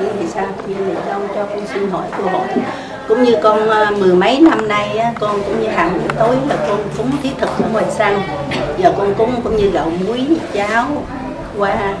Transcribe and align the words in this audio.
nhưng 0.00 0.16
thì 0.20 0.26
sao? 0.34 0.46
Như 0.66 0.74
vậy 0.86 0.96
cho 1.06 1.20
cho 1.34 1.44
con 1.44 1.66
xin 1.74 1.90
hỏi 1.90 2.06
câu 2.16 2.28
hỏi. 2.28 2.48
Cũng 3.08 3.22
như 3.22 3.36
con 3.42 3.70
à, 3.70 3.90
mười 3.90 4.14
mấy 4.14 4.40
năm 4.40 4.68
nay 4.68 4.98
á, 4.98 5.12
con 5.20 5.42
cũng 5.46 5.62
như 5.62 5.68
hàng 5.68 5.98
buổi 5.98 6.08
tối 6.18 6.36
là 6.48 6.56
con 6.68 6.78
cúng 6.96 7.10
thiết 7.22 7.30
thực 7.38 7.48
ở 7.48 7.68
ngoài 7.72 7.84
sân 7.98 8.20
giờ 8.78 8.92
con 8.98 9.14
cúng 9.14 9.40
cũng 9.44 9.56
như 9.56 9.70
gạo 9.70 9.92
muối 10.06 10.26
cháo 10.52 10.86
qua 11.58 11.94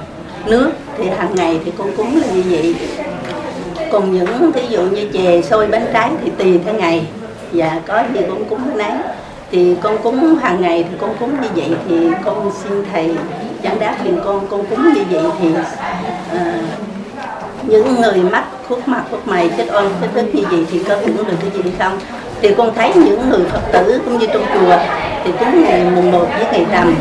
nước. 0.46 0.70
Thì 0.98 1.08
hàng 1.08 1.34
ngày 1.34 1.60
thì 1.64 1.72
con 1.78 1.96
cúng 1.96 2.20
là 2.20 2.26
như 2.34 2.42
vậy. 2.50 2.74
Còn 3.92 4.12
những 4.12 4.52
thí 4.52 4.62
dụ 4.68 4.82
như 4.82 5.08
chè 5.12 5.42
xôi 5.42 5.66
bánh 5.66 5.86
trái 5.92 6.10
thì 6.24 6.30
tùy 6.38 6.60
theo 6.64 6.74
ngày. 6.74 7.06
Và 7.52 7.80
có 7.86 8.02
gì 8.14 8.20
con 8.28 8.44
cúng 8.44 8.60
cái 8.66 8.76
nấy 8.76 8.98
thì 9.50 9.76
con 9.82 9.98
cúng 9.98 10.38
hàng 10.42 10.60
ngày 10.60 10.84
thì 10.90 10.96
con 11.00 11.16
cúng 11.20 11.30
như 11.42 11.48
vậy 11.54 11.76
thì 11.88 12.08
con 12.24 12.52
xin 12.64 12.84
thầy 12.92 13.14
giảng 13.64 13.78
đáp 13.78 13.96
thì 14.04 14.10
con 14.24 14.46
con 14.50 14.66
cúng 14.66 14.94
như 14.94 15.02
vậy 15.10 15.24
thì 15.40 15.48
uh, 15.48 16.40
những 17.68 18.00
người 18.00 18.22
mắc 18.32 18.44
khuất 18.68 18.88
mặt 18.88 19.02
khuất 19.10 19.28
mày 19.28 19.50
chết 19.56 19.66
oan 19.72 19.90
chết 20.00 20.08
thức 20.14 20.24
như 20.32 20.42
vậy 20.50 20.66
thì 20.70 20.78
có 20.78 20.96
hưởng 20.96 21.16
được 21.16 21.36
cái 21.40 21.50
gì 21.54 21.60
hay 21.62 21.72
không. 21.78 21.98
Thì 22.42 22.54
con 22.54 22.74
thấy 22.74 22.92
những 22.94 23.30
người 23.30 23.44
phật 23.52 23.60
tử 23.72 24.00
cũng 24.04 24.18
như 24.18 24.26
trong 24.26 24.44
chùa 24.54 24.76
thì 25.24 25.32
cúng 25.38 25.64
ngày 25.64 25.84
mùng 25.94 26.12
một 26.12 26.26
với 26.38 26.46
ngày 26.52 26.66
rằm. 26.72 26.94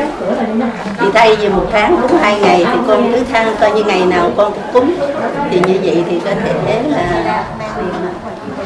Thì 1.00 1.08
thay 1.14 1.36
vì 1.36 1.50
một 1.50 1.66
tháng 1.72 1.98
cúng 2.02 2.18
hai 2.22 2.40
ngày 2.40 2.66
thì 2.72 2.78
con 2.88 3.14
cứ 3.14 3.20
thang 3.34 3.56
coi 3.60 3.72
như 3.72 3.84
ngày 3.84 4.06
nào 4.06 4.32
con 4.38 4.54
cũng 4.54 4.64
cúng. 4.74 4.96
Thì 5.52 5.62
như 5.68 5.80
vậy 5.84 6.04
thì 6.10 6.20
có 6.26 6.32
thể 6.66 6.84
là 6.90 7.46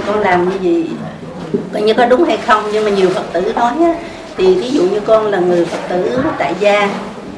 con 0.07 0.19
làm 0.19 0.49
như 0.49 0.57
vậy 0.61 0.87
coi 1.73 1.81
như 1.81 1.93
có 1.93 2.05
đúng 2.05 2.23
hay 2.23 2.37
không. 2.47 2.63
Nhưng 2.73 2.85
mà 2.85 2.91
nhiều 2.91 3.09
phật 3.09 3.33
tử 3.33 3.53
nói 3.55 3.73
á, 3.79 3.95
thì 4.37 4.55
ví 4.55 4.71
dụ 4.71 4.81
như 4.81 4.99
con 4.99 5.27
là 5.27 5.39
người 5.39 5.65
phật 5.65 5.79
tử 5.89 6.19
tại 6.37 6.55
gia 6.59 6.89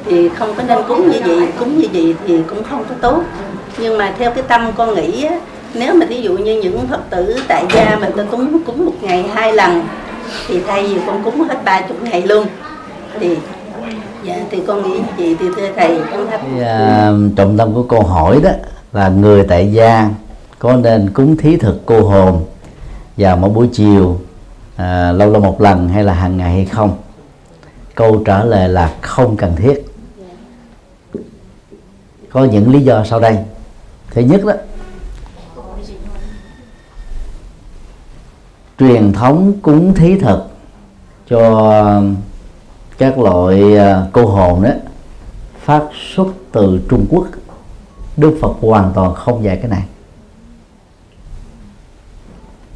thì 0.06 0.28
không 0.28 0.54
có 0.54 0.62
nên 0.62 0.78
cúng 0.88 1.10
như 1.10 1.18
vậy. 1.24 1.48
Cúng 1.58 1.78
như 1.78 1.88
vậy 1.92 2.14
thì 2.26 2.38
cũng 2.48 2.62
không 2.70 2.84
có 2.88 2.94
tốt 3.00 3.22
nhưng 3.78 3.98
mà 3.98 4.14
theo 4.18 4.30
cái 4.30 4.42
tâm 4.48 4.72
con 4.76 4.94
nghĩ 4.94 5.24
á, 5.24 5.40
nếu 5.74 5.94
mà 5.94 6.06
ví 6.06 6.22
dụ 6.22 6.38
như 6.38 6.60
những 6.62 6.86
phật 6.86 7.10
tử 7.10 7.36
tại 7.48 7.64
gia 7.74 7.96
mình 8.00 8.12
ta 8.16 8.24
cúng 8.30 8.62
cúng 8.66 8.86
một 8.86 8.94
ngày 9.02 9.22
hai 9.22 9.52
lần 9.52 9.82
thì 10.48 10.60
thay 10.66 10.86
vì 10.86 11.00
con 11.06 11.22
cúng 11.24 11.40
hết 11.48 11.64
ba 11.64 11.80
chục 11.80 12.02
ngày 12.02 12.22
luôn 12.22 12.46
thì 13.20 13.36
dạ 14.24 14.36
thì 14.50 14.62
con 14.66 14.82
nghĩ 14.82 15.00
gì 15.18 15.36
thì 15.40 15.46
thưa 15.56 15.68
thầy 15.76 15.98
con 16.12 16.26
thắp 16.30 16.40
à, 16.60 17.12
trọng 17.36 17.56
tâm 17.56 17.74
của 17.74 17.82
câu 17.82 18.02
hỏi 18.02 18.40
đó 18.42 18.50
là 18.92 19.08
người 19.08 19.44
tại 19.48 19.72
gia 19.72 20.10
có 20.58 20.76
nên 20.76 21.10
cúng 21.10 21.36
thí 21.36 21.56
thực 21.56 21.86
cô 21.86 22.00
hồn 22.00 22.44
vào 23.16 23.36
mỗi 23.36 23.50
buổi 23.50 23.68
chiều 23.72 24.20
à, 24.76 25.12
lâu 25.12 25.30
lâu 25.30 25.40
một 25.40 25.60
lần 25.60 25.88
hay 25.88 26.04
là 26.04 26.12
hàng 26.14 26.36
ngày 26.36 26.52
hay 26.52 26.64
không? 26.64 26.96
Câu 27.94 28.22
trả 28.24 28.44
lời 28.44 28.68
là 28.68 28.92
không 29.00 29.36
cần 29.36 29.56
thiết. 29.56 29.86
Có 32.30 32.44
những 32.44 32.72
lý 32.72 32.80
do 32.80 33.04
sau 33.04 33.20
đây 33.20 33.38
thứ 34.14 34.22
nhất 34.22 34.40
đó, 34.44 34.52
truyền 38.78 39.12
thống 39.12 39.52
cúng 39.62 39.94
thí 39.94 40.18
thực 40.18 40.50
cho 41.28 42.02
các 42.98 43.18
loại 43.18 43.76
à, 43.76 44.06
cô 44.12 44.26
hồn 44.26 44.62
đó 44.62 44.70
phát 45.64 45.82
xuất 46.14 46.26
từ 46.52 46.80
Trung 46.88 47.06
Quốc. 47.10 47.26
Đức 48.16 48.38
Phật 48.40 48.52
hoàn 48.60 48.92
toàn 48.94 49.14
không 49.14 49.44
dạy 49.44 49.56
cái 49.56 49.70
này. 49.70 49.84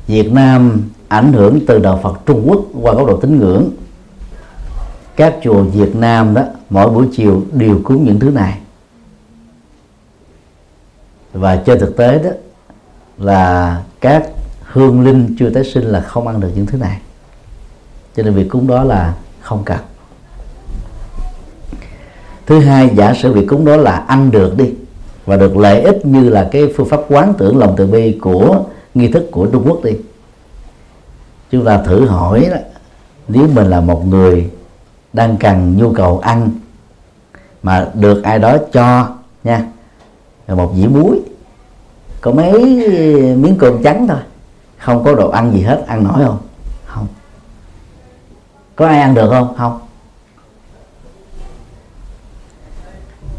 Việt 0.06 0.32
Nam 0.32 0.82
ảnh 1.08 1.32
hưởng 1.32 1.60
từ 1.66 1.78
đạo 1.78 2.00
Phật 2.02 2.20
Trung 2.26 2.44
Quốc 2.48 2.60
qua 2.82 2.94
góc 2.94 3.06
độ 3.06 3.16
tín 3.16 3.38
ngưỡng. 3.38 3.70
Các 5.16 5.36
chùa 5.42 5.62
Việt 5.62 5.96
Nam 5.96 6.34
đó 6.34 6.42
mỗi 6.70 6.90
buổi 6.90 7.08
chiều 7.12 7.42
đều 7.52 7.80
cúng 7.84 8.04
những 8.04 8.20
thứ 8.20 8.30
này 8.30 8.58
và 11.32 11.56
trên 11.56 11.78
thực 11.78 11.96
tế 11.96 12.18
đó 12.18 12.30
là 13.18 13.82
các 14.00 14.28
hương 14.62 15.04
linh 15.04 15.36
chưa 15.38 15.50
tái 15.50 15.64
sinh 15.64 15.84
là 15.84 16.00
không 16.00 16.28
ăn 16.28 16.40
được 16.40 16.50
những 16.54 16.66
thứ 16.66 16.78
này. 16.78 16.98
Cho 18.16 18.22
nên 18.22 18.34
việc 18.34 18.48
cúng 18.50 18.66
đó 18.66 18.84
là 18.84 19.14
không 19.40 19.62
cần. 19.64 19.78
Thứ 22.46 22.60
hai 22.60 22.90
giả 22.96 23.14
sử 23.14 23.32
việc 23.32 23.46
cúng 23.48 23.64
đó 23.64 23.76
là 23.76 23.92
ăn 23.92 24.30
được 24.30 24.56
đi 24.56 24.74
và 25.26 25.36
được 25.36 25.56
lợi 25.56 25.80
ích 25.80 26.06
như 26.06 26.28
là 26.28 26.48
cái 26.52 26.72
phương 26.76 26.88
pháp 26.88 27.00
quán 27.08 27.34
tưởng 27.38 27.58
lòng 27.58 27.74
từ 27.76 27.86
bi 27.86 28.18
của 28.20 28.64
nghi 28.94 29.08
thức 29.08 29.28
của 29.30 29.46
Trung 29.46 29.64
Quốc 29.66 29.84
đi. 29.84 29.92
Chúng 31.50 31.64
ta 31.64 31.82
thử 31.82 32.06
hỏi 32.06 32.48
đó, 32.50 32.56
nếu 33.28 33.48
mình 33.54 33.70
là 33.70 33.80
một 33.80 34.06
người 34.06 34.50
đang 35.12 35.36
cần 35.36 35.76
nhu 35.78 35.92
cầu 35.92 36.18
ăn 36.18 36.50
mà 37.62 37.88
được 37.94 38.22
ai 38.22 38.38
đó 38.38 38.56
cho 38.72 39.08
nha 39.44 39.66
một 40.56 40.72
dĩa 40.76 40.86
muối. 40.86 41.20
Có 42.20 42.30
mấy 42.30 42.52
miếng 43.36 43.56
cơm 43.58 43.82
trắng 43.82 44.06
thôi. 44.08 44.18
Không 44.78 45.04
có 45.04 45.14
đồ 45.14 45.30
ăn 45.30 45.52
gì 45.52 45.62
hết. 45.62 45.84
Ăn 45.86 46.04
nổi 46.04 46.24
không? 46.24 46.38
Không. 46.86 47.06
Có 48.76 48.86
ai 48.86 49.00
ăn 49.00 49.14
được 49.14 49.30
không? 49.30 49.56
Không. 49.56 49.80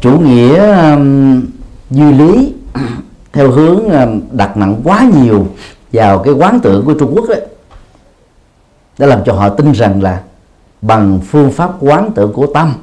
Chủ 0.00 0.18
nghĩa 0.18 0.80
um, 0.90 1.42
duy 1.90 2.12
lý 2.12 2.54
theo 3.32 3.50
hướng 3.50 3.88
um, 3.88 4.20
đặt 4.32 4.56
nặng 4.56 4.80
quá 4.84 5.08
nhiều 5.22 5.46
vào 5.92 6.18
cái 6.18 6.34
quán 6.34 6.60
tưởng 6.62 6.84
của 6.86 6.94
Trung 6.94 7.12
Quốc 7.14 7.28
ấy 7.28 7.46
đã 8.98 9.06
làm 9.06 9.24
cho 9.24 9.32
họ 9.32 9.48
tin 9.48 9.72
rằng 9.72 10.02
là 10.02 10.22
bằng 10.82 11.20
phương 11.26 11.52
pháp 11.52 11.70
quán 11.80 12.10
tưởng 12.14 12.32
của 12.32 12.46
tâm 12.46 12.74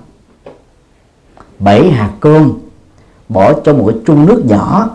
bảy 1.60 1.90
hạt 1.90 2.12
cơm 2.20 2.54
bỏ 3.30 3.54
trong 3.54 3.78
một 3.78 3.86
cái 3.88 3.98
chung 4.06 4.26
nước 4.26 4.44
nhỏ, 4.46 4.90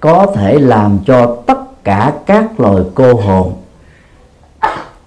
có 0.00 0.26
thể 0.34 0.58
làm 0.58 0.98
cho 1.06 1.36
tất 1.46 1.84
cả 1.84 2.12
các 2.26 2.60
loài 2.60 2.82
cô 2.94 3.14
hồn 3.14 3.52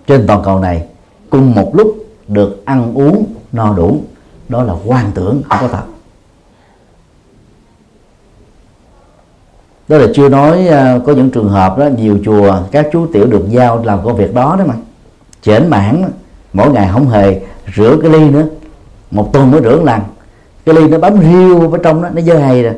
trên 0.08 0.28
toàn 0.28 0.42
cầu 0.44 0.60
này 0.60 0.88
cùng 1.30 1.56
một 1.56 1.76
lúc 1.76 2.06
được 2.28 2.66
ăn 2.66 2.94
uống 2.94 3.26
no 3.52 3.74
đủ. 3.74 4.02
Đó 4.50 4.64
là 4.64 4.74
quan 4.86 5.12
tưởng, 5.14 5.42
không 5.50 5.58
có 5.62 5.68
thật. 5.68 5.84
Đó 9.88 9.98
là 9.98 10.08
chưa 10.16 10.30
nói 10.30 10.68
à, 10.68 11.00
có 11.06 11.14
những 11.14 11.30
trường 11.30 11.50
hợp 11.50 11.78
đó, 11.78 11.86
nhiều 11.98 12.20
chùa, 12.26 12.60
các 12.72 12.88
chú 12.92 13.08
tiểu 13.14 13.26
được 13.26 13.46
giao 13.50 13.84
làm 13.84 14.06
công 14.06 14.16
việc 14.16 14.34
đó 14.34 14.56
đó 14.60 14.66
mà. 14.68 14.74
Chểnh 15.42 15.70
mãn, 15.70 16.04
mỗi 16.54 16.72
ngày 16.72 16.90
không 16.94 17.10
hề 17.10 17.42
rửa 17.76 17.98
cái 18.02 18.12
ly 18.12 18.30
nữa, 18.30 18.46
một 19.12 19.30
tuần 19.34 19.52
mới 19.52 19.62
rửa 19.62 19.78
một 19.78 19.84
lần 19.86 20.02
cái 20.68 20.76
ly 20.76 20.88
nó 20.88 20.98
bấm 20.98 21.22
riêu 21.22 21.72
ở 21.72 21.78
trong 21.84 22.02
đó, 22.02 22.10
nó 22.14 22.22
dơ 22.22 22.40
hầy 22.40 22.64
rồi 22.64 22.74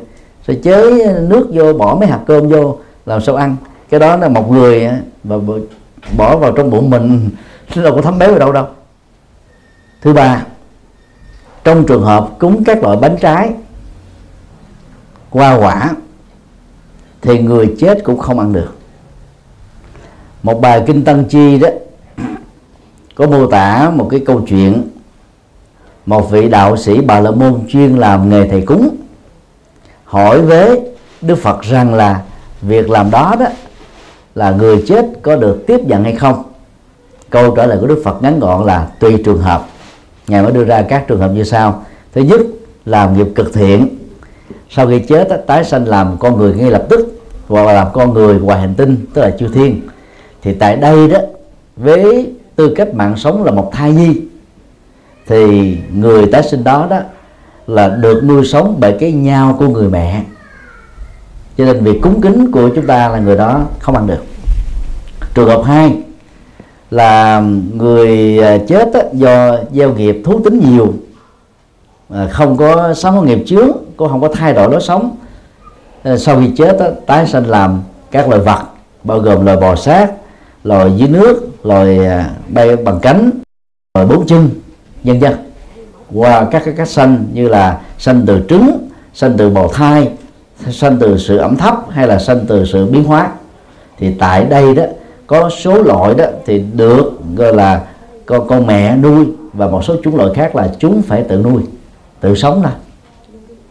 rồi 0.46 0.60
chế 0.62 1.06
nước 1.20 1.48
vô, 1.52 1.72
bỏ 1.72 1.96
mấy 2.00 2.08
hạt 2.08 2.20
cơm 2.26 2.48
vô, 2.48 2.78
làm 3.06 3.20
sao 3.20 3.36
ăn. 3.36 3.56
Cái 3.90 4.00
đó 4.00 4.16
là 4.16 4.28
một 4.28 4.52
người 4.52 4.88
mà 5.24 5.36
bỏ 6.16 6.36
vào 6.36 6.52
trong 6.52 6.70
bụng 6.70 6.90
mình, 6.90 7.30
nó 7.76 7.82
đâu 7.82 7.94
có 7.94 8.02
thấm 8.02 8.18
béo 8.18 8.32
ở 8.32 8.38
đâu 8.38 8.52
đâu. 8.52 8.66
Thứ 10.02 10.12
ba, 10.12 10.44
trong 11.64 11.86
trường 11.86 12.02
hợp 12.02 12.28
cúng 12.38 12.64
các 12.64 12.82
loại 12.82 12.96
bánh 12.96 13.16
trái 13.20 13.52
hoa 15.30 15.54
quả, 15.54 15.90
thì 17.22 17.38
người 17.38 17.74
chết 17.78 18.04
cũng 18.04 18.18
không 18.18 18.38
ăn 18.38 18.52
được. 18.52 18.76
Một 20.42 20.60
bài 20.60 20.82
kinh 20.86 21.04
tăng 21.04 21.24
chi 21.24 21.58
đó, 21.58 21.68
có 23.14 23.26
mô 23.26 23.46
tả 23.46 23.90
một 23.90 24.08
cái 24.10 24.20
câu 24.26 24.42
chuyện 24.48 24.82
một 26.10 26.30
vị 26.30 26.48
đạo 26.48 26.76
sĩ 26.76 27.00
bà 27.00 27.20
la 27.20 27.30
môn 27.30 27.60
chuyên 27.68 27.96
làm 27.96 28.28
nghề 28.28 28.48
thầy 28.48 28.62
cúng, 28.62 28.96
hỏi 30.04 30.42
với 30.42 30.80
đức 31.20 31.36
phật 31.36 31.62
rằng 31.62 31.94
là 31.94 32.22
việc 32.62 32.90
làm 32.90 33.10
đó 33.10 33.36
đó 33.40 33.46
là 34.34 34.50
người 34.50 34.84
chết 34.86 35.06
có 35.22 35.36
được 35.36 35.64
tiếp 35.66 35.80
nhận 35.84 36.04
hay 36.04 36.14
không? 36.14 36.42
Câu 37.30 37.56
trả 37.56 37.66
lời 37.66 37.78
của 37.80 37.86
đức 37.86 38.00
phật 38.04 38.22
ngắn 38.22 38.40
gọn 38.40 38.66
là 38.66 38.88
tùy 38.98 39.22
trường 39.24 39.38
hợp. 39.38 39.66
Ngài 40.26 40.42
mới 40.42 40.52
đưa 40.52 40.64
ra 40.64 40.82
các 40.82 41.04
trường 41.08 41.20
hợp 41.20 41.28
như 41.34 41.44
sau. 41.44 41.84
Thứ 42.12 42.20
nhất, 42.20 42.40
làm 42.84 43.16
nghiệp 43.16 43.26
cực 43.34 43.54
thiện. 43.54 43.88
Sau 44.70 44.86
khi 44.86 44.98
chết 44.98 45.44
tái 45.46 45.64
sanh 45.64 45.88
làm 45.88 46.16
con 46.18 46.38
người 46.38 46.54
ngay 46.54 46.70
lập 46.70 46.86
tức, 46.88 47.20
hoặc 47.48 47.66
là 47.66 47.72
làm 47.72 47.86
con 47.92 48.14
người 48.14 48.40
ngoài 48.40 48.60
hành 48.60 48.74
tinh, 48.74 49.06
tức 49.14 49.22
là 49.22 49.30
chư 49.38 49.48
thiên. 49.48 49.80
Thì 50.42 50.54
tại 50.54 50.76
đây 50.76 51.08
đó 51.08 51.18
với 51.76 52.32
tư 52.56 52.74
cách 52.76 52.94
mạng 52.94 53.16
sống 53.16 53.44
là 53.44 53.52
một 53.52 53.70
thai 53.72 53.92
nhi 53.92 54.20
thì 55.26 55.76
người 55.94 56.26
tái 56.26 56.42
sinh 56.42 56.64
đó 56.64 56.86
đó 56.90 56.98
là 57.66 57.88
được 57.88 58.24
nuôi 58.24 58.44
sống 58.44 58.76
bởi 58.80 58.96
cái 59.00 59.12
nhau 59.12 59.56
của 59.58 59.68
người 59.68 59.88
mẹ. 59.88 60.22
Cho 61.58 61.64
nên 61.64 61.84
việc 61.84 62.00
cúng 62.02 62.20
kính 62.20 62.52
của 62.52 62.68
chúng 62.68 62.86
ta 62.86 63.08
là 63.08 63.18
người 63.18 63.36
đó 63.36 63.62
không 63.78 63.94
ăn 63.94 64.06
được. 64.06 64.24
Trường 65.34 65.48
hợp 65.48 65.62
hai 65.64 65.96
là 66.90 67.42
người 67.74 68.38
à, 68.38 68.58
chết 68.68 68.94
á, 68.94 69.00
do 69.12 69.56
gieo 69.72 69.94
nghiệp 69.94 70.22
thú 70.24 70.40
tính 70.44 70.60
nhiều 70.70 70.94
à, 72.08 72.28
không 72.30 72.56
có 72.56 72.94
sống 72.94 73.16
có 73.16 73.22
nghiệp 73.22 73.42
chướng 73.46 73.70
cũng 73.96 74.08
không 74.08 74.20
có 74.20 74.28
thay 74.28 74.52
đổi 74.52 74.70
lối 74.70 74.80
sống. 74.80 75.16
À, 76.02 76.16
sau 76.16 76.40
khi 76.40 76.50
chết 76.56 76.78
á, 76.78 76.86
tái 77.06 77.26
sinh 77.26 77.44
làm 77.44 77.82
các 78.10 78.28
loài 78.28 78.40
vật 78.40 78.62
bao 79.04 79.18
gồm 79.18 79.44
loài 79.44 79.56
bò 79.56 79.76
sát 79.76 80.12
loài 80.64 80.92
dưới 80.96 81.08
nước 81.08 81.48
loài 81.62 82.00
bay 82.48 82.76
bằng 82.76 82.98
cánh 83.02 83.30
loài 83.94 84.06
bốn 84.06 84.26
chân 84.26 84.48
nhân 85.04 85.20
dân. 85.20 85.34
Qua 86.14 86.46
các 86.50 86.62
cái 86.64 86.74
cách 86.76 86.88
sanh 86.88 87.26
như 87.32 87.48
là 87.48 87.80
sanh 87.98 88.22
từ 88.26 88.40
trứng, 88.48 88.88
sanh 89.14 89.34
từ 89.36 89.50
bào 89.50 89.68
thai, 89.68 90.08
sanh 90.70 90.98
từ 90.98 91.18
sự 91.18 91.36
ẩm 91.36 91.56
thấp 91.56 91.74
hay 91.90 92.06
là 92.06 92.18
sanh 92.18 92.44
từ 92.48 92.64
sự 92.64 92.86
biến 92.86 93.04
hóa. 93.04 93.30
Thì 93.98 94.14
tại 94.18 94.44
đây 94.44 94.74
đó, 94.74 94.84
có 95.26 95.50
số 95.50 95.82
loại 95.82 96.14
đó 96.14 96.24
thì 96.46 96.64
được 96.74 97.12
gọi 97.36 97.54
là 97.54 97.80
con 98.26 98.48
con 98.48 98.66
mẹ 98.66 98.96
nuôi 98.96 99.26
và 99.52 99.66
một 99.66 99.84
số 99.84 99.96
chủng 100.04 100.16
loại 100.16 100.30
khác 100.34 100.56
là 100.56 100.70
chúng 100.78 101.02
phải 101.02 101.22
tự 101.22 101.36
nuôi, 101.36 101.62
tự 102.20 102.34
sống 102.34 102.62
ra 102.62 102.70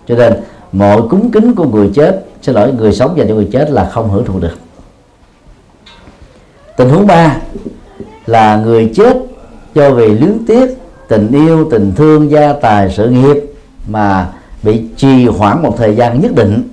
cho 0.08 0.16
nên 0.16 0.34
mọi 0.72 1.02
cúng 1.10 1.32
kính 1.32 1.56
của 1.56 1.66
người 1.66 1.90
chết, 1.94 2.26
xin 2.42 2.56
lỗi, 2.56 2.74
người 2.78 2.94
sống 2.94 3.18
dành 3.18 3.28
cho 3.28 3.36
người 3.36 3.50
chết 3.52 3.72
là 3.72 3.90
không 3.92 4.10
hưởng 4.10 4.26
thụ 4.26 4.40
được. 4.40 4.56
Tình 6.78 6.90
huống 6.90 7.08
ba 7.08 7.38
là 8.26 8.58
người 8.58 8.92
chết 8.96 9.18
do 9.74 9.92
vì 9.92 10.08
luyến 10.08 10.46
tiếc 10.48 10.78
tình 11.10 11.32
yêu 11.32 11.68
tình 11.72 11.94
thương 11.96 12.32
gia 12.32 12.54
tài 12.54 12.92
sự 12.92 13.10
nghiệp 13.10 13.38
mà 13.88 14.30
bị 14.64 14.84
trì 14.98 15.26
hoãn 15.26 15.62
một 15.64 15.76
thời 15.78 15.96
gian 15.96 16.22
nhất 16.22 16.32
định 16.36 16.64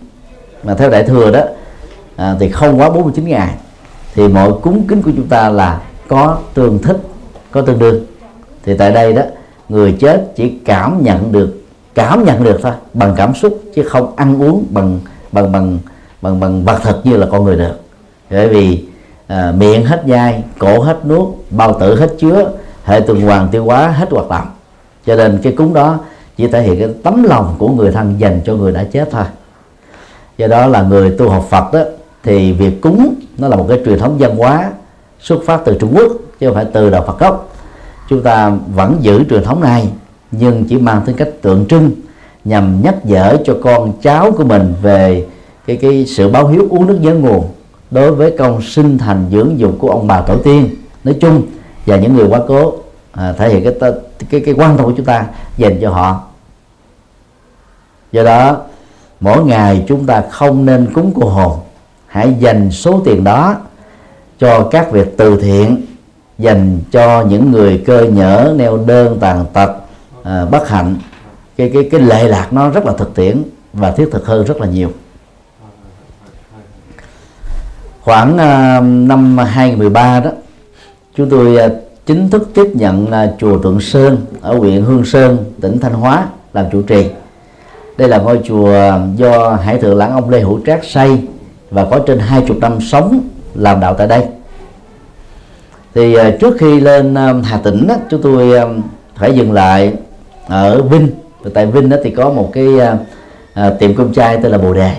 mà 0.65 0.75
theo 0.75 0.91
đại 0.91 1.03
thừa 1.03 1.31
đó 1.31 1.41
à, 2.17 2.37
thì 2.41 2.49
không 2.49 2.81
quá 2.81 2.91
49 2.91 3.29
ngày 3.29 3.55
thì 4.15 4.29
mọi 4.29 4.53
cúng 4.63 4.85
kính 4.89 5.03
của 5.03 5.11
chúng 5.17 5.29
ta 5.29 5.49
là 5.49 5.81
có 6.09 6.39
tương 6.55 6.79
thích 6.79 6.97
có 7.51 7.63
tương 7.63 7.79
đương. 7.79 8.05
Thì 8.65 8.77
tại 8.77 8.93
đây 8.93 9.13
đó 9.13 9.23
người 9.69 9.97
chết 10.01 10.33
chỉ 10.37 10.53
cảm 10.65 11.03
nhận 11.03 11.33
được 11.33 11.63
cảm 11.95 12.25
nhận 12.25 12.45
được 12.45 12.59
thôi 12.63 12.73
bằng 12.95 13.15
cảm 13.17 13.35
xúc 13.35 13.63
chứ 13.75 13.83
không 13.83 14.17
ăn 14.17 14.43
uống 14.43 14.67
bằng 14.71 15.01
bằng 15.33 15.53
bằng 15.53 15.79
bằng 16.23 16.41
bằng 16.41 16.65
vật 16.65 16.79
thực 16.83 17.07
như 17.07 17.17
là 17.17 17.27
con 17.31 17.45
người 17.45 17.57
được. 17.57 17.81
Bởi 18.31 18.49
vì 18.49 18.85
à, 19.27 19.53
miệng 19.57 19.87
hết 19.87 20.07
nhai 20.07 20.45
cổ 20.59 20.81
hết 20.81 21.07
nuốt 21.07 21.29
bao 21.51 21.81
tử 21.81 22.01
hết 22.01 22.15
chứa 22.19 22.53
hệ 22.87 23.01
tuần 23.01 23.21
hoàn 23.21 23.49
tiêu 23.49 23.65
hóa 23.65 23.89
hết 23.89 24.11
hoạt 24.11 24.29
động 24.29 24.47
cho 25.07 25.17
nên 25.17 25.39
cái 25.43 25.53
cúng 25.53 25.75
đó 25.75 25.99
chỉ 26.37 26.47
thể 26.47 26.63
hiện 26.63 26.79
cái 26.79 26.89
tấm 27.03 27.23
lòng 27.23 27.55
của 27.59 27.69
người 27.69 27.93
thân 27.93 28.15
dành 28.19 28.41
cho 28.45 28.55
người 28.55 28.73
đã 28.73 28.85
chết 28.93 29.09
thôi. 29.11 29.25
Do 30.39 30.47
đó 30.47 30.67
là 30.67 30.83
người 30.83 31.11
tu 31.11 31.29
học 31.29 31.47
Phật 31.51 31.73
đó 31.73 31.81
thì 32.23 32.53
việc 32.53 32.81
cúng 32.81 33.15
nó 33.39 33.49
là 33.49 33.57
một 33.57 33.67
cái 33.69 33.81
truyền 33.85 33.99
thống 33.99 34.17
văn 34.19 34.37
hóa 34.37 34.71
xuất 35.21 35.39
phát 35.47 35.61
từ 35.65 35.77
Trung 35.81 35.93
Quốc, 35.97 36.13
chứ 36.41 36.47
không 36.47 36.55
phải 36.55 36.67
từ 36.73 36.91
đạo 36.91 37.05
Phật 37.07 37.19
gốc. 37.19 37.55
Chúng 38.09 38.23
ta 38.23 38.53
vẫn 38.75 38.97
giữ 39.01 39.25
truyền 39.31 39.43
thống 39.43 39.61
này, 39.61 39.89
nhưng 40.31 40.65
chỉ 40.65 40.77
mang 40.77 41.03
tính 41.07 41.17
cách 41.17 41.29
tượng 41.43 41.67
trưng 41.67 41.91
nhằm 42.45 42.83
nhắc 42.83 43.07
nhở 43.07 43.37
cho 43.45 43.57
con 43.63 43.93
cháu 44.03 44.33
của 44.33 44.45
mình 44.45 44.75
về 44.83 45.27
cái 45.67 45.77
cái 45.77 46.07
sự 46.07 46.29
báo 46.29 46.49
hiếu 46.49 46.67
uống 46.71 46.87
nước 46.87 46.99
nhớ 47.01 47.15
nguồn 47.15 47.49
đối 47.91 48.13
với 48.13 48.35
công 48.39 48.63
sinh 48.63 48.99
thành 48.99 49.27
dưỡng 49.33 49.59
dục 49.59 49.75
của 49.79 49.91
ông 49.91 50.07
bà 50.07 50.21
tổ 50.21 50.37
tiên. 50.37 50.69
Nói 51.05 51.15
chung 51.21 51.43
và 51.87 51.97
những 51.97 52.17
người 52.17 52.29
quá 52.29 52.41
cố 52.49 52.75
à, 53.13 53.33
thể 53.33 53.49
hiện 53.49 53.65
cái, 53.65 53.93
cái 54.31 54.41
cái 54.41 54.55
quan 54.55 54.77
tâm 54.77 54.87
của 54.87 54.93
chúng 54.97 55.07
ta 55.07 55.27
dành 55.57 55.79
cho 55.81 55.91
họ. 55.91 56.23
Do 58.13 58.23
đó 58.23 58.57
mỗi 59.21 59.45
ngày 59.45 59.85
chúng 59.89 60.07
ta 60.07 60.23
không 60.31 60.65
nên 60.65 60.93
cúng 60.95 61.13
cô 61.21 61.29
hồn. 61.29 61.59
Hãy 62.07 62.35
dành 62.39 62.71
số 62.71 63.03
tiền 63.05 63.25
đó 63.25 63.57
cho 64.39 64.69
các 64.71 64.93
việc 64.93 65.17
từ 65.17 65.41
thiện 65.41 65.87
dành 66.39 66.81
cho 66.91 67.23
những 67.23 67.51
người 67.51 67.83
cơ 67.87 68.03
nhở 68.03 68.55
neo 68.57 68.77
đơn 68.77 69.19
tàn 69.21 69.45
tật 69.53 69.71
à, 70.23 70.45
bất 70.45 70.69
hạnh. 70.69 70.97
Cái 71.57 71.71
cái 71.75 71.89
cái 71.91 72.01
lệ 72.01 72.29
lạc 72.29 72.53
nó 72.53 72.71
rất 72.71 72.85
là 72.85 72.93
thực 72.93 73.15
tiễn 73.15 73.43
và 73.73 73.91
thiết 73.91 74.09
thực 74.13 74.27
hơn 74.27 74.45
rất 74.45 74.61
là 74.61 74.67
nhiều. 74.67 74.93
Khoảng 78.01 78.35
uh, 78.35 79.09
năm 79.09 79.39
2013 79.39 80.21
đó 80.21 80.31
chúng 81.17 81.31
tôi 81.31 81.57
à, 81.57 81.69
chính 82.07 82.31
thức 82.31 82.49
tiếp 82.55 82.67
nhận 82.75 83.11
là 83.11 83.35
chùa 83.39 83.59
Tượng 83.59 83.81
Sơn 83.81 84.19
ở 84.41 84.59
huyện 84.59 84.83
Hương 84.83 85.05
Sơn 85.05 85.45
tỉnh 85.61 85.79
Thanh 85.79 85.93
Hóa 85.93 86.27
làm 86.53 86.67
chủ 86.73 86.83
trì. 86.83 87.07
Đây 87.97 88.09
là 88.09 88.19
ngôi 88.19 88.41
chùa 88.45 88.73
à, 88.73 89.01
do 89.17 89.51
hải 89.51 89.79
thượng 89.79 89.97
lãng 89.97 90.13
ông 90.13 90.31
Lê 90.31 90.41
Hữu 90.41 90.61
Trác 90.67 90.85
xây 90.85 91.19
và 91.71 91.85
có 91.85 91.99
trên 91.99 92.19
hai 92.19 92.43
chục 92.47 92.57
năm 92.61 92.81
sống 92.81 93.21
làm 93.55 93.81
đạo 93.81 93.95
tại 93.95 94.07
đây. 94.07 94.25
Thì 95.95 96.15
à, 96.15 96.31
trước 96.41 96.57
khi 96.59 96.81
lên 96.81 97.15
Hà 97.45 97.57
Tĩnh 97.57 97.87
đó, 97.87 97.95
chúng 98.11 98.23
tôi 98.23 98.61
phải 99.15 99.35
dừng 99.35 99.53
lại 99.53 99.93
ở 100.47 100.83
Vinh. 100.83 101.09
Tại 101.55 101.67
Vinh 101.67 101.89
đó 101.89 101.97
thì 102.05 102.11
có 102.11 102.31
một 102.31 102.51
cái 102.53 102.67
tiệm 103.79 103.95
cơm 103.95 104.15
chay 104.15 104.39
tên 104.43 104.53
là 104.53 104.59
Bồ 104.59 104.75
Đề. 104.75 104.93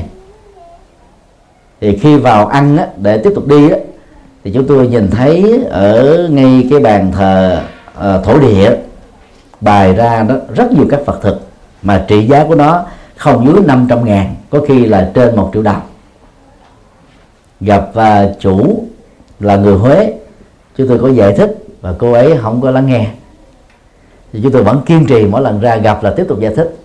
Thì 1.82 1.98
khi 1.98 2.18
vào 2.18 2.48
ăn 2.48 2.78
để 2.98 3.18
tiếp 3.18 3.32
tục 3.36 3.48
đi 3.48 3.70
đó 3.70 3.78
thì 4.48 4.54
chúng 4.54 4.68
tôi 4.68 4.88
nhìn 4.88 5.10
thấy 5.12 5.64
ở 5.70 6.28
ngay 6.32 6.68
cái 6.70 6.80
bàn 6.80 7.12
thờ 7.12 7.62
uh, 7.98 8.24
thổ 8.24 8.40
địa 8.40 8.72
bài 9.62 9.94
ra 9.94 10.24
đó 10.24 10.36
rất 10.56 10.72
nhiều 10.72 10.86
các 10.90 11.00
vật 11.06 11.20
thực 11.22 11.42
mà 11.82 12.06
trị 12.08 12.28
giá 12.28 12.44
của 12.44 12.56
nó 12.56 12.86
không 13.16 13.46
dưới 13.46 13.64
500 13.66 14.06
ngàn 14.06 14.36
có 14.50 14.60
khi 14.68 14.86
là 14.86 15.12
trên 15.14 15.36
một 15.36 15.50
triệu 15.54 15.64
đồng. 15.64 15.82
Gặp 17.60 17.90
uh, 17.90 18.40
chủ 18.40 18.86
là 19.40 19.56
người 19.56 19.76
Huế 19.76 20.14
chúng 20.78 20.88
tôi 20.88 21.00
có 21.00 21.10
giải 21.10 21.34
thích 21.34 21.58
và 21.82 21.94
cô 21.98 22.12
ấy 22.12 22.38
không 22.42 22.62
có 22.62 22.72
lắng 22.72 22.86
nghe. 22.86 23.08
Thì 24.34 24.40
chúng 24.44 24.52
tôi 24.52 24.64
vẫn 24.64 24.82
kiên 24.86 25.06
trì 25.06 25.26
mỗi 25.26 25.42
lần 25.42 25.60
ra 25.60 25.76
gặp 25.76 26.04
là 26.04 26.12
tiếp 26.12 26.26
tục 26.28 26.40
giải 26.40 26.56
thích. 26.56 26.78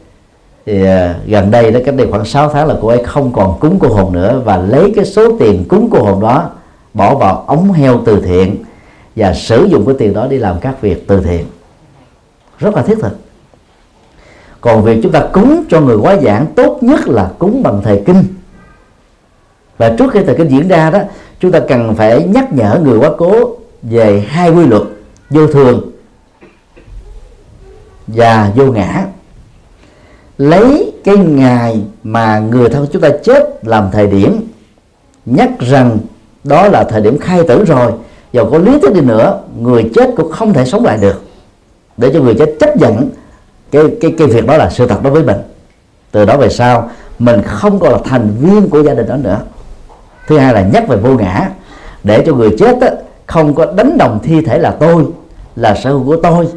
Thì 0.66 0.82
uh, 0.82 0.88
gần 1.26 1.50
đây 1.50 1.70
đó 1.70 1.80
cách 1.86 1.94
đây 1.94 2.06
khoảng 2.10 2.24
6 2.24 2.48
tháng 2.48 2.66
là 2.66 2.74
cô 2.82 2.88
ấy 2.88 3.04
không 3.04 3.32
còn 3.32 3.60
cúng 3.60 3.78
cô 3.80 3.88
hồn 3.88 4.12
nữa 4.12 4.40
và 4.44 4.56
lấy 4.56 4.92
cái 4.96 5.04
số 5.04 5.38
tiền 5.38 5.64
cúng 5.68 5.88
cô 5.92 6.02
hồn 6.02 6.20
đó 6.20 6.50
bỏ 6.94 7.14
vào 7.14 7.44
ống 7.46 7.72
heo 7.72 8.02
từ 8.06 8.20
thiện 8.20 8.64
và 9.16 9.34
sử 9.34 9.64
dụng 9.64 9.86
cái 9.86 9.94
tiền 9.98 10.14
đó 10.14 10.26
đi 10.26 10.38
làm 10.38 10.60
các 10.60 10.80
việc 10.80 11.06
từ 11.06 11.20
thiện. 11.20 11.46
Rất 12.58 12.74
là 12.74 12.82
thiết 12.82 12.98
thực. 13.00 13.16
Còn 14.60 14.84
việc 14.84 15.00
chúng 15.02 15.12
ta 15.12 15.28
cúng 15.32 15.64
cho 15.68 15.80
người 15.80 15.96
quá 15.96 16.16
giảng, 16.16 16.46
tốt 16.56 16.78
nhất 16.80 17.08
là 17.08 17.30
cúng 17.38 17.62
bằng 17.62 17.80
thời 17.84 18.02
kinh. 18.06 18.24
Và 19.78 19.94
trước 19.98 20.12
khi 20.12 20.20
thời 20.24 20.36
kinh 20.36 20.48
diễn 20.48 20.68
ra 20.68 20.90
đó, 20.90 20.98
chúng 21.40 21.52
ta 21.52 21.60
cần 21.68 21.94
phải 21.94 22.24
nhắc 22.24 22.52
nhở 22.52 22.80
người 22.84 22.98
quá 22.98 23.10
cố 23.18 23.56
về 23.82 24.26
hai 24.28 24.50
quy 24.50 24.66
luật, 24.66 24.82
vô 25.30 25.46
thường 25.46 25.90
và 28.06 28.52
vô 28.56 28.64
ngã. 28.64 29.06
Lấy 30.38 30.92
cái 31.04 31.16
ngày 31.16 31.82
mà 32.02 32.38
người 32.38 32.68
thân 32.68 32.86
chúng 32.92 33.02
ta 33.02 33.08
chết 33.24 33.58
làm 33.62 33.90
thời 33.92 34.06
điểm, 34.06 34.40
nhắc 35.26 35.50
rằng 35.60 35.98
đó 36.44 36.68
là 36.68 36.84
thời 36.84 37.00
điểm 37.00 37.18
khai 37.18 37.42
tử 37.48 37.64
rồi. 37.64 37.92
Dầu 38.32 38.50
có 38.50 38.58
lý 38.58 38.80
thuyết 38.80 38.94
đi 38.94 39.00
nữa 39.00 39.40
người 39.58 39.90
chết 39.94 40.10
cũng 40.16 40.32
không 40.32 40.52
thể 40.52 40.64
sống 40.64 40.84
lại 40.84 40.98
được. 41.00 41.22
Để 41.96 42.10
cho 42.14 42.20
người 42.20 42.34
chết 42.34 42.54
chấp 42.60 42.76
nhận 42.76 43.08
cái 43.70 43.82
cái 44.00 44.14
cái 44.18 44.26
việc 44.26 44.46
đó 44.46 44.56
là 44.56 44.70
sự 44.70 44.86
thật 44.86 45.02
đối 45.02 45.12
với 45.12 45.22
mình. 45.22 45.36
Từ 46.10 46.24
đó 46.24 46.36
về 46.36 46.48
sau 46.48 46.90
mình 47.18 47.42
không 47.42 47.78
còn 47.78 47.92
là 47.92 47.98
thành 48.04 48.30
viên 48.40 48.70
của 48.70 48.82
gia 48.82 48.94
đình 48.94 49.08
đó 49.08 49.16
nữa. 49.16 49.40
Thứ 50.28 50.38
hai 50.38 50.54
là 50.54 50.62
nhắc 50.72 50.88
về 50.88 50.96
vô 50.96 51.10
ngã. 51.10 51.50
Để 52.05 52.22
cho 52.26 52.34
người 52.34 52.56
chết 52.58 52.81
á, 52.81 52.90
không 53.26 53.55
có 53.55 53.67
đánh 53.67 53.98
đồng 53.98 54.19
thi 54.22 54.40
thể 54.40 54.58
là 54.58 54.70
tôi 54.70 55.05
là 55.56 55.74
sở 55.74 55.90
hữu 55.90 56.05
của 56.05 56.17
tôi. 56.17 56.48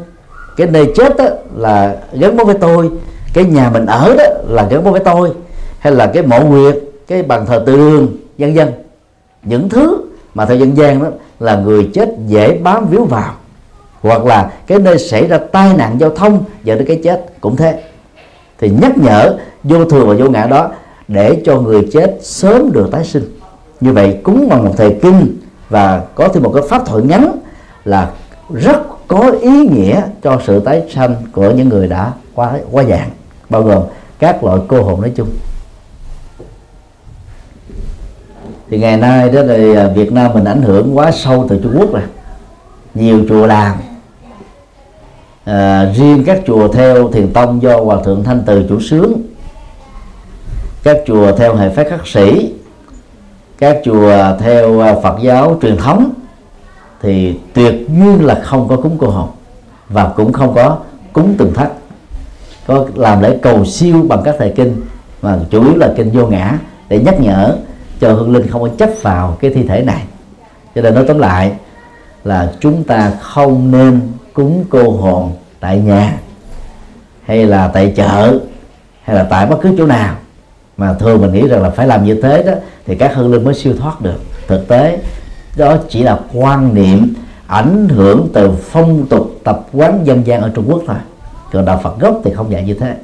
Cái 0.56 0.66
nơi 0.66 0.92
chết 0.96 1.18
á, 1.18 1.26
là 1.56 1.96
gắn 2.12 2.36
bó 2.36 2.44
với 2.44 2.54
tôi. 2.54 2.90
Cái 3.34 3.44
nhà 3.44 3.70
mình 3.70 3.86
ở 3.86 4.14
đó 4.18 4.24
là 4.48 4.66
gắn 4.70 4.84
bó 4.84 4.90
với 4.90 5.00
tôi. 5.04 5.30
Hay 5.78 5.92
là 5.92 6.06
cái 6.06 6.22
mộ 6.22 6.40
nguyệt 6.40 6.76
cái 7.06 7.22
bàn 7.22 7.46
thờ 7.46 7.62
tự 7.66 7.76
đường 7.76 8.16
vân 8.38 8.54
vân 8.54 8.72
những 9.46 9.68
thứ 9.68 10.02
mà 10.34 10.46
theo 10.46 10.56
dân 10.56 10.76
gian 10.76 11.02
đó 11.02 11.08
là 11.40 11.56
người 11.56 11.90
chết 11.94 12.08
dễ 12.26 12.58
bám 12.58 12.86
víu 12.86 13.04
vào, 13.04 13.34
hoặc 14.00 14.24
là 14.24 14.52
cái 14.66 14.78
nơi 14.78 14.98
xảy 14.98 15.26
ra 15.26 15.38
tai 15.52 15.76
nạn 15.76 15.96
giao 16.00 16.10
thông 16.10 16.44
dẫn 16.64 16.78
đến 16.78 16.88
cái 16.88 17.00
chết 17.04 17.26
cũng 17.40 17.56
thế. 17.56 17.82
Thì 18.58 18.70
nhắc 18.70 18.98
nhở 18.98 19.38
vô 19.62 19.84
thường 19.84 20.08
và 20.08 20.14
vô 20.14 20.30
ngã 20.30 20.46
đó 20.46 20.70
để 21.08 21.42
cho 21.44 21.60
người 21.60 21.88
chết 21.92 22.18
sớm 22.22 22.72
được 22.72 22.88
tái 22.92 23.04
sinh. 23.04 23.38
Như 23.80 23.92
vậy 23.92 24.18
cúng 24.22 24.48
bằng 24.50 24.64
một 24.64 24.72
thời 24.76 24.96
kinh 25.02 25.36
và 25.68 26.02
có 26.14 26.28
thêm 26.28 26.42
một 26.42 26.52
cái 26.54 26.62
pháp 26.68 26.86
thoại 26.86 27.02
ngắn 27.02 27.32
là 27.84 28.10
rất 28.50 28.76
có 29.08 29.32
ý 29.40 29.68
nghĩa 29.68 30.02
cho 30.22 30.40
sự 30.46 30.60
tái 30.60 30.82
sanh 30.94 31.14
của 31.32 31.50
những 31.50 31.68
người 31.68 31.88
đã 31.88 32.12
quá 32.34 32.52
quá 32.70 32.84
dạng 32.84 33.10
bao 33.50 33.62
gồm 33.62 33.82
các 34.18 34.44
loại 34.44 34.58
cô 34.68 34.82
hồn 34.82 35.00
nói 35.00 35.12
chung. 35.16 35.28
Thì 38.70 38.78
ngày 38.78 38.96
nay 38.96 39.30
đó 39.30 39.42
là 39.42 39.82
à, 39.82 39.88
Việt 39.88 40.12
Nam 40.12 40.34
mình 40.34 40.44
ảnh 40.44 40.62
hưởng 40.62 40.98
quá 40.98 41.10
sâu 41.10 41.46
từ 41.48 41.60
Trung 41.62 41.74
Quốc 41.78 41.92
rồi. 41.92 42.02
Nhiều 42.94 43.24
chùa 43.28 43.46
làng 43.46 43.76
à, 45.44 45.92
riêng 45.94 46.24
các 46.26 46.40
chùa 46.46 46.68
theo 46.68 47.10
thiền 47.12 47.32
tông 47.32 47.62
do 47.62 47.80
hòa 47.80 47.96
thượng 48.04 48.24
thanh 48.24 48.42
từ 48.46 48.66
chủ 48.68 48.80
sướng 48.80 49.22
các 50.82 50.96
chùa 51.06 51.32
theo 51.36 51.54
hệ 51.54 51.68
phái 51.68 51.84
khắc 51.90 52.06
sĩ 52.06 52.52
các 53.58 53.80
chùa 53.84 54.36
theo 54.40 54.80
à, 54.80 54.94
Phật 55.02 55.16
giáo 55.20 55.58
truyền 55.62 55.76
thống 55.76 56.12
thì 57.02 57.38
tuyệt 57.52 57.90
nhiên 57.90 58.24
là 58.24 58.40
không 58.44 58.68
có 58.68 58.76
cúng 58.76 58.96
cô 58.98 59.10
hồn 59.10 59.28
và 59.88 60.12
cũng 60.16 60.32
không 60.32 60.54
có 60.54 60.78
cúng 61.12 61.34
từng 61.38 61.54
thất. 61.54 61.68
Có 62.66 62.86
làm 62.94 63.22
lễ 63.22 63.38
cầu 63.42 63.64
siêu 63.64 64.06
bằng 64.08 64.22
các 64.24 64.34
thời 64.38 64.52
kinh 64.56 64.80
mà 65.22 65.38
chủ 65.50 65.64
yếu 65.64 65.76
là 65.76 65.92
kinh 65.96 66.10
vô 66.10 66.26
ngã 66.26 66.58
để 66.88 66.98
nhắc 66.98 67.20
nhở 67.20 67.56
cho 68.00 68.12
hương 68.12 68.32
linh 68.32 68.46
không 68.48 68.62
có 68.62 68.68
chấp 68.78 68.90
vào 69.02 69.36
cái 69.40 69.50
thi 69.50 69.62
thể 69.62 69.82
này. 69.82 70.02
Cho 70.74 70.82
nên 70.82 70.94
nói 70.94 71.04
tóm 71.08 71.18
lại 71.18 71.52
là 72.24 72.52
chúng 72.60 72.84
ta 72.84 73.12
không 73.20 73.70
nên 73.70 74.00
cúng 74.32 74.64
cô 74.68 74.90
hồn 74.90 75.32
tại 75.60 75.78
nhà, 75.78 76.18
hay 77.24 77.46
là 77.46 77.68
tại 77.68 77.92
chợ, 77.96 78.38
hay 79.04 79.16
là 79.16 79.26
tại 79.30 79.46
bất 79.46 79.56
cứ 79.62 79.74
chỗ 79.78 79.86
nào. 79.86 80.14
Mà 80.76 80.94
thường 80.94 81.20
mình 81.20 81.32
nghĩ 81.32 81.48
rằng 81.48 81.62
là 81.62 81.70
phải 81.70 81.86
làm 81.86 82.04
như 82.04 82.20
thế 82.22 82.42
đó, 82.42 82.52
thì 82.86 82.94
các 82.94 83.14
hương 83.14 83.32
linh 83.32 83.44
mới 83.44 83.54
siêu 83.54 83.74
thoát 83.78 84.00
được. 84.00 84.20
Thực 84.48 84.68
tế, 84.68 84.98
đó 85.56 85.76
chỉ 85.88 86.02
là 86.02 86.18
quan 86.32 86.74
niệm 86.74 87.14
ảnh 87.46 87.88
hưởng 87.88 88.28
từ 88.32 88.50
phong 88.70 89.06
tục 89.06 89.30
tập 89.44 89.66
quán 89.72 90.00
dân 90.04 90.26
gian 90.26 90.40
ở 90.40 90.50
Trung 90.54 90.64
Quốc 90.68 90.82
thôi. 90.86 90.96
Còn 91.52 91.64
đạo 91.64 91.80
Phật 91.82 92.00
gốc 92.00 92.20
thì 92.24 92.32
không 92.32 92.52
dạy 92.52 92.62
như 92.62 92.74
thế. 92.74 92.94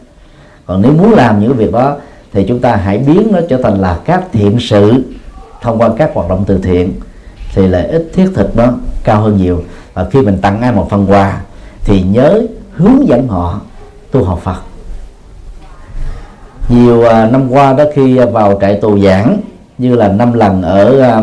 Còn 0.66 0.82
nếu 0.82 0.92
muốn 0.92 1.12
làm 1.12 1.40
những 1.40 1.52
việc 1.52 1.72
đó 1.72 1.96
thì 2.32 2.44
chúng 2.48 2.60
ta 2.60 2.76
hãy 2.76 2.98
biến 2.98 3.28
nó 3.32 3.38
trở 3.48 3.62
thành 3.62 3.80
là 3.80 3.98
các 4.04 4.24
thiện 4.32 4.56
sự 4.60 5.02
thông 5.60 5.78
qua 5.78 5.90
các 5.98 6.10
hoạt 6.14 6.28
động 6.28 6.44
từ 6.46 6.58
thiện. 6.58 6.92
Thì 7.54 7.66
lợi 7.66 7.86
ích 7.86 8.10
thiết 8.14 8.30
thực 8.34 8.56
đó 8.56 8.72
cao 9.04 9.20
hơn 9.20 9.36
nhiều. 9.36 9.62
Và 9.94 10.06
khi 10.10 10.20
mình 10.22 10.38
tặng 10.42 10.60
ai 10.60 10.72
một 10.72 10.86
phần 10.90 11.06
quà, 11.10 11.40
thì 11.84 12.02
nhớ 12.02 12.42
hướng 12.72 13.08
dẫn 13.08 13.28
họ 13.28 13.60
tu 14.10 14.24
học 14.24 14.40
Phật. 14.42 14.56
Nhiều 16.68 17.04
à, 17.08 17.30
năm 17.30 17.50
qua 17.50 17.72
đó 17.72 17.84
khi 17.94 18.18
vào 18.18 18.58
trại 18.60 18.74
tù 18.80 18.98
giảng, 18.98 19.40
như 19.78 19.94
là 19.94 20.08
năm 20.08 20.32
lần 20.32 20.62
ở 20.62 21.00
à, 21.00 21.22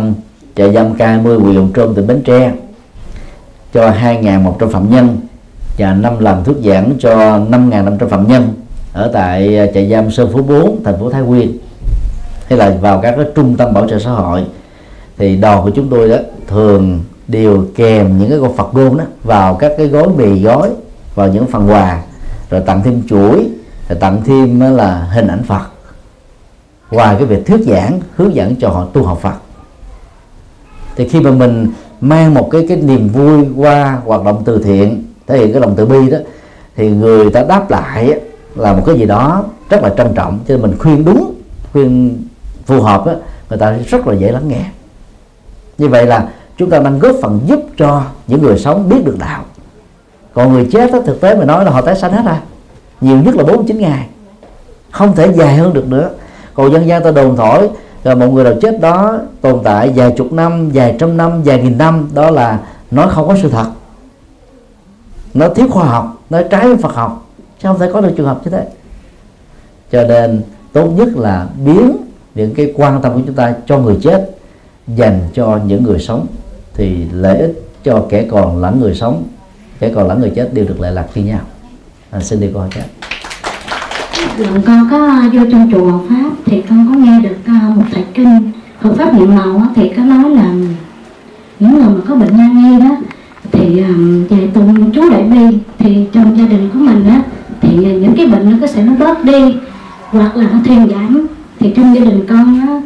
trại 0.55 0.73
giam 0.73 0.97
K20 0.97 1.39
huyện 1.39 1.55
Hồng 1.55 1.71
Trôm 1.73 1.95
tỉnh 1.95 2.07
Bến 2.07 2.21
Tre, 2.25 2.51
cho 3.73 3.91
2.100 3.91 4.69
phạm 4.69 4.89
nhân 4.89 5.17
và 5.77 5.93
năm 5.93 6.19
lần 6.19 6.43
thuyết 6.43 6.57
giảng 6.63 6.93
cho 6.99 7.15
5.500 7.37 8.07
phạm 8.07 8.27
nhân 8.27 8.53
ở 8.93 9.09
tại 9.13 9.57
à, 9.57 9.65
trại 9.73 9.89
giam 9.89 10.11
Sơn 10.11 10.29
Phú 10.33 10.41
4 10.41 10.83
thành 10.83 10.99
phố 10.99 11.09
Thái 11.09 11.21
Nguyên. 11.21 11.57
Hay 12.47 12.59
là 12.59 12.77
vào 12.81 12.99
các 13.01 13.13
cái 13.17 13.25
trung 13.35 13.57
tâm 13.57 13.73
bảo 13.73 13.87
trợ 13.89 13.99
xã 13.99 14.11
hội. 14.11 14.43
Thì 15.17 15.35
đoàn 15.35 15.63
của 15.63 15.69
chúng 15.69 15.89
tôi 15.89 16.09
đó 16.09 16.15
thường 16.47 16.99
đều 17.27 17.65
kèm 17.75 18.17
những 18.17 18.29
cái 18.29 18.39
con 18.41 18.57
Phật 18.57 18.73
gôn 18.73 18.97
đó 18.97 19.03
vào 19.23 19.55
các 19.55 19.71
cái 19.77 19.87
gói 19.87 20.07
mì 20.17 20.41
gói, 20.41 20.69
vào 21.15 21.27
những 21.27 21.47
phần 21.47 21.69
quà. 21.69 22.01
Rồi 22.49 22.61
tặng 22.61 22.81
thêm 22.85 23.01
chuỗi, 23.09 23.49
rồi 23.89 23.99
tặng 23.99 24.21
thêm 24.25 24.59
là 24.59 25.09
hình 25.13 25.27
ảnh 25.27 25.43
Phật. 25.43 25.65
Ngoài 26.91 27.15
cái 27.19 27.25
việc 27.25 27.45
thuyết 27.45 27.61
giảng, 27.67 27.99
hướng 28.15 28.35
dẫn 28.35 28.55
cho 28.55 28.69
họ 28.69 28.85
tu 28.93 29.03
học 29.03 29.19
Phật. 29.21 29.35
Thì 30.95 31.09
khi 31.09 31.19
mà 31.19 31.31
mình 31.31 31.67
mang 32.01 32.33
một 32.33 32.49
cái 32.51 32.65
cái 32.67 32.77
niềm 32.77 33.09
vui 33.09 33.45
qua 33.55 34.01
hoạt 34.05 34.23
động 34.23 34.41
từ 34.45 34.63
thiện, 34.63 35.03
thể 35.27 35.37
hiện 35.37 35.51
cái 35.51 35.61
lòng 35.61 35.73
từ 35.75 35.85
bi 35.85 36.09
đó, 36.09 36.17
thì 36.75 36.89
người 36.89 37.31
ta 37.31 37.43
đáp 37.43 37.71
lại 37.71 38.19
là 38.55 38.73
một 38.73 38.83
cái 38.85 38.99
gì 38.99 39.05
đó 39.05 39.43
rất 39.69 39.83
là 39.83 39.89
trân 39.97 40.13
trọng. 40.15 40.39
Cho 40.47 40.53
nên 40.53 40.61
mình 40.61 40.77
khuyên 40.79 41.05
đúng 41.05 41.33
khuyên 41.73 42.17
phù 42.65 42.81
hợp 42.81 43.05
đó, 43.05 43.13
người 43.49 43.59
ta 43.59 43.71
rất 43.71 44.07
là 44.07 44.15
dễ 44.15 44.31
lắng 44.31 44.47
nghe. 44.47 44.65
Như 45.77 45.87
vậy 45.87 46.05
là 46.05 46.29
chúng 46.57 46.69
ta 46.69 46.79
đang 46.79 46.99
góp 46.99 47.15
phần 47.21 47.39
giúp 47.45 47.59
cho 47.77 48.03
những 48.27 48.41
người 48.41 48.59
sống 48.59 48.89
biết 48.89 49.05
được 49.05 49.17
đạo. 49.19 49.43
Còn 50.33 50.53
người 50.53 50.69
chết 50.71 50.91
đó, 50.91 50.99
thực 51.05 51.21
tế 51.21 51.35
mà 51.35 51.45
nói 51.45 51.65
là 51.65 51.71
họ 51.71 51.81
tái 51.81 51.95
sanh 51.95 52.11
hết 52.13 52.25
ra, 52.25 52.41
nhiều 53.01 53.17
nhất 53.17 53.35
là 53.35 53.43
49 53.43 53.77
ngày. 53.79 54.07
Không 54.91 55.15
thể 55.15 55.33
dài 55.33 55.55
hơn 55.55 55.73
được 55.73 55.87
nữa. 55.87 56.09
Còn 56.53 56.71
dân 56.71 56.87
gian 56.87 57.03
ta 57.03 57.11
đồn 57.11 57.35
thổi 57.35 57.69
rồi 58.03 58.15
một 58.15 58.27
người 58.27 58.43
nào 58.43 58.53
chết 58.61 58.81
đó 58.81 59.17
tồn 59.41 59.59
tại 59.63 59.93
vài 59.95 60.13
chục 60.17 60.33
năm 60.33 60.69
vài 60.73 60.95
trăm 60.99 61.17
năm 61.17 61.43
vài 61.43 61.61
nghìn 61.61 61.77
năm 61.77 62.09
đó 62.13 62.31
là 62.31 62.59
nói 62.91 63.07
không 63.09 63.27
có 63.27 63.35
sự 63.41 63.49
thật. 63.49 63.65
Nó 65.33 65.49
thiếu 65.49 65.67
khoa 65.69 65.85
học 65.85 66.17
nó 66.29 66.41
trái 66.49 66.67
với 66.67 66.77
Phật 66.77 66.95
học 66.95 67.28
chứ 67.61 67.67
không 67.67 67.79
thể 67.79 67.89
có 67.93 68.01
được 68.01 68.13
trường 68.17 68.27
hợp 68.27 68.41
như 68.45 68.51
thế. 68.51 68.67
Cho 69.91 70.03
nên 70.03 70.41
tốt 70.73 70.87
nhất 70.87 71.09
là 71.15 71.47
biến 71.65 71.97
những 72.35 72.53
cái 72.53 72.73
quan 72.75 73.01
tâm 73.01 73.13
của 73.13 73.21
chúng 73.25 73.35
ta 73.35 73.55
cho 73.65 73.77
người 73.77 73.97
chết 74.01 74.31
dành 74.87 75.19
cho 75.33 75.59
những 75.67 75.83
người 75.83 75.99
sống. 75.99 76.27
Thì 76.73 77.05
lợi 77.11 77.37
ích 77.37 77.63
cho 77.83 78.05
kẻ 78.09 78.25
còn 78.31 78.61
lẫn 78.61 78.79
người 78.79 78.95
sống 78.95 79.23
kẻ 79.79 79.91
còn 79.95 80.07
lẫn 80.07 80.19
người 80.19 80.31
chết 80.35 80.53
đều 80.53 80.65
được 80.65 80.79
lệ 80.79 80.91
lạc 80.91 81.07
như 81.15 81.23
nhau. 81.23 81.41
À, 82.11 82.19
xin 82.19 82.39
đi 82.39 82.47
câu 82.53 82.61
hỏi 82.61 82.69
khác 82.71 82.85
Lần 84.37 84.61
con 84.61 84.87
có 84.91 85.21
vô 85.33 85.41
trong 85.51 85.71
chùa 85.71 85.91
Phật 85.91 86.05
Pháp 86.09 86.29
thì 86.45 86.61
con 86.69 86.87
có 86.89 86.99
nghe 86.99 87.19
được 87.29 87.35
à, 87.45 87.71
một 87.75 87.83
thầy 87.91 88.03
kinh 88.13 88.51
Phật 88.81 88.93
Pháp 88.97 89.13
niệm 89.13 89.35
màu 89.35 89.61
thì 89.75 89.91
có 89.97 90.03
nói 90.03 90.29
là 90.29 90.53
những 91.59 91.73
người 91.73 91.83
mà 91.83 92.01
có 92.07 92.15
bệnh 92.15 92.37
nan 92.37 92.63
y 92.71 92.79
đó 92.79 92.97
thì 93.59 93.81
à, 93.81 93.89
về 94.29 94.47
tụng 94.53 94.91
chú 94.91 95.09
đại 95.09 95.23
bi 95.23 95.57
thì 95.77 96.05
trong 96.11 96.37
gia 96.37 96.45
đình 96.45 96.69
của 96.73 96.79
mình 96.79 97.03
á 97.09 97.21
thì 97.61 97.85
à, 97.85 97.91
những 97.91 98.13
cái 98.17 98.25
bệnh 98.25 98.51
nó 98.51 98.57
có 98.61 98.67
sẽ 98.67 98.83
nó 98.83 98.93
bớt 98.99 99.25
đi 99.25 99.55
hoặc 100.11 100.37
là 100.37 100.49
nó 100.53 100.59
thuyên 100.65 100.89
giảm. 100.89 101.27
Thì 101.59 101.73
trong 101.75 101.95
gia 101.95 102.01
đình 102.01 102.25
con 102.29 102.59
á 102.59 102.81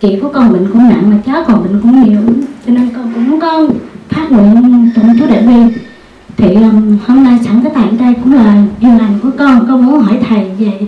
chị 0.00 0.18
của 0.22 0.28
con 0.28 0.52
bệnh 0.52 0.66
cũng 0.72 0.88
nặng 0.88 1.10
mà 1.10 1.16
cháu 1.26 1.44
còn 1.46 1.62
bệnh 1.62 1.80
cũng 1.80 2.04
nhiều. 2.04 2.20
Cho 2.66 2.72
nên 2.72 2.88
con 2.96 3.12
cũng 3.14 3.40
có 3.40 3.66
phát 4.08 4.32
nguyện 4.32 4.90
tụng 4.94 5.18
chú 5.18 5.26
đại 5.28 5.42
bi 5.42 5.74
thì 6.36 6.54
um, 6.54 6.98
hôm 7.06 7.24
nay 7.24 7.38
sẵn 7.44 7.60
cái 7.62 7.72
tại 7.74 7.88
đây 7.98 8.14
cũng 8.24 8.34
là 8.34 8.62
duyên 8.80 8.98
lành 8.98 9.18
của 9.22 9.30
con. 9.38 9.66
Con 9.68 9.86
muốn 9.86 10.00
hỏi 10.00 10.18
thầy 10.28 10.50
về 10.58 10.80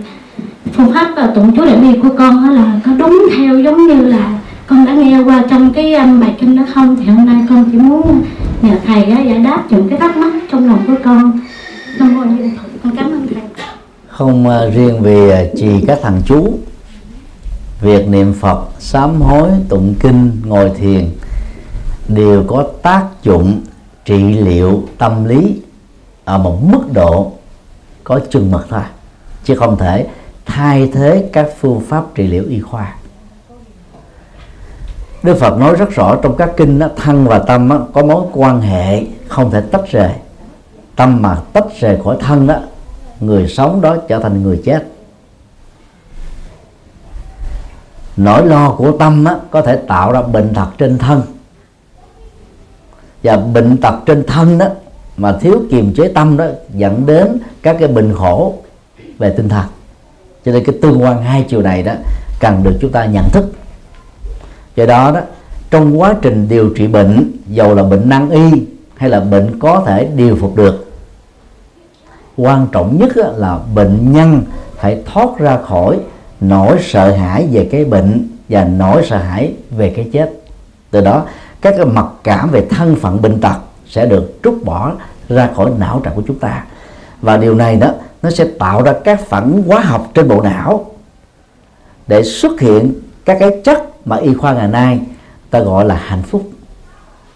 phương 0.73 0.93
pháp 0.93 1.11
và 1.15 1.27
tụng 1.27 1.51
chú 1.55 1.65
đại 1.65 1.77
bi 1.77 1.99
của 2.03 2.09
con 2.17 2.47
đó 2.47 2.49
là 2.53 2.79
có 2.85 2.91
đúng 2.97 3.27
theo 3.37 3.59
giống 3.59 3.87
như 3.87 4.05
là 4.05 4.39
con 4.67 4.85
đã 4.85 4.93
nghe 4.93 5.19
qua 5.19 5.43
trong 5.49 5.73
cái 5.73 5.93
um, 5.93 6.19
bài 6.19 6.35
kinh 6.39 6.55
đó 6.55 6.63
không? 6.73 6.95
Thì 6.95 7.05
hôm 7.05 7.25
nay 7.25 7.45
con 7.49 7.65
chỉ 7.71 7.77
muốn 7.77 8.21
nhờ 8.63 8.75
thầy 8.85 9.03
á, 9.03 9.21
giải 9.21 9.39
đáp 9.39 9.63
những 9.69 9.89
cái 9.89 9.99
thắc 9.99 10.17
mắc 10.17 10.33
trong 10.51 10.67
lòng 10.67 10.83
của 10.87 10.95
con. 11.03 11.39
Con 11.99 12.15
con, 12.15 12.49
con 12.83 12.95
cảm 12.95 13.11
ơn 13.11 13.27
thầy. 13.27 13.43
Không 14.07 14.47
uh, 14.47 14.73
riêng 14.73 15.01
về 15.01 15.49
uh, 15.51 15.59
trì 15.59 15.81
các 15.87 15.99
thằng 16.01 16.21
chú 16.25 16.59
việc 17.81 18.07
niệm 18.07 18.33
phật 18.33 18.67
sám 18.79 19.21
hối 19.21 19.49
tụng 19.69 19.95
kinh 19.99 20.31
ngồi 20.45 20.71
thiền 20.77 21.09
đều 22.07 22.43
có 22.47 22.67
tác 22.81 23.05
dụng 23.23 23.61
trị 24.05 24.33
liệu 24.33 24.83
tâm 24.97 25.25
lý 25.25 25.61
ở 26.25 26.37
một 26.37 26.63
mức 26.63 26.93
độ 26.93 27.31
có 28.03 28.19
chừng 28.29 28.51
mực 28.51 28.67
thôi 28.69 28.81
chứ 29.43 29.55
không 29.55 29.77
thể 29.77 30.07
thay 30.45 30.89
thế 30.93 31.29
các 31.33 31.49
phương 31.59 31.81
pháp 31.87 32.15
trị 32.15 32.27
liệu 32.27 32.43
y 32.49 32.59
khoa. 32.59 32.93
Đức 35.23 35.37
Phật 35.39 35.57
nói 35.57 35.75
rất 35.75 35.89
rõ 35.89 36.15
trong 36.15 36.35
các 36.37 36.49
kinh 36.57 36.79
đó, 36.79 36.87
thân 36.95 37.27
và 37.27 37.39
tâm 37.39 37.69
đó, 37.69 37.87
có 37.93 38.03
mối 38.03 38.25
quan 38.33 38.61
hệ 38.61 39.03
không 39.27 39.51
thể 39.51 39.61
tách 39.61 39.91
rời. 39.91 40.11
Tâm 40.95 41.21
mà 41.21 41.37
tách 41.53 41.65
rời 41.79 41.99
khỏi 42.03 42.17
thân 42.19 42.47
đó 42.47 42.55
người 43.19 43.47
sống 43.47 43.81
đó 43.81 43.95
trở 44.07 44.19
thành 44.19 44.43
người 44.43 44.61
chết. 44.65 44.87
Nỗi 48.17 48.45
lo 48.45 48.75
của 48.75 48.91
tâm 48.97 49.25
á, 49.25 49.35
có 49.51 49.61
thể 49.61 49.75
tạo 49.75 50.11
ra 50.11 50.21
bệnh 50.21 50.53
tật 50.53 50.67
trên 50.77 50.97
thân. 50.97 51.21
Và 53.23 53.37
bệnh 53.37 53.77
tật 53.77 53.95
trên 54.05 54.23
thân 54.27 54.57
đó 54.57 54.67
mà 55.17 55.37
thiếu 55.41 55.61
kiềm 55.71 55.93
chế 55.93 56.07
tâm 56.07 56.37
đó 56.37 56.45
dẫn 56.73 57.05
đến 57.05 57.37
các 57.61 57.75
cái 57.79 57.87
bệnh 57.87 58.13
khổ 58.13 58.55
về 59.17 59.33
tinh 59.37 59.49
thần. 59.49 59.65
Cho 60.45 60.51
nên 60.51 60.63
cái 60.63 60.75
tương 60.81 61.03
quan 61.03 61.23
hai 61.23 61.45
chiều 61.49 61.61
này 61.61 61.83
đó 61.83 61.93
cần 62.39 62.63
được 62.63 62.77
chúng 62.81 62.91
ta 62.91 63.05
nhận 63.05 63.29
thức 63.31 63.45
do 64.75 64.85
đó 64.85 65.11
đó, 65.11 65.19
trong 65.71 65.99
quá 65.99 66.15
trình 66.21 66.47
điều 66.49 66.69
trị 66.69 66.87
bệnh, 66.87 67.31
dầu 67.47 67.75
là 67.75 67.83
bệnh 67.83 68.09
nan 68.09 68.29
y 68.29 68.63
hay 68.95 69.09
là 69.09 69.19
bệnh 69.19 69.59
có 69.59 69.83
thể 69.85 70.09
điều 70.15 70.35
phục 70.35 70.55
được, 70.55 70.91
quan 72.37 72.67
trọng 72.71 72.97
nhất 72.99 73.17
là 73.17 73.59
bệnh 73.75 74.13
nhân 74.13 74.41
phải 74.75 75.01
thoát 75.05 75.29
ra 75.39 75.57
khỏi 75.57 75.99
nỗi 76.41 76.77
sợ 76.81 77.11
hãi 77.11 77.47
về 77.51 77.69
cái 77.71 77.85
bệnh 77.85 78.27
và 78.49 78.63
nỗi 78.63 79.05
sợ 79.09 79.17
hãi 79.17 79.53
về 79.71 79.93
cái 79.95 80.09
chết. 80.13 80.31
Từ 80.91 81.01
đó, 81.01 81.25
các 81.61 81.73
cái 81.77 81.85
mặc 81.85 82.05
cảm 82.23 82.49
về 82.49 82.65
thân 82.69 82.95
phận 82.95 83.21
bệnh 83.21 83.41
tật 83.41 83.55
sẽ 83.87 84.05
được 84.05 84.39
trút 84.43 84.53
bỏ 84.63 84.91
ra 85.29 85.49
khỏi 85.55 85.71
não 85.79 86.01
trạng 86.03 86.15
của 86.15 86.23
chúng 86.27 86.39
ta. 86.39 86.65
Và 87.21 87.37
điều 87.37 87.55
này 87.55 87.75
đó, 87.75 87.93
nó 88.21 88.29
sẽ 88.29 88.45
tạo 88.59 88.83
ra 88.83 88.93
các 89.03 89.27
phản 89.27 89.63
hóa 89.67 89.79
học 89.79 90.11
trên 90.13 90.27
bộ 90.27 90.41
não 90.41 90.85
để 92.07 92.23
xuất 92.23 92.59
hiện 92.59 92.93
các 93.25 93.37
cái 93.39 93.61
chất 93.63 93.92
mà 94.05 94.15
y 94.15 94.33
khoa 94.33 94.53
ngày 94.53 94.67
nay 94.67 94.99
ta 95.49 95.59
gọi 95.59 95.85
là 95.85 95.95
hạnh 95.95 96.23
phúc. 96.23 96.49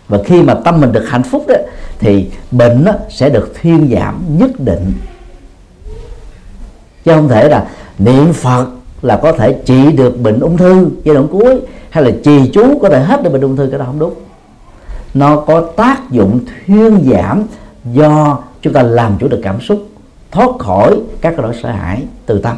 Và 0.08 0.20
khi 0.26 0.42
mà 0.42 0.54
tâm 0.54 0.82
mình 0.82 0.92
được 0.92 1.06
hạnh 1.10 1.24
phúc 1.24 1.46
đó, 1.48 1.56
thì 2.00 2.30
bệnh 2.52 2.86
đó 2.86 2.94
sẽ 3.10 3.30
được 3.30 3.54
thuyên 3.62 3.90
giảm 3.94 4.22
nhất 4.38 4.52
định. 4.60 4.94
Chứ 7.06 7.12
không 7.14 7.30
thể 7.30 7.50
là 7.50 7.68
niệm 8.00 8.34
phật 8.34 8.68
là 9.02 9.20
có 9.24 9.32
thể 9.32 9.56
trị 9.66 9.92
được 9.92 10.20
bệnh 10.22 10.40
ung 10.40 10.58
thư 10.58 10.90
giai 11.04 11.16
đoạn 11.16 11.28
cuối, 11.28 11.62
hay 11.90 12.04
là 12.04 12.12
trì 12.24 12.52
chú 12.54 12.80
có 12.80 12.90
thể 12.90 13.00
hết 13.00 13.24
được 13.24 13.30
bệnh 13.30 13.42
ung 13.42 13.58
thư, 13.58 13.68
cái 13.68 13.80
đó 13.80 13.86
không 13.86 14.00
đúng. 14.00 14.14
Nó 15.14 15.36
có 15.36 15.62
tác 15.62 16.12
dụng 16.12 16.40
thuyên 16.68 17.10
giảm 17.12 17.44
do 17.94 18.40
chúng 18.62 18.74
ta 18.74 18.84
làm 18.84 19.18
chủ 19.20 19.28
được 19.28 19.42
cảm 19.44 19.62
xúc, 19.62 19.88
thoát 20.32 20.50
khỏi 20.60 21.00
các 21.22 21.40
nỗi 21.40 21.56
sợ 21.64 21.72
hãi 21.72 22.04
từ 22.26 22.40
tâm. 22.40 22.58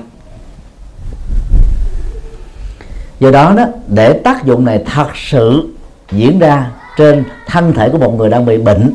Do 3.19 3.31
đó 3.31 3.53
đó, 3.57 3.65
để 3.87 4.13
tác 4.13 4.45
dụng 4.45 4.65
này 4.65 4.83
thật 4.85 5.07
sự 5.15 5.73
diễn 6.11 6.39
ra 6.39 6.71
trên 6.97 7.23
thân 7.47 7.73
thể 7.73 7.89
của 7.89 7.97
một 7.97 8.15
người 8.17 8.29
đang 8.29 8.45
bị 8.45 8.57
bệnh, 8.57 8.93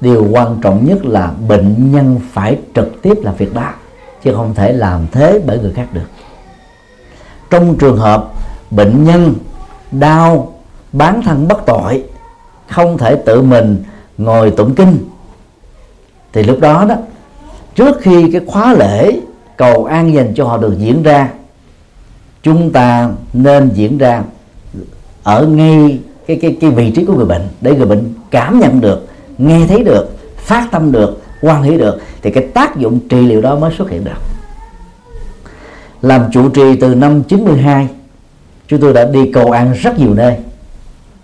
điều 0.00 0.26
quan 0.30 0.60
trọng 0.62 0.86
nhất 0.86 1.04
là 1.04 1.30
bệnh 1.48 1.92
nhân 1.92 2.20
phải 2.32 2.58
trực 2.74 3.02
tiếp 3.02 3.14
làm 3.22 3.34
việc 3.34 3.54
đó, 3.54 3.70
chứ 4.22 4.34
không 4.34 4.54
thể 4.54 4.72
làm 4.72 5.06
thế 5.12 5.40
bởi 5.46 5.58
người 5.58 5.72
khác 5.72 5.86
được. 5.92 6.06
Trong 7.50 7.78
trường 7.78 7.96
hợp 7.96 8.24
bệnh 8.70 9.04
nhân 9.04 9.34
đau, 9.90 10.52
bán 10.92 11.22
thân 11.22 11.48
bất 11.48 11.66
tội, 11.66 12.04
không 12.68 12.98
thể 12.98 13.14
tự 13.14 13.42
mình 13.42 13.84
ngồi 14.18 14.50
tụng 14.50 14.74
kinh, 14.74 14.98
thì 16.32 16.42
lúc 16.42 16.60
đó 16.60 16.84
đó, 16.88 16.94
trước 17.74 17.96
khi 18.00 18.30
cái 18.32 18.40
khóa 18.46 18.74
lễ 18.74 19.20
cầu 19.56 19.84
an 19.84 20.14
dành 20.14 20.34
cho 20.34 20.44
họ 20.44 20.56
được 20.56 20.74
diễn 20.78 21.02
ra 21.02 21.28
chúng 22.48 22.70
ta 22.72 23.10
nên 23.32 23.70
diễn 23.74 23.98
ra 23.98 24.22
ở 25.22 25.46
ngay 25.46 25.98
cái 26.26 26.38
cái 26.42 26.56
cái 26.60 26.70
vị 26.70 26.90
trí 26.90 27.04
của 27.04 27.14
người 27.14 27.26
bệnh 27.26 27.48
để 27.60 27.74
người 27.74 27.86
bệnh 27.86 28.14
cảm 28.30 28.60
nhận 28.60 28.80
được 28.80 29.08
nghe 29.38 29.66
thấy 29.66 29.84
được 29.84 30.16
phát 30.36 30.68
tâm 30.70 30.92
được 30.92 31.20
quan 31.40 31.62
hệ 31.62 31.78
được 31.78 32.00
thì 32.22 32.30
cái 32.30 32.46
tác 32.54 32.76
dụng 32.76 33.00
trị 33.08 33.20
liệu 33.20 33.40
đó 33.40 33.56
mới 33.58 33.72
xuất 33.78 33.90
hiện 33.90 34.04
được. 34.04 34.18
Làm 36.02 36.22
trụ 36.32 36.48
trì 36.48 36.76
từ 36.76 36.94
năm 36.94 37.22
92 37.22 37.88
chúng 38.68 38.80
tôi 38.80 38.92
đã 38.92 39.04
đi 39.04 39.32
cầu 39.32 39.50
an 39.50 39.72
rất 39.72 39.98
nhiều 39.98 40.14
nơi. 40.14 40.36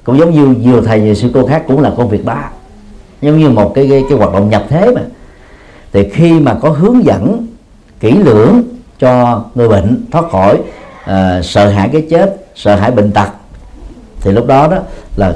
Cũng 0.04 0.19
giống 0.19 0.35
như 0.35 0.47
nhiều 0.47 0.83
thầy 0.83 1.00
nhiều 1.00 1.14
sư 1.14 1.31
cô 1.35 1.47
khác 1.47 1.64
cũng 1.69 1.81
là 1.81 1.93
công 1.97 2.09
việc 2.09 2.25
đó 2.25 2.43
giống 3.23 3.38
như 3.38 3.49
một 3.49 3.73
cái 3.75 3.87
cái, 3.90 4.04
cái 4.09 4.19
hoạt 4.19 4.33
động 4.33 4.50
nhập 4.50 4.64
thế 4.69 4.93
mà. 4.95 5.02
Thì 5.93 6.09
khi 6.09 6.40
mà 6.40 6.54
có 6.54 6.71
hướng 6.71 7.04
dẫn 7.04 7.47
kỹ 8.00 8.12
lưỡng 8.12 8.62
cho 8.99 9.45
người 9.54 9.69
bệnh 9.69 10.04
thoát 10.11 10.31
khỏi 10.31 10.59
à, 11.04 11.42
sợ 11.42 11.68
hãi 11.68 11.88
cái 11.92 12.06
chết 12.11 12.37
sợ 12.54 12.76
hãi 12.76 12.90
bệnh 12.90 13.12
tật 13.12 13.28
thì 14.20 14.32
lúc 14.32 14.46
đó 14.46 14.68
đó 14.68 14.78
là 15.16 15.32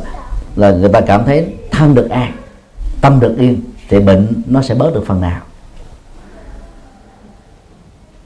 là 0.57 0.71
người 0.71 0.89
ta 0.89 1.01
cảm 1.01 1.25
thấy 1.25 1.55
thân 1.71 1.95
được 1.95 2.11
an 2.11 2.33
tâm 3.01 3.21
được 3.21 3.37
yên 3.39 3.61
thì 3.89 4.01
bệnh 4.01 4.43
nó 4.47 4.63
sẽ 4.63 4.75
bớt 4.75 4.95
được 4.95 5.05
phần 5.07 5.21
nào. 5.21 5.41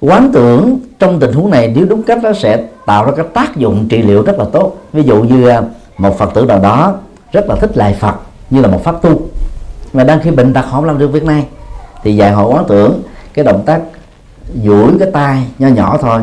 Quán 0.00 0.30
tưởng 0.32 0.78
trong 0.98 1.20
tình 1.20 1.32
huống 1.32 1.50
này 1.50 1.72
nếu 1.76 1.86
đúng 1.86 2.02
cách 2.02 2.18
nó 2.22 2.32
sẽ 2.32 2.64
tạo 2.86 3.04
ra 3.04 3.12
cái 3.16 3.26
tác 3.34 3.56
dụng 3.56 3.88
trị 3.88 4.02
liệu 4.02 4.22
rất 4.22 4.38
là 4.38 4.44
tốt. 4.52 4.76
Ví 4.92 5.02
dụ 5.02 5.22
như 5.22 5.48
à, 5.48 5.62
một 5.98 6.18
phật 6.18 6.34
tử 6.34 6.44
nào 6.44 6.58
đó 6.58 6.94
rất 7.32 7.48
là 7.48 7.56
thích 7.56 7.76
lại 7.76 7.96
phật 8.00 8.14
như 8.50 8.60
là 8.60 8.68
một 8.68 8.84
pháp 8.84 9.02
tu 9.02 9.20
mà 9.92 10.04
đang 10.04 10.20
khi 10.20 10.30
bệnh 10.30 10.52
tật 10.52 10.64
không 10.70 10.84
làm 10.84 10.98
được 10.98 11.08
việc 11.08 11.24
này 11.24 11.46
thì 12.02 12.16
dạy 12.16 12.32
họ 12.32 12.46
quán 12.46 12.64
tưởng 12.68 13.02
cái 13.34 13.44
động 13.44 13.62
tác 13.66 13.80
duỗi 14.64 14.92
cái 14.98 15.10
tay 15.12 15.46
nho 15.58 15.68
nhỏ 15.68 15.98
thôi 16.00 16.20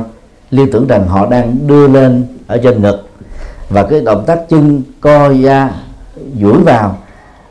liên 0.52 0.72
tưởng 0.72 0.88
rằng 0.88 1.08
họ 1.08 1.26
đang 1.26 1.68
đưa 1.68 1.88
lên 1.88 2.28
ở 2.48 2.58
trên 2.64 2.82
ngực. 2.82 3.10
Và 3.70 3.84
cái 3.84 4.02
động 4.02 4.24
tác 4.26 4.50
chân 4.50 4.82
co 5.02 5.30
ra 5.44 5.70
duỗi 6.42 6.58
vào 6.58 6.98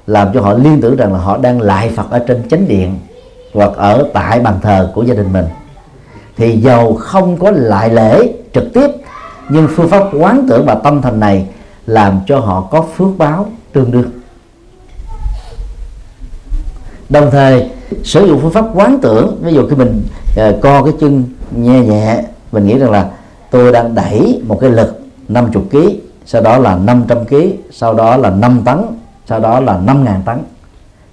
làm 0.07 0.29
cho 0.35 0.41
họ 0.41 0.55
liên 0.55 0.81
tưởng 0.81 0.97
rằng 0.97 1.13
là 1.13 1.19
họ 1.19 1.37
đang 1.37 1.61
lại 1.61 1.91
Phật 1.97 2.11
ở 2.11 2.19
trên 2.19 2.49
chánh 2.49 2.69
điện 2.69 2.99
hoặc 3.55 3.71
ở 3.77 4.09
tại 4.13 4.41
bàn 4.41 4.59
thờ 4.63 4.93
của 4.95 5.03
gia 5.03 5.15
đình 5.15 5.33
mình. 5.33 5.47
Thì 6.37 6.57
dầu 6.57 6.95
không 6.95 7.37
có 7.37 7.51
lại 7.51 7.91
lễ 7.91 8.33
trực 8.55 8.65
tiếp 8.75 8.91
nhưng 9.49 9.69
phương 9.69 9.89
pháp 9.89 10.03
quán 10.13 10.47
tưởng 10.49 10.67
và 10.67 10.75
tâm 10.75 11.03
thành 11.03 11.21
này 11.21 11.47
làm 11.87 12.21
cho 12.27 12.39
họ 12.39 12.69
có 12.71 12.85
phước 12.97 13.09
báo 13.19 13.47
tương 13.73 13.91
đương. 13.91 14.11
Đồng 17.09 17.31
thời 17.31 17.71
sử 18.05 18.27
dụng 18.27 18.41
phương 18.43 18.53
pháp 18.53 18.65
quán 18.75 18.99
tưởng 19.03 19.39
ví 19.43 19.53
dụ 19.53 19.69
khi 19.69 19.77
mình 19.77 20.03
uh, 20.31 20.61
co 20.63 20.83
cái 20.83 20.93
chân 21.01 21.25
nhẹ 21.57 21.81
nhẹ 21.81 22.23
mình 22.53 22.67
nghĩ 22.67 22.79
rằng 22.79 22.91
là 22.91 23.11
tôi 23.51 23.73
đang 23.73 23.95
đẩy 23.95 24.43
một 24.47 24.59
cái 24.61 24.71
lực 24.71 25.01
50 25.29 25.63
kg 25.71 25.79
sau 26.27 26.43
đó 26.43 26.59
là 26.59 26.77
500 26.77 27.25
kg 27.25 27.37
sau 27.71 27.95
đó 27.95 28.17
là 28.17 28.31
5 28.31 28.63
tấn 28.65 28.79
sau 29.27 29.41
đó 29.41 29.61
là 29.61 29.81
5.000 29.87 30.23
tấn. 30.23 30.39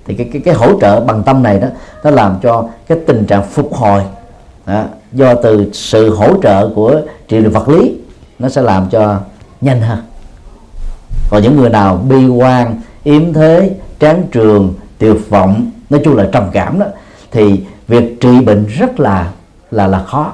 Thì 0.05 0.13
cái, 0.13 0.29
cái 0.33 0.41
cái 0.45 0.53
hỗ 0.53 0.79
trợ 0.79 0.99
bằng 0.99 1.23
tâm 1.23 1.43
này 1.43 1.59
đó 1.59 1.67
nó 2.03 2.09
làm 2.11 2.35
cho 2.41 2.67
cái 2.87 2.97
tình 3.07 3.25
trạng 3.25 3.43
phục 3.43 3.73
hồi 3.73 4.03
đó, 4.65 4.83
do 5.11 5.35
từ 5.35 5.69
sự 5.73 6.15
hỗ 6.15 6.41
trợ 6.41 6.69
của 6.75 7.01
trị 7.27 7.39
liệu 7.39 7.49
vật 7.49 7.69
lý 7.69 7.97
nó 8.39 8.49
sẽ 8.49 8.61
làm 8.61 8.89
cho 8.89 9.19
nhanh 9.61 9.81
hơn. 9.81 9.99
Còn 11.29 11.43
những 11.43 11.55
người 11.55 11.69
nào 11.69 11.97
bi 12.09 12.27
quan 12.27 12.81
yếm 13.03 13.33
thế 13.33 13.71
tráng 13.99 14.23
trường 14.31 14.73
tuyệt 14.97 15.29
vọng 15.29 15.71
nói 15.89 16.01
chung 16.05 16.17
là 16.17 16.29
trầm 16.31 16.43
cảm 16.51 16.79
đó 16.79 16.85
thì 17.31 17.61
việc 17.87 18.21
trị 18.21 18.41
bệnh 18.45 18.65
rất 18.65 18.99
là 18.99 19.31
là 19.71 19.87
là 19.87 20.03
khó 20.03 20.31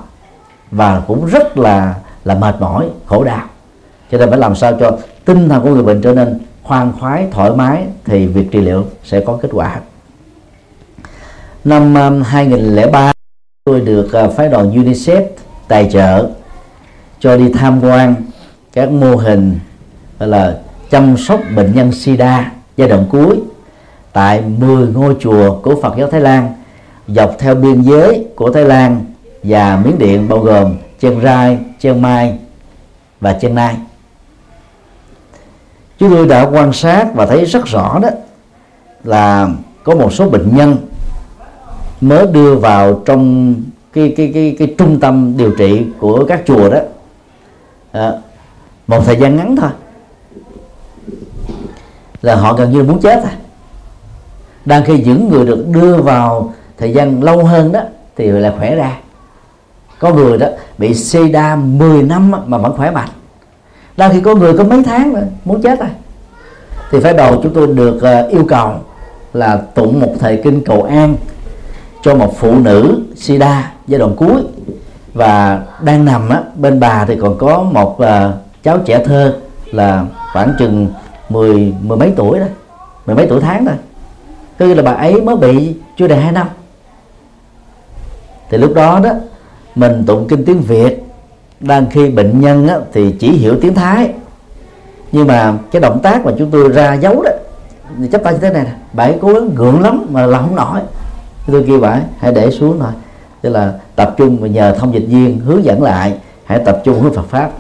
và 0.72 1.02
cũng 1.08 1.26
rất 1.26 1.58
là 1.58 1.96
là 2.24 2.36
mệt 2.36 2.56
mỏi, 2.60 2.90
khổ 3.06 3.24
đau. 3.24 3.48
Cho 4.12 4.18
nên 4.18 4.30
phải 4.30 4.40
làm 4.40 4.56
sao 4.56 4.78
cho 4.80 4.98
tinh 5.26 5.50
thần 5.50 5.64
của 5.64 5.70
người 5.70 5.84
bệnh 5.84 6.02
trở 6.02 6.14
nên 6.14 6.40
khoan 6.64 6.92
khoái, 7.00 7.28
thoải 7.32 7.52
mái 7.52 7.86
thì 8.06 8.28
việc 8.28 8.52
trị 8.52 8.62
liệu 8.62 8.86
sẽ 9.04 9.20
có 9.26 9.38
kết 9.42 9.50
quả. 9.52 9.80
Năm 11.64 11.96
um, 11.96 12.22
2003 12.22 13.12
tôi 13.66 13.82
được 13.82 14.10
uh, 14.26 14.36
phái 14.36 14.50
đoàn 14.50 14.72
UNICEF 14.72 15.24
tài 15.68 15.90
trợ 15.92 16.28
cho 17.20 17.38
đi 17.38 17.54
tham 17.54 17.84
quan 17.84 18.16
các 18.74 18.92
mô 18.92 19.16
hình, 19.16 19.60
gọi 20.20 20.30
là, 20.30 20.58
chăm 20.90 21.18
sóc 21.18 21.40
bệnh 21.56 21.76
nhân 21.76 21.92
SIDA 21.92 22.52
giai 22.78 22.88
đoạn 22.88 23.06
cuối 23.10 23.40
tại 24.14 24.42
10 24.42 24.88
ngôi 24.88 25.16
chùa 25.20 25.60
của 25.64 25.82
Phật 25.82 25.94
giáo 25.98 26.08
Thái 26.08 26.22
Lan, 26.22 26.54
dọc 27.08 27.36
theo 27.40 27.56
biên 27.56 27.82
giới 27.82 28.26
của 28.36 28.52
Thái 28.52 28.64
Lan 28.64 29.06
và 29.44 29.82
Miến 29.86 29.98
Điện 29.98 30.30
bao 30.30 30.40
gồm 30.40 30.76
Chiang 31.02 31.22
Rai, 31.22 31.58
Chiang 31.80 32.02
Mai 32.02 32.38
và 33.22 33.34
Chiang 33.34 33.56
Nai. 33.56 33.76
Chúng 36.00 36.10
tôi 36.10 36.28
đã 36.28 36.50
quan 36.52 36.74
sát 36.74 37.08
và 37.14 37.26
thấy 37.26 37.46
rất 37.46 37.66
rõ 37.66 38.00
đó 38.02 38.10
là 39.04 39.50
có 39.84 39.96
một 39.96 40.14
số 40.14 40.30
bệnh 40.30 40.56
nhân 40.56 40.78
mới 42.02 42.28
đưa 42.28 42.56
vào 42.56 43.02
trong 43.06 43.56
cái 43.94 44.14
cái 44.18 44.32
cái 44.34 44.56
cái 44.60 44.76
trung 44.78 45.00
tâm 45.00 45.38
điều 45.38 45.52
trị 45.52 45.86
của 46.00 46.26
các 46.26 46.42
chùa 46.46 46.70
đó. 46.70 46.80
À, 47.92 48.12
một 48.88 49.06
thời 49.06 49.16
gian 49.16 49.36
ngắn 49.36 49.56
thôi. 49.56 49.70
Là 52.22 52.36
họ 52.36 52.54
gần 52.54 52.72
như 52.72 52.84
muốn 52.84 53.00
chết 53.00 53.24
à. 53.24 53.32
Đang 54.66 54.86
khi 54.86 55.04
những 55.04 55.30
người 55.30 55.46
được 55.46 55.68
đưa 55.68 55.98
vào 55.98 56.54
thời 56.78 56.94
gian 56.94 57.24
lâu 57.24 57.46
hơn 57.46 57.72
đó 57.72 57.82
thì 58.16 58.28
lại 58.28 58.54
khỏe 58.58 58.76
ra 58.76 58.98
có 60.02 60.14
người 60.14 60.38
đó 60.38 60.48
bị 60.78 60.94
SIDA 60.94 61.56
10 61.56 62.04
năm 62.04 62.32
mà 62.46 62.58
vẫn 62.58 62.74
khỏe 62.78 62.92
mạnh. 62.92 63.10
Đang 63.98 64.14
khi 64.14 64.22
có 64.22 64.36
người 64.36 64.58
có 64.58 64.64
mấy 64.64 64.84
tháng 64.84 65.14
nữa 65.14 65.24
muốn 65.46 65.62
chết 65.62 65.80
rồi 65.80 65.90
thì 66.92 67.00
phải 67.00 67.14
đầu 67.14 67.40
chúng 67.44 67.54
tôi 67.54 67.68
được 67.68 68.02
ờ, 68.02 68.28
yêu 68.28 68.46
cầu 68.48 68.74
là 69.34 69.58
tụng 69.76 70.00
một 70.00 70.14
thời 70.20 70.42
kinh 70.44 70.64
cầu 70.64 70.84
an 70.84 71.16
cho 72.04 72.16
một 72.16 72.38
phụ 72.40 72.60
nữ 72.60 73.02
sida 73.16 73.72
giai 73.88 74.00
đoạn 74.00 74.16
cuối. 74.16 74.44
Và 75.14 75.62
đang 75.82 76.06
nằm 76.06 76.30
á, 76.30 76.42
bên 76.56 76.80
bà 76.80 77.06
thì 77.06 77.18
còn 77.22 77.38
có 77.38 77.64
một 77.64 77.92
uh, 77.92 78.34
cháu 78.64 78.78
trẻ 78.86 79.04
thơ 79.06 79.36
là 79.66 80.06
khoảng 80.34 80.54
chừng 80.60 80.88
mười 81.30 81.74
mười 81.82 81.98
mấy 81.98 82.14
tuổi 82.16 82.40
đó 82.40 82.46
mười 83.06 83.16
mấy 83.16 83.28
tuổi 83.28 83.42
tháng 83.42 83.66
thôi. 83.66 83.76
Tức 84.58 84.74
là 84.74 84.84
bà 84.84 84.92
ấy 84.92 85.22
mới 85.22 85.36
bị 85.36 85.76
chưa 85.98 86.08
đầy 86.08 86.20
hai 86.20 86.32
năm. 86.32 86.48
Thì 88.50 88.58
lúc 88.58 88.74
đó 88.74 89.00
đó 89.04 89.12
mình 89.76 90.04
tụng 90.06 90.28
kinh 90.28 90.46
tiếng 90.46 90.62
việt 90.62 91.04
đang 91.60 91.90
khi 91.90 92.10
bệnh 92.10 92.42
nhân 92.42 92.68
á, 92.68 92.78
thì 92.94 93.16
chỉ 93.20 93.32
hiểu 93.32 93.56
tiếng 93.62 93.74
thái. 93.74 94.14
Nhưng 95.12 95.28
mà 95.28 95.54
cái 95.72 95.82
động 95.82 96.00
tác 96.04 96.26
mà 96.26 96.32
chúng 96.38 96.52
tôi 96.52 96.70
ra 96.70 96.94
dấu 96.94 97.22
đó 97.24 97.32
thì 98.00 98.08
chấp 98.08 98.24
tay 98.24 98.34
như 98.34 98.40
thế 98.40 98.54
này 98.54 98.64
nè 98.64 98.72
bảy 98.94 99.18
cố 99.22 99.34
gắng 99.34 99.50
gượng 99.56 99.82
lắm 99.82 100.06
mà 100.10 100.26
làm 100.26 100.44
không 100.44 100.56
nổi. 100.56 100.80
Tôi 101.48 101.64
kêu 101.68 101.80
bà 101.80 102.00
hãy 102.20 102.32
để 102.32 102.52
xuống 102.52 102.80
thôi. 102.80 102.92
Tức 103.42 103.50
là 103.50 103.74
tập 103.96 104.14
trung 104.18 104.38
và 104.38 104.48
nhờ 104.48 104.76
thông 104.80 104.94
dịch 104.94 105.06
viên 105.08 105.40
hướng 105.40 105.64
dẫn 105.64 105.82
lại 105.84 106.18
hãy 106.46 106.60
tập 106.66 106.82
trung 106.84 107.02
với 107.02 107.12
Phật 107.12 107.26
pháp. 107.30 107.52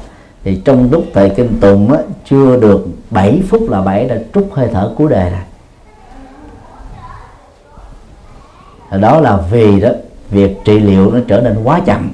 Thì 0.43 0.61
trong 0.65 0.91
lúc 0.91 1.03
thầy 1.13 1.29
kinh 1.29 1.59
tùng 1.59 1.93
á, 1.93 1.99
chưa 2.29 2.59
được 2.59 2.87
7 3.09 3.41
phút 3.49 3.69
là 3.69 3.81
bảy 3.81 4.05
đã 4.05 4.15
trút 4.33 4.47
hơi 4.51 4.69
thở 4.73 4.93
cuối 4.97 5.09
đề 5.09 5.29
rồi. 5.29 5.39
Đó 9.01 9.19
là 9.19 9.37
vì 9.51 9.79
đó 9.79 9.89
việc 10.31 10.57
trị 10.65 10.79
liệu 10.79 11.11
nó 11.11 11.19
trở 11.27 11.41
nên 11.41 11.63
quá 11.63 11.79
chậm. 11.85 12.11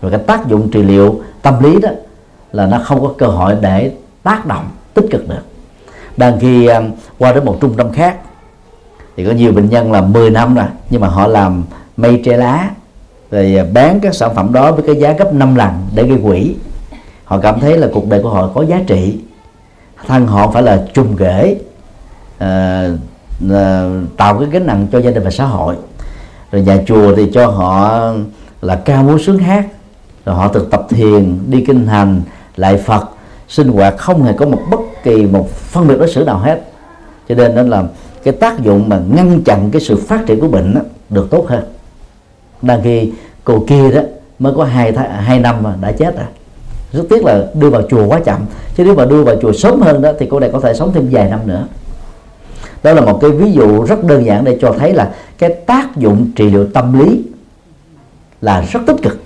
Và 0.00 0.10
cái 0.10 0.20
tác 0.26 0.46
dụng 0.46 0.70
trị 0.70 0.82
liệu 0.82 1.20
tâm 1.42 1.62
lý 1.62 1.80
đó 1.80 1.90
là 2.52 2.66
nó 2.66 2.78
không 2.84 3.00
có 3.02 3.14
cơ 3.18 3.26
hội 3.26 3.56
để 3.60 3.92
tác 4.22 4.46
động 4.46 4.68
tích 4.94 5.06
cực 5.10 5.28
được. 5.28 5.42
Đang 6.16 6.40
khi 6.40 6.66
à, 6.66 6.82
qua 7.18 7.32
đến 7.32 7.44
một 7.44 7.58
trung 7.60 7.74
tâm 7.76 7.92
khác 7.92 8.16
thì 9.16 9.24
có 9.24 9.32
nhiều 9.32 9.52
bệnh 9.52 9.70
nhân 9.70 9.92
là 9.92 10.00
10 10.00 10.30
năm 10.30 10.54
rồi 10.54 10.66
nhưng 10.90 11.00
mà 11.00 11.08
họ 11.08 11.26
làm 11.26 11.64
mây 11.96 12.22
tre 12.24 12.36
lá 12.36 12.70
rồi 13.30 13.56
à, 13.56 13.64
bán 13.72 14.00
các 14.00 14.14
sản 14.14 14.34
phẩm 14.34 14.52
đó 14.52 14.72
với 14.72 14.82
cái 14.86 14.96
giá 14.96 15.12
gấp 15.12 15.34
5 15.34 15.54
lần 15.54 15.70
để 15.94 16.02
gây 16.02 16.18
quỹ. 16.24 16.54
Họ 17.24 17.38
cảm 17.38 17.60
thấy 17.60 17.78
là 17.78 17.88
cuộc 17.92 18.08
đời 18.08 18.22
của 18.22 18.28
họ 18.28 18.50
có 18.54 18.64
giá 18.64 18.80
trị. 18.86 19.18
Thân 20.06 20.26
họ 20.26 20.50
phải 20.50 20.62
là 20.62 20.86
trùng 20.94 21.16
ghế 21.16 21.56
uh, 22.36 23.00
uh, 23.44 24.16
tạo 24.16 24.38
cái 24.38 24.48
gánh 24.50 24.66
nặng 24.66 24.86
cho 24.92 25.00
gia 25.00 25.10
đình 25.10 25.24
và 25.24 25.30
xã 25.30 25.44
hội 25.44 25.76
rồi 26.52 26.62
nhà 26.62 26.78
chùa 26.86 27.14
thì 27.16 27.30
cho 27.32 27.46
họ 27.46 28.00
là 28.62 28.74
ca 28.74 29.02
múa 29.02 29.18
sướng 29.18 29.38
hát. 29.38 29.66
Rồi 30.24 30.36
họ 30.36 30.48
thực 30.48 30.70
tập 30.70 30.86
thiền 30.88 31.38
đi 31.46 31.64
kinh 31.66 31.86
hành 31.86 32.22
lại 32.56 32.76
phật. 32.76 33.08
Sinh 33.48 33.68
hoạt 33.68 33.98
không 33.98 34.22
hề 34.22 34.32
có 34.32 34.46
một 34.46 34.62
bất 34.70 34.80
kỳ 35.04 35.26
một 35.26 35.50
phân 35.50 35.88
biệt 35.88 35.94
đối 35.98 36.10
xử 36.10 36.24
nào 36.24 36.38
hết. 36.38 36.60
Cho 37.28 37.34
nên 37.34 37.54
nên 37.54 37.70
là 37.70 37.84
cái 38.24 38.34
tác 38.34 38.60
dụng 38.60 38.88
mà 38.88 39.00
ngăn 39.10 39.42
chặn 39.44 39.70
cái 39.70 39.80
sự 39.80 39.96
phát 39.96 40.26
triển 40.26 40.40
của 40.40 40.48
bệnh 40.48 40.74
đó, 40.74 40.80
được 41.10 41.30
tốt 41.30 41.46
hơn. 41.48 41.64
Đang 42.62 42.82
khi 42.82 43.12
cô 43.44 43.64
kia 43.68 43.90
đó 43.90 44.00
mới 44.38 44.52
có 44.56 44.64
hai 44.64 44.92
hai 45.20 45.38
năm 45.38 45.62
mà 45.62 45.74
đã 45.80 45.92
chết 45.92 46.16
rồi. 46.16 46.26
Rất 46.92 47.02
tiếc 47.10 47.24
là 47.24 47.46
đưa 47.54 47.70
vào 47.70 47.82
chùa 47.90 48.06
quá 48.06 48.20
chậm. 48.24 48.40
Chứ 48.76 48.84
nếu 48.84 48.94
mà 48.94 49.04
đưa 49.04 49.24
vào 49.24 49.36
chùa 49.42 49.52
sớm 49.52 49.80
hơn 49.80 50.02
đó 50.02 50.12
thì 50.18 50.26
cô 50.30 50.40
này 50.40 50.50
có 50.52 50.60
thể 50.60 50.74
sống 50.74 50.92
thêm 50.94 51.08
vài 51.10 51.30
năm 51.30 51.40
nữa. 51.44 51.66
Đó 52.82 52.92
là 52.92 53.00
một 53.00 53.18
cái 53.20 53.30
ví 53.30 53.52
dụ 53.52 53.84
rất 53.86 54.04
đơn 54.04 54.24
giản 54.24 54.44
để 54.44 54.58
cho 54.60 54.74
thấy 54.78 54.92
là 54.92 55.10
cái 55.38 55.50
tác 55.66 55.96
dụng 55.96 56.30
trị 56.36 56.50
liệu 56.50 56.66
tâm 56.66 56.98
lý 56.98 57.22
là 58.40 58.60
rất 58.60 58.80
tích 58.86 58.96
cực 59.02 59.22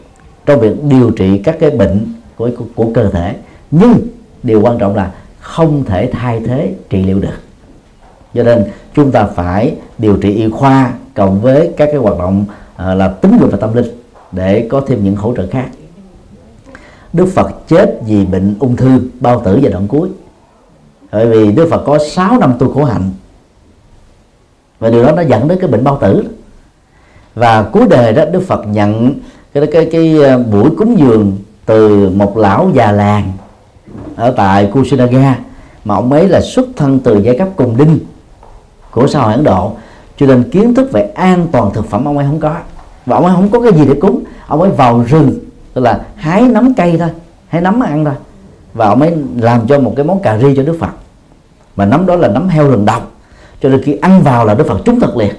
trong 0.46 0.60
việc 0.60 0.84
điều 0.84 1.10
trị 1.10 1.38
các 1.38 1.56
cái 1.60 1.70
bệnh 1.70 2.06
của, 2.36 2.50
của, 2.58 2.64
của 2.74 2.90
cơ 2.94 3.10
thể. 3.10 3.36
Nhưng 3.70 3.94
điều 4.42 4.60
quan 4.60 4.78
trọng 4.78 4.94
là 4.94 5.12
không 5.40 5.84
thể 5.84 6.10
thay 6.12 6.40
thế 6.40 6.74
trị 6.90 7.02
liệu 7.02 7.20
được. 7.20 7.38
Cho 8.34 8.42
nên 8.42 8.64
chúng 8.94 9.12
ta 9.12 9.26
phải 9.26 9.74
điều 9.98 10.16
trị 10.16 10.34
y 10.34 10.50
khoa 10.50 10.92
cộng 11.14 11.40
với 11.40 11.70
các 11.76 11.86
cái 11.86 11.96
hoạt 11.96 12.18
động 12.18 12.44
à, 12.76 12.94
là 12.94 13.08
tính 13.08 13.38
dục 13.40 13.50
và 13.52 13.58
tâm 13.60 13.74
linh 13.74 13.86
để 14.32 14.66
có 14.70 14.82
thêm 14.86 15.04
những 15.04 15.16
hỗ 15.16 15.34
trợ 15.36 15.46
khác. 15.50 15.68
Đức 17.12 17.26
Phật 17.26 17.68
chết 17.68 18.00
vì 18.06 18.24
bệnh 18.24 18.54
ung 18.58 18.76
thư 18.76 19.00
bao 19.20 19.42
tử 19.44 19.58
giai 19.62 19.72
đoạn 19.72 19.88
cuối. 19.88 20.08
Bởi 21.12 21.26
vì 21.26 21.52
Đức 21.52 21.68
Phật 21.70 21.82
có 21.86 21.98
6 22.10 22.38
năm 22.38 22.54
tu 22.58 22.72
khổ 22.72 22.84
hạnh 22.84 23.10
và 24.80 24.90
điều 24.90 25.02
đó 25.02 25.12
nó 25.12 25.22
dẫn 25.22 25.48
đến 25.48 25.58
cái 25.60 25.70
bệnh 25.70 25.84
bao 25.84 25.98
tử. 26.00 26.24
Và 27.34 27.62
cuối 27.62 27.86
đời 27.90 28.12
đó, 28.12 28.24
Đức 28.24 28.40
Phật 28.46 28.66
nhận 28.66 29.14
cái 29.54 29.66
cái 29.72 29.88
cái 29.92 30.22
ờ, 30.22 30.38
buổi 30.38 30.70
cúng 30.78 30.98
dường 30.98 31.38
từ 31.66 32.10
một 32.10 32.36
lão 32.36 32.70
già 32.74 32.92
làng 32.92 33.32
ở 34.16 34.30
tại 34.30 34.70
Kusinaga 34.72 35.38
mà 35.84 35.94
ông 35.94 36.12
ấy 36.12 36.28
là 36.28 36.40
xuất 36.40 36.68
thân 36.76 36.98
từ 36.98 37.22
giai 37.22 37.38
cấp 37.38 37.48
cùng 37.56 37.76
đinh 37.76 37.98
của 38.90 39.06
xã 39.06 39.20
hội 39.20 39.32
Ấn 39.32 39.44
Độ. 39.44 39.72
Cho 40.16 40.26
nên 40.26 40.50
kiến 40.50 40.74
thức 40.74 40.92
về 40.92 41.02
an 41.14 41.46
toàn 41.52 41.70
thực 41.74 41.90
phẩm 41.90 42.04
ông 42.04 42.18
ấy 42.18 42.26
không 42.26 42.40
có. 42.40 42.54
Và 43.06 43.16
ông 43.16 43.26
ấy 43.26 43.34
không 43.34 43.50
có 43.50 43.60
cái 43.60 43.72
gì 43.72 43.84
để 43.88 43.94
cúng. 44.00 44.24
Ông 44.46 44.62
ấy 44.62 44.70
vào 44.70 45.04
rừng, 45.08 45.38
tức 45.74 45.80
là 45.80 46.00
hái 46.16 46.42
nấm 46.42 46.74
cây 46.74 46.96
thôi, 46.98 47.08
hái 47.48 47.62
nấm 47.62 47.80
ăn 47.80 48.04
thôi. 48.04 48.14
Và 48.74 48.86
ông 48.86 49.00
ấy 49.00 49.16
làm 49.36 49.66
cho 49.66 49.78
một 49.78 49.92
cái 49.96 50.04
món 50.04 50.22
cà 50.22 50.38
ri 50.38 50.56
cho 50.56 50.62
Đức 50.62 50.76
Phật. 50.80 50.90
Mà 51.76 51.84
nấm 51.84 52.06
đó 52.06 52.16
là 52.16 52.28
nấm 52.28 52.48
heo 52.48 52.70
rừng 52.70 52.84
độc 52.84 53.10
cho 53.62 53.68
nên 53.68 53.82
khi 53.82 53.96
ăn 54.00 54.22
vào 54.22 54.44
là 54.44 54.54
Đức 54.54 54.66
Phật 54.68 54.78
trúng 54.84 55.00
thật 55.00 55.16
liền. 55.16 55.34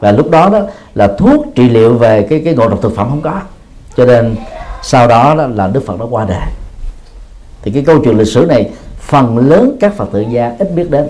Và 0.00 0.12
lúc 0.12 0.30
đó 0.30 0.48
đó 0.52 0.60
là 0.94 1.08
thuốc 1.18 1.46
trị 1.54 1.68
liệu 1.68 1.94
về 1.94 2.22
cái 2.22 2.42
cái 2.44 2.54
ngộ 2.54 2.68
độc 2.68 2.82
thực 2.82 2.96
phẩm 2.96 3.08
không 3.08 3.20
có. 3.20 3.40
Cho 3.96 4.06
nên 4.06 4.36
sau 4.82 5.08
đó, 5.08 5.34
đó 5.34 5.46
là 5.46 5.66
Đức 5.68 5.86
Phật 5.86 6.00
đã 6.00 6.06
qua 6.10 6.24
đời. 6.24 6.48
Thì 7.62 7.70
cái 7.70 7.82
câu 7.86 8.00
chuyện 8.04 8.18
lịch 8.18 8.28
sử 8.28 8.46
này 8.48 8.70
phần 8.98 9.38
lớn 9.38 9.76
các 9.80 9.96
Phật 9.96 10.08
tử 10.12 10.24
gia 10.30 10.56
ít 10.58 10.74
biết 10.74 10.90
đến. 10.90 11.06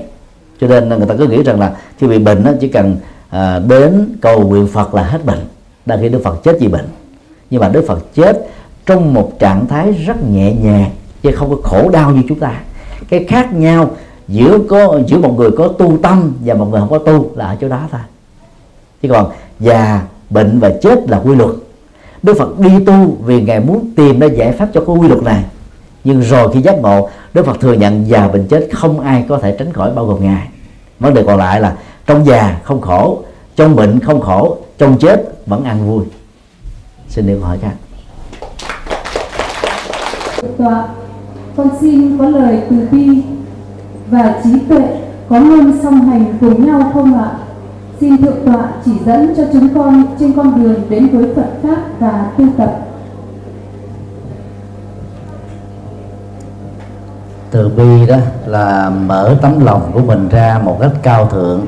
Cho 0.61 0.67
nên 0.67 0.89
người 0.89 1.07
ta 1.09 1.15
cứ 1.19 1.27
nghĩ 1.27 1.43
rằng 1.43 1.61
là 1.61 1.77
khi 1.99 2.07
bị 2.07 2.19
bệnh 2.19 2.45
đó, 2.45 2.51
chỉ 2.61 2.69
cần 2.69 2.97
à, 3.31 3.59
đến 3.59 4.17
cầu 4.21 4.49
nguyện 4.49 4.69
Phật 4.73 4.95
là 4.95 5.03
hết 5.03 5.25
bệnh. 5.25 5.41
Đang 5.87 6.01
khi 6.01 6.09
Đức 6.09 6.21
Phật 6.25 6.45
chết 6.45 6.57
vì 6.61 6.69
bệnh. 6.69 6.89
Nhưng 7.51 7.61
mà 7.61 7.69
Đức 7.69 7.85
Phật 7.89 8.15
chết 8.15 8.47
trong 8.87 9.15
một 9.15 9.33
trạng 9.39 9.67
thái 9.67 9.93
rất 9.93 10.17
nhẹ 10.31 10.53
nhàng 10.53 10.91
chứ 11.23 11.33
không 11.33 11.51
có 11.51 11.57
khổ 11.63 11.91
đau 11.91 12.11
như 12.11 12.23
chúng 12.29 12.41
ta. 12.41 12.53
Cái 13.09 13.25
khác 13.29 13.53
nhau 13.53 13.91
giữa 14.29 14.59
có, 14.69 15.01
giữa 15.07 15.19
một 15.19 15.35
người 15.37 15.51
có 15.51 15.69
tu 15.69 15.99
tâm 16.03 16.33
và 16.45 16.55
một 16.55 16.69
người 16.71 16.81
không 16.81 16.91
có 16.91 16.99
tu 16.99 17.31
là 17.35 17.47
ở 17.47 17.57
chỗ 17.61 17.69
đó 17.69 17.81
thôi. 17.91 18.01
Chứ 19.03 19.09
còn 19.13 19.31
già, 19.61 20.03
bệnh 20.31 20.61
và 20.61 20.73
chết 20.83 21.09
là 21.09 21.21
quy 21.25 21.35
luật. 21.35 21.51
Đức 22.23 22.37
Phật 22.39 22.59
đi 22.59 22.85
tu 22.85 23.17
vì 23.25 23.43
ngài 23.43 23.61
muốn 23.61 23.91
tìm 23.97 24.19
ra 24.21 24.27
giải 24.27 24.53
pháp 24.53 24.69
cho 24.75 24.85
cái 24.87 24.97
quy 24.97 25.09
luật 25.09 25.23
này. 25.23 25.45
Nhưng 26.05 26.21
rồi 26.21 26.53
khi 26.53 26.63
giác 26.63 26.79
ngộ, 26.79 27.09
Đức 27.35 27.47
Phật 27.47 27.61
thừa 27.61 27.73
nhận 27.73 28.09
già, 28.09 28.29
bệnh, 28.29 28.49
chết 28.49 28.69
không 28.73 29.01
ai 29.01 29.25
có 29.29 29.39
thể 29.39 29.57
tránh 29.59 29.73
khỏi 29.73 29.93
bao 29.95 30.07
gồm 30.07 30.23
ngài. 30.23 30.49
Vấn 31.01 31.15
đề 31.15 31.23
còn 31.27 31.39
lại 31.39 31.61
là 31.61 31.77
trong 32.07 32.25
già 32.27 32.61
không 32.65 32.81
khổ, 32.81 33.23
trong 33.57 33.77
bệnh 33.77 34.01
không 34.01 34.21
khổ, 34.21 34.57
trong 34.79 34.99
chết 34.99 35.33
vẫn 35.47 35.65
ăn 35.65 35.91
vui. 35.91 36.05
Xin 37.09 37.27
được 37.27 37.41
hỏi 37.43 37.59
các. 37.63 37.73
Vâng 40.43 40.53
Tọa 40.59 40.89
con 41.57 41.69
xin 41.81 42.19
có 42.19 42.29
lời 42.29 42.61
từ 42.71 42.77
bi 42.91 43.23
và 44.11 44.35
trí 44.45 44.51
tuệ 44.69 45.01
có 45.29 45.39
luôn 45.39 45.73
song 45.83 46.01
hành 46.01 46.39
cùng 46.41 46.67
nhau 46.67 46.91
không 46.95 47.19
ạ? 47.19 47.31
Xin 48.01 48.23
thượng 48.23 48.47
tọa 48.47 48.69
chỉ 48.85 48.93
dẫn 49.07 49.35
cho 49.37 49.43
chúng 49.53 49.69
con 49.75 50.05
trên 50.21 50.33
con 50.33 50.65
đường 50.65 50.81
đến 50.89 51.09
với 51.09 51.35
Phật 51.37 51.49
pháp 51.63 51.79
và 51.99 52.31
tu 52.39 52.45
tập. 52.59 52.79
Từ 57.51 57.69
bi 57.69 58.07
đó 58.07 58.17
là 58.47 58.91
mở 58.91 59.37
tấm 59.43 59.65
lòng 59.65 59.91
của 59.95 60.01
mình 60.01 60.29
ra 60.29 60.61
một 60.65 60.79
cách 60.81 60.93
cao 61.03 61.27
thượng. 61.27 61.67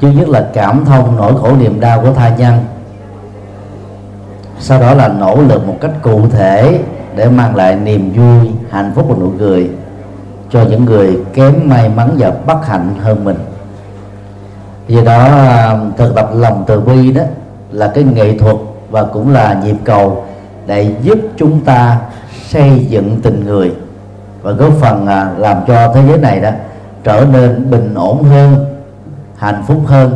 Chứ 0.00 0.10
nhất 0.10 0.28
là 0.28 0.50
cảm 0.52 0.84
thông 0.84 1.16
nỗi 1.16 1.32
khổ 1.40 1.56
niềm 1.56 1.80
đau 1.80 2.00
của 2.00 2.12
tha 2.12 2.36
nhân. 2.36 2.54
Sau 4.58 4.80
đó 4.80 4.94
là 4.94 5.08
nỗ 5.08 5.36
lực 5.42 5.66
một 5.66 5.76
cách 5.80 5.92
cụ 6.02 6.20
thể 6.28 6.80
để 7.16 7.28
mang 7.28 7.56
lại 7.56 7.76
niềm 7.76 8.12
vui, 8.12 8.50
hạnh 8.70 8.92
phúc 8.94 9.06
và 9.08 9.16
nụ 9.20 9.32
cười 9.38 9.70
cho 10.50 10.62
những 10.70 10.84
người 10.84 11.18
kém 11.34 11.68
may 11.68 11.88
mắn 11.88 12.10
và 12.18 12.32
bất 12.46 12.66
hạnh 12.66 12.94
hơn 13.00 13.24
mình. 13.24 13.36
Vì 14.86 15.04
đó, 15.04 15.28
thực 15.96 16.14
tập 16.14 16.30
lòng 16.34 16.64
từ 16.66 16.80
bi 16.80 17.12
đó 17.12 17.22
là 17.72 17.92
cái 17.94 18.04
nghệ 18.04 18.38
thuật 18.38 18.56
và 18.90 19.04
cũng 19.04 19.32
là 19.32 19.60
nhịp 19.64 19.76
cầu 19.84 20.24
để 20.66 20.94
giúp 21.02 21.18
chúng 21.36 21.60
ta 21.60 21.98
xây 22.48 22.86
dựng 22.88 23.20
tình 23.22 23.44
người 23.46 23.74
và 24.42 24.52
góp 24.52 24.72
phần 24.80 25.06
à, 25.06 25.30
làm 25.38 25.56
cho 25.66 25.92
thế 25.94 26.02
giới 26.08 26.18
này 26.18 26.40
đó 26.40 26.50
trở 27.04 27.26
nên 27.32 27.70
bình 27.70 27.94
ổn 27.94 28.22
hơn, 28.22 28.66
hạnh 29.36 29.62
phúc 29.66 29.80
hơn 29.86 30.14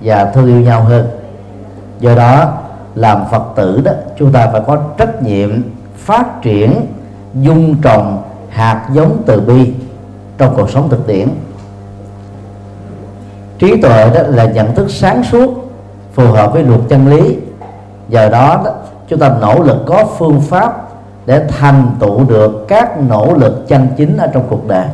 và 0.00 0.24
thương 0.24 0.46
yêu 0.46 0.60
nhau 0.60 0.82
hơn. 0.82 1.06
Do 2.00 2.14
đó, 2.14 2.52
làm 2.94 3.24
phật 3.30 3.44
tử 3.56 3.80
đó, 3.84 3.92
chúng 4.18 4.32
ta 4.32 4.48
phải 4.52 4.60
có 4.66 4.78
trách 4.98 5.22
nhiệm 5.22 5.62
phát 5.96 6.42
triển 6.42 6.86
dung 7.34 7.76
trồng 7.82 8.22
hạt 8.54 8.88
giống 8.92 9.22
từ 9.26 9.40
bi 9.40 9.72
trong 10.38 10.54
cuộc 10.56 10.70
sống 10.70 10.88
thực 10.88 11.06
tiễn. 11.06 11.28
Trí 13.58 13.80
tuệ 13.82 14.10
đó 14.14 14.22
là 14.22 14.44
nhận 14.44 14.74
thức 14.74 14.90
sáng 14.90 15.24
suốt 15.24 15.70
phù 16.12 16.26
hợp 16.26 16.52
với 16.52 16.62
luật 16.62 16.80
chân 16.88 17.08
lý. 17.08 17.36
Giờ 18.08 18.28
đó, 18.28 18.62
đó 18.64 18.70
chúng 19.08 19.18
ta 19.18 19.36
nỗ 19.40 19.62
lực 19.62 19.76
có 19.86 20.04
phương 20.18 20.40
pháp 20.40 20.88
để 21.26 21.46
thành 21.48 21.90
tựu 22.00 22.24
được 22.24 22.64
các 22.68 23.00
nỗ 23.08 23.34
lực 23.34 23.68
chân 23.68 23.88
chính 23.96 24.16
ở 24.16 24.26
trong 24.26 24.46
cuộc 24.48 24.68
đời. 24.68 24.86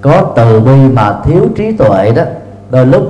Có 0.00 0.32
từ 0.36 0.60
bi 0.60 0.88
mà 0.92 1.20
thiếu 1.24 1.48
trí 1.56 1.76
tuệ 1.76 2.12
đó 2.12 2.22
đôi 2.70 2.86
lúc 2.86 3.02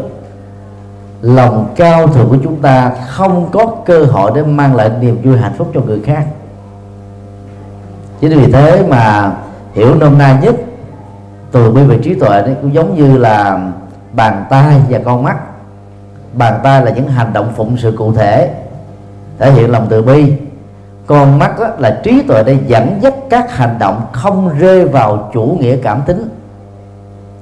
lòng 1.23 1.73
cao 1.77 2.07
thượng 2.07 2.29
của 2.29 2.39
chúng 2.45 2.63
ta 2.63 2.93
không 3.09 3.49
có 3.53 3.67
cơ 3.87 4.05
hội 4.05 4.33
để 4.35 4.43
mang 4.43 4.77
lại 4.77 4.91
niềm 5.01 5.23
vui 5.23 5.37
hạnh 5.37 5.55
phúc 5.59 5.71
cho 5.75 5.81
người 5.81 6.01
khác 6.05 6.27
chính 8.23 8.39
vì 8.39 8.53
thế 8.53 8.85
mà 8.89 9.33
hiểu 9.75 9.95
nôm 9.95 10.19
na 10.19 10.39
nhất 10.43 10.55
từ 11.53 11.71
bi 11.71 11.83
về 11.83 11.99
trí 12.03 12.15
tuệ 12.15 12.43
đấy, 12.43 12.55
cũng 12.63 12.75
giống 12.75 12.95
như 12.95 13.19
là 13.19 13.61
bàn 14.13 14.45
tay 14.51 14.81
và 14.89 14.99
con 15.05 15.23
mắt. 15.23 15.37
Bàn 16.33 16.61
tay 16.63 16.85
là 16.85 16.91
những 16.91 17.09
hành 17.09 17.33
động 17.33 17.53
phụng 17.57 17.77
sự 17.77 17.95
cụ 17.99 18.13
thể 18.13 18.55
thể 19.39 19.53
hiện 19.53 19.71
lòng 19.71 19.87
từ 19.91 20.03
bi. 20.03 20.33
Con 21.07 21.39
mắt 21.39 21.61
đó 21.61 21.67
là 21.79 22.01
trí 22.05 22.23
tuệ 22.23 22.43
để 22.43 22.59
dẫn 22.67 22.99
dắt 23.01 23.15
các 23.31 23.57
hành 23.57 23.77
động 23.79 24.07
không 24.13 24.59
rơi 24.59 24.89
vào 24.89 25.31
chủ 25.35 25.57
nghĩa 25.61 25.77
cảm 25.77 26.03
tính. 26.07 26.29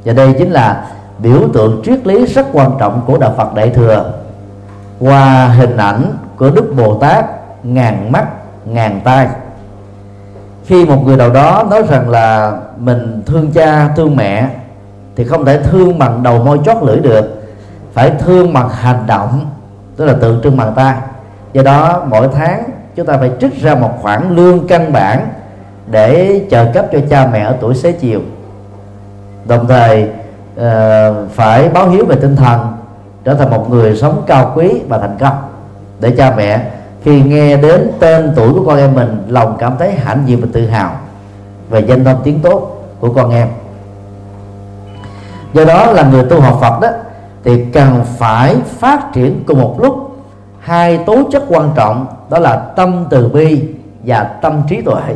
Và 0.05 0.13
đây 0.13 0.35
chính 0.39 0.51
là 0.51 0.85
biểu 1.19 1.49
tượng 1.53 1.83
triết 1.85 2.07
lý 2.07 2.27
rất 2.27 2.47
quan 2.53 2.71
trọng 2.79 3.03
của 3.07 3.19
đạo 3.19 3.35
Phật 3.37 3.55
Đại 3.55 3.71
thừa. 3.71 4.13
Qua 5.01 5.49
hình 5.49 5.77
ảnh 5.77 6.03
của 6.37 6.51
Đức 6.51 6.75
Bồ 6.77 6.99
Tát, 6.99 7.25
ngàn 7.63 8.13
mắt, 8.13 8.27
ngàn 8.65 9.01
tay 9.05 9.29
khi 10.71 10.85
một 10.85 11.07
người 11.07 11.17
nào 11.17 11.31
đó 11.31 11.67
nói 11.71 11.83
rằng 11.89 12.11
là 12.11 12.53
mình 12.79 13.23
thương 13.27 13.53
cha 13.53 13.89
thương 13.97 14.17
mẹ 14.17 14.49
thì 15.17 15.25
không 15.25 15.45
thể 15.45 15.59
thương 15.63 15.99
bằng 15.99 16.23
đầu 16.23 16.45
môi 16.45 16.59
chót 16.65 16.77
lưỡi 16.83 16.97
được. 16.97 17.43
Phải 17.93 18.11
thương 18.11 18.53
bằng 18.53 18.69
hành 18.69 19.05
động 19.07 19.47
tức 19.97 20.05
là 20.05 20.13
tượng 20.21 20.41
trưng 20.43 20.57
bằng 20.57 20.73
tay. 20.77 20.95
Do 21.53 21.63
đó 21.63 22.03
mỗi 22.09 22.29
tháng 22.33 22.65
chúng 22.97 23.07
ta 23.07 23.17
phải 23.17 23.31
trích 23.41 23.63
ra 23.63 23.75
một 23.75 23.91
khoản 24.03 24.37
lương 24.37 24.67
căn 24.67 24.93
bản 24.93 25.29
để 25.91 26.41
trợ 26.51 26.65
cấp 26.75 26.87
cho 26.93 26.99
cha 27.11 27.29
mẹ 27.33 27.41
ở 27.41 27.57
tuổi 27.61 27.75
xế 27.75 27.93
chiều. 27.93 28.21
Đồng 29.45 29.69
thời 29.69 30.11
uh, 30.57 31.31
phải 31.31 31.69
báo 31.69 31.89
hiếu 31.89 32.05
về 32.05 32.17
tinh 32.21 32.37
thần 32.37 32.77
trở 33.25 33.35
thành 33.35 33.51
một 33.51 33.71
người 33.71 33.97
sống 33.97 34.23
cao 34.27 34.53
quý 34.57 34.81
và 34.89 34.99
thành 34.99 35.17
công 35.21 35.37
để 36.01 36.11
cha 36.11 36.35
mẹ 36.37 36.71
khi 37.03 37.23
nghe 37.23 37.57
đến 37.57 37.93
tên 37.99 38.33
tuổi 38.37 38.53
của 38.53 38.65
con 38.67 38.79
em 38.79 38.95
mình, 38.95 39.23
lòng 39.29 39.57
cảm 39.59 39.77
thấy 39.79 39.93
hãnh 39.93 40.23
diện 40.27 40.41
và 40.41 40.49
tự 40.53 40.67
hào 40.67 40.91
về 41.71 41.81
danh 41.81 42.05
tâm 42.05 42.17
tiếng 42.25 42.41
tốt 42.41 42.85
của 43.01 43.13
con 43.13 43.31
em. 43.31 43.49
Do 45.55 45.65
đó 45.65 45.93
là 45.93 46.03
người 46.03 46.25
tu 46.25 46.41
học 46.41 46.59
Phật 46.61 46.81
đó, 46.81 46.89
thì 47.45 47.65
cần 47.65 48.05
phải 48.19 48.57
phát 48.79 49.13
triển 49.13 49.45
cùng 49.47 49.61
một 49.61 49.77
lúc 49.81 50.17
hai 50.61 50.99
tố 50.99 51.17
chất 51.33 51.43
quan 51.49 51.71
trọng, 51.75 52.07
đó 52.31 52.39
là 52.39 52.57
tâm 52.57 53.05
từ 53.11 53.29
bi 53.29 53.63
và 54.05 54.23
tâm 54.43 54.63
trí 54.69 54.83
tuệ. 54.83 55.15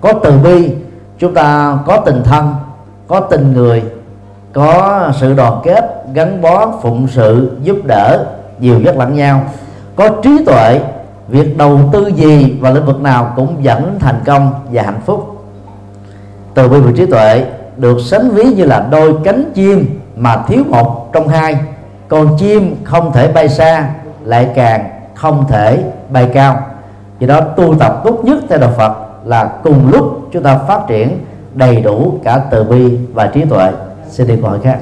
Có 0.00 0.12
từ 0.12 0.38
bi, 0.38 0.74
chúng 1.18 1.34
ta 1.34 1.78
có 1.86 1.96
tình 1.96 2.22
thân, 2.24 2.54
có 3.06 3.20
tình 3.20 3.52
người, 3.52 3.82
có 4.52 5.02
sự 5.20 5.34
đoàn 5.34 5.60
kết, 5.64 6.04
gắn 6.14 6.42
bó, 6.42 6.72
phụng 6.82 7.08
sự, 7.08 7.56
giúp 7.62 7.76
đỡ, 7.84 8.26
nhiều 8.58 8.80
dắt 8.80 8.98
lẫn 8.98 9.14
nhau. 9.14 9.42
Có 9.96 10.08
trí 10.22 10.44
tuệ 10.46 10.80
việc 11.28 11.56
đầu 11.56 11.80
tư 11.92 12.06
gì 12.06 12.56
và 12.60 12.70
lĩnh 12.70 12.86
vực 12.86 13.00
nào 13.00 13.32
cũng 13.36 13.56
dẫn 13.64 13.96
thành 14.00 14.20
công 14.24 14.52
và 14.72 14.82
hạnh 14.82 15.00
phúc. 15.06 15.46
Từ 16.54 16.68
bi 16.68 16.78
và 16.80 16.92
trí 16.96 17.06
tuệ 17.06 17.44
được 17.76 17.98
sánh 18.04 18.30
ví 18.30 18.44
như 18.44 18.64
là 18.64 18.86
đôi 18.90 19.14
cánh 19.24 19.52
chim 19.54 20.00
mà 20.16 20.36
thiếu 20.48 20.64
một 20.68 21.12
trong 21.12 21.28
hai. 21.28 21.56
Con 22.08 22.36
chim 22.38 22.76
không 22.84 23.12
thể 23.12 23.32
bay 23.32 23.48
xa, 23.48 23.88
lại 24.24 24.48
càng 24.54 24.90
không 25.14 25.44
thể 25.48 25.84
bay 26.10 26.30
cao. 26.34 26.66
Vì 27.18 27.26
đó 27.26 27.40
tu 27.40 27.74
tập 27.74 28.00
tốt 28.04 28.20
nhất 28.24 28.38
theo 28.48 28.58
đạo 28.58 28.72
Phật 28.76 28.92
là 29.24 29.44
cùng 29.62 29.90
lúc 29.90 30.28
chúng 30.32 30.42
ta 30.42 30.58
phát 30.68 30.80
triển 30.88 31.24
đầy 31.54 31.80
đủ 31.80 32.18
cả 32.24 32.40
từ 32.50 32.64
bi 32.64 32.98
và 33.12 33.26
trí 33.26 33.44
tuệ. 33.44 33.70
Xin 34.10 34.26
đi 34.26 34.36
câu 34.40 34.50
hỏi 34.50 34.58
khác. 34.64 34.78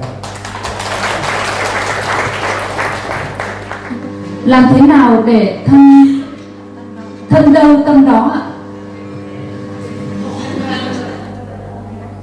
Làm 4.45 4.65
thế 4.75 4.81
nào 4.81 5.23
để 5.27 5.59
thân 5.67 5.81
thân 7.33 7.53
đâu 7.53 7.77
tâm 7.87 8.07
đó 8.07 8.31
ạ. 8.35 8.43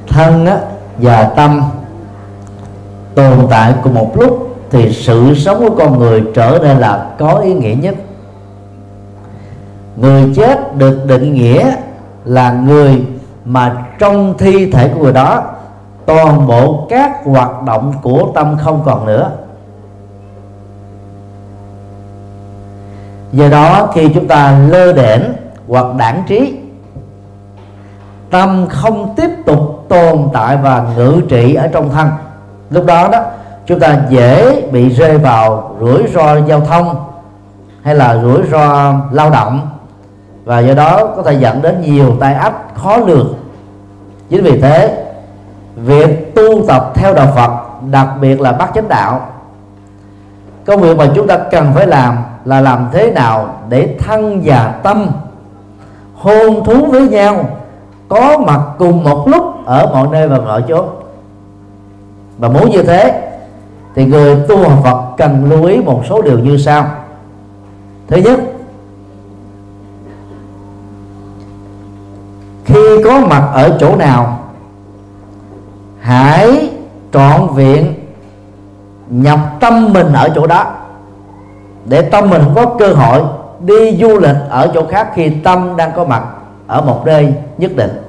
Thân 0.08 0.46
á, 0.46 0.58
và 0.98 1.24
tâm 1.24 1.62
tồn 3.16 3.48
tại 3.50 3.74
cùng 3.84 3.94
một 3.94 4.18
lúc 4.18 4.58
thì 4.70 4.94
sự 4.94 5.36
sống 5.36 5.60
của 5.60 5.76
con 5.76 6.00
người 6.00 6.24
trở 6.34 6.60
nên 6.62 6.78
là 6.78 7.10
có 7.20 7.34
ý 7.34 7.54
nghĩa 7.54 7.76
nhất. 7.82 7.96
Người 9.96 10.34
chết 10.36 10.76
được 10.78 11.06
định 11.06 11.34
nghĩa 11.34 11.76
là 12.26 12.52
người 12.52 13.06
mà 13.46 13.86
trong 14.00 14.34
thi 14.38 14.72
thể 14.72 14.90
của 14.90 15.04
người 15.04 15.14
đó 15.14 15.44
toàn 16.06 16.48
bộ 16.48 16.88
các 16.90 17.12
hoạt 17.26 17.64
động 17.64 17.94
của 18.02 18.32
tâm 18.36 18.58
không 18.64 18.82
còn 18.86 19.06
nữa. 19.06 19.32
Do 23.32 23.50
đó, 23.50 23.90
khi 23.94 24.10
chúng 24.14 24.28
ta 24.28 24.60
lơ 24.70 24.94
đễnh 24.94 25.22
hoặc 25.68 25.86
đảng 25.98 26.24
trí, 26.28 26.58
tâm 28.30 28.66
không 28.70 29.14
tiếp 29.16 29.30
tục 29.46 29.86
tồn 29.90 30.30
tại 30.34 30.58
và 30.58 30.86
ngự 30.96 31.22
trị 31.30 31.54
ở 31.54 31.68
trong 31.68 31.90
thân. 31.90 32.10
Lúc 32.70 32.86
đó 32.86 33.10
đó, 33.12 33.20
chúng 33.66 33.80
ta 33.80 33.98
dễ 34.10 34.62
bị 34.72 34.90
rơi 34.90 35.18
vào 35.18 35.76
rủi 35.80 36.08
ro 36.14 36.38
giao 36.48 36.60
thông 36.60 36.96
hay 37.84 37.96
là 37.96 38.18
rủi 38.22 38.42
ro 38.52 38.94
lao 39.12 39.30
động. 39.30 39.70
Và 40.46 40.60
do 40.60 40.74
đó, 40.74 41.08
có 41.16 41.24
thể 41.24 41.34
dẫn 41.34 41.62
đến 41.62 41.82
nhiều 41.82 42.16
tai 42.20 42.34
ách 42.34 42.76
khó 42.76 42.98
lường. 42.98 43.34
Chính 44.30 44.44
vì 44.44 44.62
thế, 44.62 45.06
việc 45.76 46.36
tu 46.36 46.68
tập 46.68 46.92
theo 46.96 47.14
đạo 47.14 47.28
Phật, 47.36 47.52
đặc 47.92 48.08
biệt 48.22 48.42
là 48.42 48.52
bát 48.52 48.72
chánh 48.76 48.88
đạo 48.88 49.22
công 50.66 50.82
việc 50.82 50.98
mà 50.98 51.08
chúng 51.16 51.28
ta 51.28 51.38
cần 51.38 51.72
phải 51.76 51.88
làm 51.88 52.18
là 52.50 52.62
làm 52.62 52.90
thế 52.92 53.12
nào 53.12 53.56
để 53.70 53.96
thân 54.00 54.42
và 54.46 54.80
tâm, 54.84 55.08
hôn 56.16 56.64
thú 56.64 56.86
với 56.86 57.08
nhau, 57.08 57.46
có 58.08 58.38
mặt 58.38 58.62
cùng 58.78 59.04
một 59.04 59.28
lúc 59.28 59.66
ở 59.66 59.90
mọi 59.94 60.08
nơi 60.12 60.28
và 60.28 60.38
mọi 60.40 60.64
chỗ. 60.68 60.86
Và 62.38 62.50
muốn 62.50 62.70
như 62.70 62.84
thế, 62.84 63.32
thì 63.96 64.06
người 64.06 64.38
tu 64.48 64.58
học 64.58 64.80
Phật 64.84 65.02
cần 65.18 65.50
lưu 65.50 65.66
ý 65.66 65.78
một 65.78 66.04
số 66.10 66.22
điều 66.22 66.40
như 66.40 66.58
sau. 66.58 66.86
Thứ 68.08 68.18
nhất, 68.18 68.40
khi 72.66 73.04
có 73.04 73.20
mặt 73.20 73.50
ở 73.54 73.78
chỗ 73.80 73.96
nào, 73.96 74.40
hãy 76.00 76.70
trọn 77.14 77.48
viện 77.56 77.94
nhập 79.10 79.40
tâm 79.60 79.94
mình 79.94 80.14
ở 80.14 80.30
chỗ 80.36 80.48
đó 80.48 80.66
để 81.90 82.02
tâm 82.02 82.30
mình 82.30 82.42
không 82.44 82.56
có 82.56 82.66
cơ 82.80 82.94
hội 82.94 83.22
đi 83.60 83.98
du 83.98 84.20
lịch 84.20 84.36
ở 84.50 84.72
chỗ 84.74 84.86
khác 84.88 85.08
khi 85.16 85.30
tâm 85.30 85.78
đang 85.78 85.92
có 85.96 86.06
mặt 86.06 86.24
ở 86.68 86.82
một 86.82 87.02
nơi 87.06 87.34
nhất 87.58 87.72
định. 87.76 88.06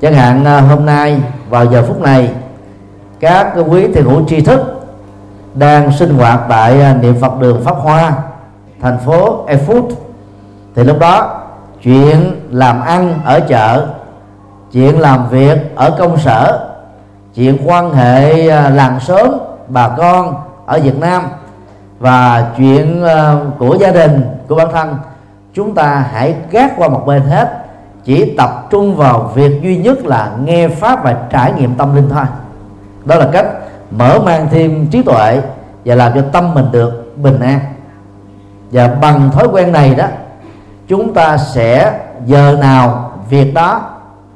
Chẳng 0.00 0.14
hạn 0.14 0.44
à, 0.44 0.60
hôm 0.60 0.86
nay, 0.86 1.20
vào 1.48 1.66
giờ 1.66 1.84
phút 1.88 2.00
này, 2.00 2.30
các 3.20 3.54
quý 3.68 3.92
thiền 3.92 4.04
hữu 4.04 4.24
tri 4.28 4.40
thức 4.40 4.86
đang 5.54 5.92
sinh 5.92 6.14
hoạt 6.14 6.40
tại 6.48 6.82
à, 6.82 6.94
niệm 7.02 7.14
Phật 7.20 7.40
đường 7.40 7.64
Pháp 7.64 7.76
Hoa, 7.76 8.12
thành 8.80 8.98
phố 8.98 9.46
Erfurt. 9.46 9.88
Thì 10.74 10.84
lúc 10.84 10.98
đó, 10.98 11.42
chuyện 11.82 12.40
làm 12.50 12.80
ăn 12.80 13.20
ở 13.24 13.40
chợ, 13.40 13.86
chuyện 14.72 15.00
làm 15.00 15.28
việc 15.28 15.76
ở 15.76 15.96
công 15.98 16.18
sở, 16.18 16.68
chuyện 17.34 17.58
quan 17.66 17.94
hệ 17.94 18.48
à, 18.48 18.70
làng 18.70 19.00
xóm, 19.00 19.28
bà 19.68 19.88
con 19.88 20.34
ở 20.66 20.80
Việt 20.80 20.98
Nam 20.98 21.22
và 22.04 22.52
chuyện 22.56 23.02
ờ, 23.02 23.46
của 23.58 23.76
gia 23.80 23.90
đình, 23.90 24.24
của 24.48 24.54
bản 24.54 24.68
thân, 24.72 24.96
chúng 25.54 25.74
ta 25.74 26.06
hãy 26.12 26.34
gác 26.50 26.72
qua 26.76 26.88
một 26.88 27.06
bên 27.06 27.22
hết. 27.22 27.64
Chỉ 28.04 28.34
tập 28.38 28.66
trung 28.70 28.96
vào 28.96 29.32
việc 29.34 29.62
duy 29.62 29.76
nhất 29.76 30.06
là 30.06 30.30
nghe 30.44 30.68
pháp 30.68 31.04
và 31.04 31.16
trải 31.30 31.52
nghiệm 31.52 31.74
tâm 31.74 31.94
linh 31.94 32.08
thôi. 32.10 32.24
Đó 33.04 33.16
là 33.16 33.28
cách 33.32 33.46
mở 33.90 34.18
mang 34.24 34.48
thêm 34.50 34.86
trí 34.86 35.02
tuệ 35.02 35.40
và 35.84 35.94
làm 35.94 36.12
cho 36.14 36.22
tâm 36.32 36.54
mình 36.54 36.66
được 36.72 37.16
bình 37.16 37.40
an. 37.40 37.60
Và 38.72 38.88
bằng 39.00 39.30
thói 39.30 39.48
quen 39.48 39.72
này 39.72 39.94
đó, 39.94 40.06
chúng 40.88 41.14
ta 41.14 41.36
sẽ 41.36 42.00
giờ 42.26 42.56
nào 42.60 43.12
việc 43.30 43.54
đó, 43.54 43.82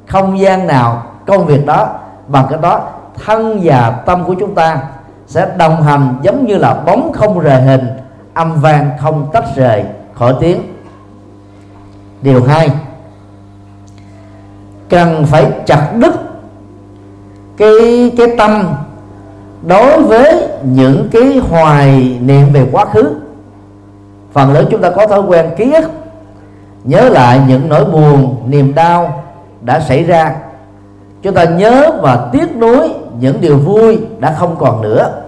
không 0.07 0.39
gian 0.39 0.67
nào 0.67 1.03
công 1.25 1.45
việc 1.45 1.65
đó, 1.65 1.89
bằng 2.27 2.45
cái 2.49 2.59
đó 2.61 2.81
thân 3.25 3.59
và 3.63 3.89
tâm 4.05 4.23
của 4.23 4.35
chúng 4.39 4.55
ta 4.55 4.77
sẽ 5.29 5.51
đồng 5.57 5.83
hành 5.83 6.15
giống 6.21 6.45
như 6.45 6.57
là 6.57 6.73
bóng 6.73 7.11
không 7.13 7.39
rời 7.39 7.61
hình, 7.61 7.87
âm 8.33 8.61
vang 8.61 8.91
không 8.99 9.29
tách 9.33 9.45
rời. 9.55 9.83
Khỏi 10.13 10.33
tiếng. 10.39 10.61
Điều 12.21 12.43
hai. 12.43 12.69
Cần 14.89 15.25
phải 15.25 15.51
chặt 15.65 15.91
đứt 15.99 16.13
cái 17.57 18.11
cái 18.17 18.27
tâm 18.37 18.73
đối 19.67 20.01
với 20.01 20.47
những 20.63 21.09
cái 21.11 21.41
hoài 21.49 22.19
niệm 22.21 22.47
về 22.53 22.67
quá 22.71 22.85
khứ. 22.85 23.15
Phần 24.33 24.53
lớn 24.53 24.67
chúng 24.71 24.81
ta 24.81 24.89
có 24.89 25.07
thói 25.07 25.21
quen 25.21 25.49
ký 25.57 25.73
ức, 25.73 25.91
nhớ 26.83 27.09
lại 27.09 27.41
những 27.47 27.69
nỗi 27.69 27.85
buồn, 27.85 28.35
niềm 28.47 28.75
đau 28.75 29.23
đã 29.61 29.79
xảy 29.79 30.03
ra. 30.03 30.35
Chúng 31.21 31.33
ta 31.33 31.43
nhớ 31.43 31.91
và 32.01 32.29
tiếc 32.31 32.55
nuối 32.57 32.93
những 33.19 33.41
điều 33.41 33.57
vui 33.57 33.99
đã 34.19 34.35
không 34.39 34.55
còn 34.59 34.81
nữa 34.81 35.18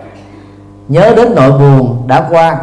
nhớ 0.88 1.13
đến 1.15 1.36
nỗi 1.36 1.52
buồn 1.52 2.04
đã 2.08 2.28
qua. 2.30 2.58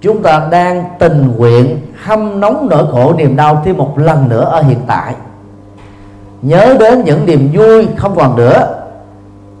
Chúng 0.00 0.22
ta 0.22 0.42
đang 0.50 0.84
tình 0.98 1.34
nguyện 1.36 1.80
hâm 2.02 2.40
nóng 2.40 2.68
nỗi 2.70 2.86
khổ 2.92 3.14
niềm 3.18 3.36
đau 3.36 3.62
thêm 3.64 3.76
một 3.76 3.98
lần 3.98 4.28
nữa 4.28 4.44
ở 4.44 4.62
hiện 4.62 4.80
tại. 4.86 5.14
Nhớ 6.42 6.76
đến 6.80 7.02
những 7.04 7.26
niềm 7.26 7.50
vui 7.52 7.88
không 7.96 8.16
còn 8.16 8.36
nữa. 8.36 8.84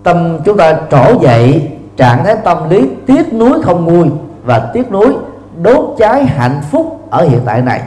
Tâm 0.02 0.38
chúng 0.44 0.56
ta 0.56 0.76
trỗi 0.90 1.16
dậy, 1.20 1.70
trạng 1.96 2.24
thái 2.24 2.36
tâm 2.44 2.70
lý 2.70 2.88
tiếc 3.06 3.32
nuối 3.34 3.62
không 3.62 3.84
nguôi 3.84 4.10
và 4.44 4.58
tiếc 4.72 4.92
nuối 4.92 5.16
đốt 5.62 5.94
cháy 5.98 6.24
hạnh 6.24 6.60
phúc 6.70 7.06
ở 7.10 7.24
hiện 7.24 7.40
tại 7.44 7.62
này. 7.62 7.80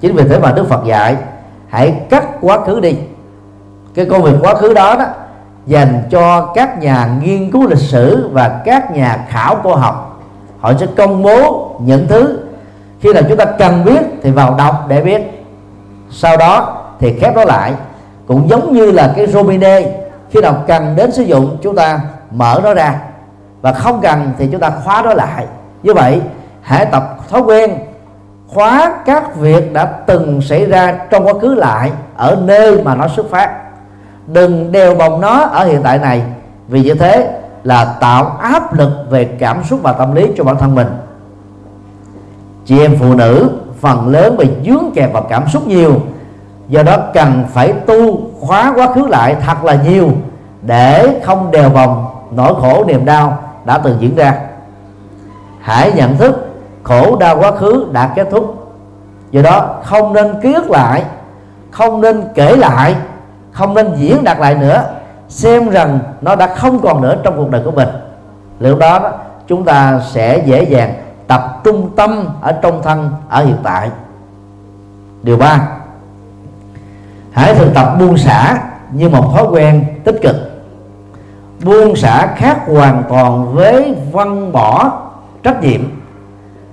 Chính 0.00 0.16
vì 0.16 0.24
thế 0.28 0.38
mà 0.38 0.52
đức 0.52 0.68
phật 0.68 0.84
dạy, 0.86 1.16
hãy 1.68 1.94
cắt 2.10 2.24
quá 2.40 2.60
khứ 2.66 2.80
đi. 2.80 2.96
Cái 3.94 4.04
công 4.04 4.22
việc 4.22 4.34
quá 4.42 4.54
khứ 4.54 4.74
đó 4.74 4.96
đó 4.98 5.04
dành 5.66 6.02
cho 6.10 6.52
các 6.54 6.78
nhà 6.78 7.08
nghiên 7.20 7.50
cứu 7.50 7.66
lịch 7.66 7.78
sử 7.78 8.30
và 8.32 8.60
các 8.64 8.90
nhà 8.90 9.26
khảo 9.28 9.56
cổ 9.62 9.74
học. 9.74 10.20
Họ 10.60 10.72
sẽ 10.80 10.86
công 10.96 11.22
bố 11.22 11.70
những 11.80 12.06
thứ. 12.08 12.38
Khi 13.00 13.12
nào 13.12 13.22
chúng 13.28 13.38
ta 13.38 13.44
cần 13.44 13.84
biết 13.84 14.00
thì 14.22 14.30
vào 14.30 14.54
đọc 14.58 14.84
để 14.88 15.00
biết. 15.00 15.22
Sau 16.10 16.36
đó 16.36 16.82
thì 17.00 17.18
khép 17.20 17.36
nó 17.36 17.44
lại. 17.44 17.72
Cũng 18.26 18.48
giống 18.48 18.72
như 18.72 18.90
là 18.90 19.12
cái 19.16 19.26
romine, 19.26 19.82
khi 20.30 20.40
nào 20.40 20.54
cần 20.66 20.96
đến 20.96 21.12
sử 21.12 21.22
dụng, 21.22 21.56
chúng 21.62 21.76
ta 21.76 22.00
mở 22.30 22.60
nó 22.64 22.74
ra. 22.74 22.94
Và 23.62 23.72
không 23.72 24.00
cần 24.00 24.32
thì 24.38 24.48
chúng 24.52 24.60
ta 24.60 24.70
khóa 24.84 25.02
nó 25.04 25.14
lại. 25.14 25.46
Như 25.82 25.94
vậy 25.94 26.20
hãy 26.62 26.86
tập 26.86 27.16
thói 27.30 27.40
quen 27.40 27.78
khóa 28.48 28.92
các 29.04 29.36
việc 29.36 29.72
đã 29.72 29.84
từng 29.84 30.40
xảy 30.40 30.66
ra 30.66 30.94
trong 31.10 31.26
quá 31.26 31.34
khứ 31.40 31.54
lại 31.54 31.90
ở 32.16 32.38
nơi 32.42 32.82
mà 32.82 32.94
nó 32.94 33.08
xuất 33.08 33.30
phát 33.30 33.63
đừng 34.26 34.72
đeo 34.72 34.94
bồng 34.94 35.20
nó 35.20 35.40
ở 35.40 35.64
hiện 35.64 35.82
tại 35.82 35.98
này. 35.98 36.22
Vì 36.68 36.82
như 36.82 36.94
thế 36.94 37.40
là 37.64 37.84
tạo 37.84 38.36
áp 38.40 38.74
lực 38.74 38.90
về 39.10 39.24
cảm 39.24 39.64
xúc 39.64 39.80
và 39.82 39.92
tâm 39.92 40.14
lý 40.14 40.28
cho 40.36 40.44
bản 40.44 40.56
thân 40.58 40.74
mình. 40.74 40.88
Chị 42.64 42.80
em 42.80 42.96
phụ 43.00 43.14
nữ, 43.14 43.50
phần 43.80 44.08
lớn 44.08 44.36
bị 44.36 44.48
dướng 44.66 44.90
kẹp 44.94 45.12
vào 45.12 45.22
cảm 45.22 45.48
xúc 45.48 45.66
nhiều. 45.66 45.94
Do 46.68 46.82
đó 46.82 46.96
cần 47.14 47.44
phải 47.52 47.72
tu 47.72 48.30
khóa 48.40 48.72
quá 48.76 48.92
khứ 48.94 49.06
lại 49.06 49.36
thật 49.46 49.64
là 49.64 49.78
nhiều 49.88 50.10
để 50.62 51.20
không 51.24 51.50
đèo 51.50 51.70
vòng 51.70 52.06
nỗi 52.30 52.54
khổ 52.60 52.84
niềm 52.88 53.04
đau 53.04 53.38
đã 53.64 53.78
từng 53.78 53.96
diễn 54.00 54.14
ra. 54.14 54.34
Hãy 55.60 55.92
nhận 55.92 56.16
thức 56.16 56.54
khổ 56.82 57.16
đau 57.16 57.38
quá 57.38 57.50
khứ 57.50 57.86
đã 57.92 58.12
kết 58.16 58.28
thúc. 58.30 58.72
Do 59.30 59.42
đó 59.42 59.76
không 59.84 60.12
nên 60.12 60.40
ký 60.42 60.52
ức 60.52 60.70
lại, 60.70 61.02
không 61.70 62.00
nên 62.00 62.22
kể 62.34 62.56
lại 62.56 62.94
không 63.54 63.74
nên 63.74 63.94
diễn 63.96 64.24
đạt 64.24 64.38
lại 64.38 64.54
nữa, 64.54 64.84
xem 65.28 65.68
rằng 65.68 65.98
nó 66.20 66.36
đã 66.36 66.46
không 66.46 66.80
còn 66.82 67.02
nữa 67.02 67.16
trong 67.22 67.36
cuộc 67.36 67.50
đời 67.50 67.62
của 67.64 67.70
mình. 67.70 67.88
Lúc 68.60 68.78
đó, 68.78 69.12
chúng 69.46 69.64
ta 69.64 70.00
sẽ 70.10 70.42
dễ 70.46 70.62
dàng 70.62 70.94
tập 71.26 71.60
trung 71.64 71.90
tâm 71.96 72.28
ở 72.40 72.52
trong 72.52 72.82
thân, 72.82 73.10
ở 73.28 73.44
hiện 73.44 73.56
tại. 73.62 73.90
Điều 75.22 75.36
ba, 75.36 75.68
hãy 77.32 77.54
thực 77.54 77.74
tập 77.74 77.96
buông 77.98 78.18
xả 78.18 78.58
như 78.92 79.08
một 79.08 79.32
thói 79.34 79.46
quen 79.50 79.84
tích 80.04 80.16
cực. 80.22 80.36
Buông 81.64 81.96
xả 81.96 82.26
khác 82.36 82.58
hoàn 82.66 83.02
toàn 83.08 83.54
với 83.54 83.96
văn 84.12 84.52
bỏ 84.52 85.02
trách 85.42 85.62
nhiệm. 85.62 85.80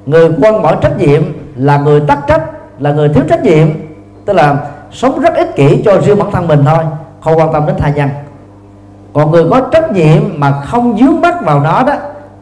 Người 0.06 0.32
quăng 0.42 0.62
bỏ 0.62 0.76
trách 0.76 0.98
nhiệm 0.98 1.24
là 1.56 1.78
người 1.78 2.00
tắc 2.00 2.20
trách, 2.28 2.44
là 2.80 2.92
người 2.92 3.10
thiếu 3.10 3.24
trách 3.30 3.44
nhiệm, 3.44 3.68
tức 4.26 4.34
là 4.34 4.56
sống 4.92 5.20
rất 5.20 5.36
ích 5.36 5.56
kỷ 5.56 5.82
cho 5.86 5.98
riêng 6.02 6.20
bản 6.20 6.32
thân 6.32 6.48
mình 6.48 6.66
thôi. 6.66 6.84
Không 7.22 7.40
quan 7.40 7.54
tâm 7.54 7.66
đến 7.66 7.76
tha 7.80 7.90
nhân. 7.90 8.10
Còn 9.14 9.32
người 9.32 9.46
có 9.50 9.62
trách 9.72 9.92
nhiệm 9.92 10.24
mà 10.38 10.52
không 10.52 10.98
dướng 10.98 11.22
mắt 11.22 11.42
vào 11.42 11.60
nó 11.60 11.84
đó, 11.84 11.94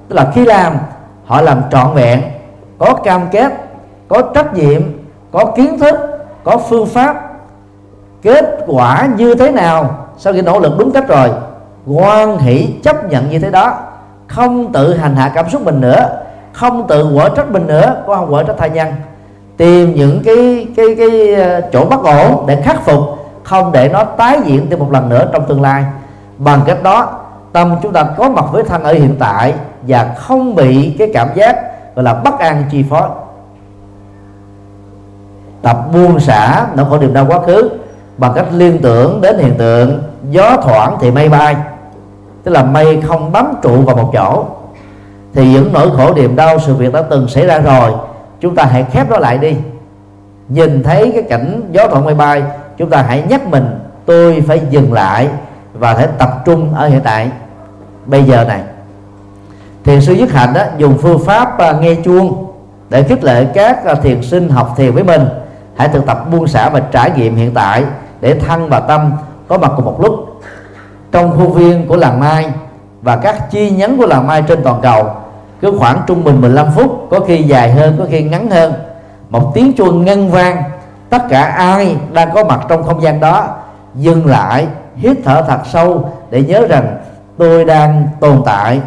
tức 0.08 0.16
là 0.16 0.32
khi 0.34 0.46
làm, 0.46 0.78
họ 1.26 1.42
làm 1.42 1.62
trọn 1.72 1.94
vẹn. 1.94 2.22
Có 2.78 2.94
cam 2.94 3.22
kết, 3.32 3.52
có 4.08 4.22
trách 4.22 4.54
nhiệm, 4.54 4.82
có 5.32 5.46
kiến 5.46 5.80
thức, 5.80 5.96
có 6.44 6.58
phương 6.58 6.86
pháp, 6.86 7.30
kết 8.22 8.58
quả 8.68 9.08
như 9.18 9.36
thế 9.36 9.52
nào, 9.52 10.08
sau 10.18 10.34
khi 10.34 10.42
nỗ 10.42 10.60
lực 10.60 10.74
đúng 10.80 10.92
cách 10.92 11.08
rồi 11.08 11.30
quan 11.88 12.38
hỷ 12.38 12.74
chấp 12.84 13.10
nhận 13.10 13.30
như 13.30 13.40
thế 13.40 13.52
đó. 13.52 13.78
Không 14.28 14.72
tự 14.72 14.96
hành 14.96 15.16
hạ 15.16 15.32
cảm 15.36 15.50
xúc 15.50 15.62
mình 15.62 15.82
nữa, 15.82 16.10
không 16.54 16.88
tự 16.88 17.12
quở 17.16 17.30
trách 17.30 17.52
mình 17.52 17.68
nữa 17.68 18.04
có 18.08 18.16
không 18.16 18.30
quở 18.30 18.44
trách 18.44 18.56
tha 18.58 18.68
nhân 18.68 18.88
tìm 19.60 19.96
những 19.96 20.22
cái 20.26 20.68
cái 20.76 20.96
cái 20.98 21.34
ờ, 21.34 21.62
chỗ 21.74 21.86
bất 21.86 22.04
ổn 22.04 22.46
để 22.48 22.62
khắc 22.62 22.86
phục, 22.86 23.00
không 23.44 23.72
để 23.72 23.90
nó 23.90 24.04
tái 24.04 24.40
diễn 24.46 24.70
thêm 24.70 24.80
một 24.80 24.92
lần 24.92 25.10
nữa 25.10 25.30
trong 25.34 25.46
tương 25.46 25.62
lai. 25.62 25.84
Bằng 26.38 26.62
cách 26.66 26.84
đó, 26.84 27.20
tâm 27.52 27.76
chúng 27.82 27.94
ta 27.94 28.04
có 28.18 28.30
mặt 28.30 28.46
với 28.52 28.64
thân 28.64 28.84
ở 28.84 28.94
hiện 28.94 29.16
tại 29.20 29.54
và 29.82 30.16
không 30.18 30.56
bị 30.56 30.96
cái 31.00 31.12
cảm 31.14 31.28
giác 31.36 31.56
gọi 31.96 32.04
là 32.04 32.14
bất 32.14 32.40
an 32.40 32.64
chi 32.72 32.86
phối. 32.90 33.10
Tập 35.62 35.78
buông 35.94 36.20
xả 36.20 36.66
nỗi 36.76 36.86
khổ 36.90 36.98
niềm 36.98 37.14
đau 37.14 37.26
quá 37.30 37.40
khứ 37.46 37.70
bằng 38.18 38.32
cách 38.36 38.46
liên 38.52 38.78
tưởng 38.82 39.22
đến 39.22 39.38
hiện 39.40 39.58
tượng 39.58 40.04
gió 40.30 40.58
thoảng 40.64 40.98
thì 41.02 41.12
mây 41.12 41.30
bay, 41.30 41.56
tức 42.44 42.52
là 42.52 42.64
mây 42.64 43.02
không 43.08 43.32
bám 43.32 43.54
trụ 43.62 43.82
vào 43.82 43.96
một 43.96 44.12
chỗ. 44.14 44.46
Thì 45.34 45.54
những 45.54 45.74
nỗi 45.74 45.90
khổ 45.98 46.14
niềm 46.14 46.36
đau 46.36 46.60
sự 46.60 46.74
việc 46.74 46.94
đã 46.94 47.02
từng 47.02 47.28
xảy 47.28 47.46
ra 47.46 47.60
rồi 47.60 47.92
chúng 48.40 48.56
ta 48.56 48.64
hãy 48.64 48.86
khép 48.92 49.10
nó 49.10 49.18
lại 49.18 49.38
đi. 49.38 49.56
Nhìn 50.50 50.84
thấy 50.84 51.12
cái 51.14 51.24
cảnh 51.24 51.62
gió 51.72 51.88
thuận 51.88 52.06
mây 52.06 52.16
bay, 52.16 52.44
chúng 52.78 52.90
ta 52.90 53.02
hãy 53.02 53.24
nhắc 53.30 53.48
mình, 53.48 53.80
tôi 54.06 54.44
phải 54.48 54.62
dừng 54.70 54.94
lại 54.94 55.30
và 55.74 55.94
phải 55.94 56.08
tập 56.18 56.42
trung 56.46 56.74
ở 56.76 56.88
hiện 56.88 57.02
tại. 57.04 57.32
Bây 58.06 58.24
giờ 58.24 58.46
này, 58.48 58.62
thiền 59.84 60.02
sư 60.02 60.14
dứt 60.14 60.32
hạnh 60.32 60.54
đó 60.54 60.64
dùng 60.78 60.98
phương 60.98 61.26
pháp 61.26 61.60
à, 61.60 61.72
nghe 61.72 61.96
chuông 61.96 62.46
để 62.90 63.04
khích 63.04 63.24
lệ 63.24 63.46
các 63.54 63.86
à, 63.86 63.96
thiền 63.96 64.22
sinh 64.22 64.50
học 64.50 64.74
thiền 64.78 64.92
với 64.92 65.04
mình. 65.04 65.26
Hãy 65.76 65.88
thực 65.88 66.06
tập 66.06 66.26
buông 66.32 66.48
xả 66.48 66.70
và 66.70 66.80
trải 66.80 67.12
nghiệm 67.12 67.36
hiện 67.36 67.54
tại 67.54 67.84
để 68.22 68.34
thân 68.34 68.70
và 68.70 68.80
tâm. 68.80 69.12
Có 69.48 69.58
mặt 69.58 69.72
cùng 69.76 69.86
một 69.86 70.02
lúc, 70.02 70.42
trong 71.12 71.38
khuôn 71.38 71.54
viên 71.54 71.88
của 71.88 71.96
làng 71.96 72.20
mai 72.20 72.52
và 73.02 73.16
các 73.16 73.52
chi 73.52 73.72
nhánh 73.72 73.98
của 73.98 74.06
làng 74.06 74.28
mai 74.28 74.42
trên 74.42 74.64
toàn 74.64 74.80
cầu 74.82 75.10
cứ 75.62 75.74
khoảng 75.80 76.02
trung 76.08 76.24
bình 76.24 76.42
15 76.42 76.68
phút, 76.76 77.08
có 77.12 77.20
khi 77.20 77.38
dài 77.44 77.72
hơn, 77.72 77.96
có 78.00 78.06
khi 78.10 78.24
ngắn 78.24 78.50
hơn. 78.50 78.74
Một 79.30 79.52
tiếng 79.54 79.74
chuông 79.74 80.06
ngân 80.06 80.30
vang, 80.32 80.64
tất 81.10 81.22
cả 81.30 81.44
ai 81.44 81.98
đang 82.14 82.30
có 82.34 82.44
mặt 82.44 82.60
trong 82.70 82.84
không 82.84 83.02
gian 83.02 83.20
đó 83.20 83.48
dừng 83.96 84.26
lại, 84.26 84.68
hít 84.96 85.18
thở 85.24 85.42
thật 85.48 85.60
sâu 85.72 86.10
để 86.30 86.44
nhớ 86.44 86.68
rằng 86.70 86.98
tôi 87.38 87.66
đang 87.66 88.08
tồn 88.20 88.42
tại, 88.46 88.82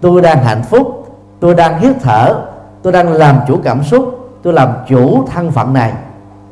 tôi 0.00 0.22
đang 0.22 0.44
hạnh 0.44 0.62
phúc, 0.62 1.16
tôi 1.40 1.54
đang 1.54 1.78
hít 1.80 1.96
thở, 2.02 2.34
tôi 2.82 2.92
đang 2.92 3.12
làm 3.12 3.40
chủ 3.48 3.58
cảm 3.64 3.82
xúc, 3.84 4.30
tôi 4.42 4.52
làm 4.52 4.68
chủ 4.88 5.24
thân 5.34 5.50
phận 5.50 5.74
này. 5.74 5.92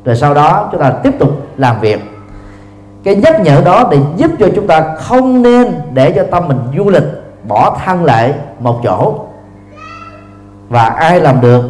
Rồi 0.05 0.15
sau 0.15 0.33
đó 0.33 0.69
chúng 0.71 0.81
ta 0.81 0.91
tiếp 1.03 1.13
tục 1.19 1.29
làm 1.57 1.79
việc. 1.79 1.99
Cái 3.03 3.15
nhắc 3.15 3.41
nhở 3.41 3.61
đó 3.65 3.87
để 3.91 3.97
giúp 4.15 4.31
cho 4.39 4.47
chúng 4.55 4.67
ta 4.67 4.95
không 4.95 5.41
nên 5.41 5.81
để 5.93 6.11
cho 6.11 6.23
tâm 6.31 6.47
mình 6.47 6.59
du 6.77 6.89
lịch, 6.89 7.03
bỏ 7.47 7.77
thân 7.85 8.03
lại 8.03 8.33
một 8.59 8.79
chỗ 8.83 9.13
và 10.69 10.83
ai 10.83 11.19
làm 11.19 11.41
được? 11.41 11.61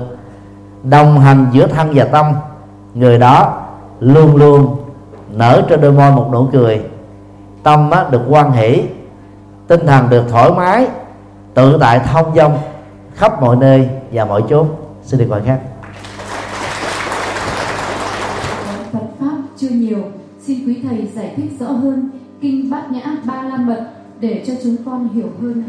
Đồng 0.84 1.20
hành 1.20 1.46
giữa 1.52 1.68
thân 1.68 1.92
và 1.94 2.06
tâm. 2.06 2.26
Người 2.94 3.18
đó 3.20 3.62
luôn 4.00 4.36
luôn 4.36 4.76
nở 5.32 5.66
trên 5.70 5.82
đôi 5.82 5.92
môi 5.92 6.12
một 6.12 6.30
nụ 6.32 6.48
cười. 6.52 6.82
Tâm 7.64 7.90
á, 7.90 8.06
được 8.12 8.22
quan 8.30 8.52
hỷ 8.52 8.84
tinh 9.68 9.88
thần 9.88 10.10
được 10.10 10.24
thoải 10.30 10.52
mái 10.52 10.88
tự 11.54 11.78
tại 11.80 12.00
thông 12.00 12.36
dong 12.36 12.58
khắp 13.16 13.42
mọi 13.42 13.56
nơi 13.56 13.90
và 14.12 14.26
mọi 14.26 14.44
chốn. 14.50 14.68
Xin 15.04 15.20
được 15.20 15.26
gọi 15.26 15.42
khác. 15.46 15.60
Phật 18.92 19.00
pháp 19.20 19.38
chưa 19.58 19.70
nhiều. 19.70 20.00
Xin 20.42 20.68
quý 20.68 20.84
thầy 20.90 21.08
giải 21.16 21.34
thích 21.38 21.52
rõ 21.60 21.66
hơn 21.66 22.10
kinh 22.42 22.72
bát 22.72 22.92
nhã 22.92 23.02
ba 23.26 23.42
la 23.42 23.58
mật 23.58 23.90
để 24.20 24.44
cho 24.48 24.54
chúng 24.64 24.76
con 24.86 25.10
hiểu 25.14 25.30
hơn 25.42 25.64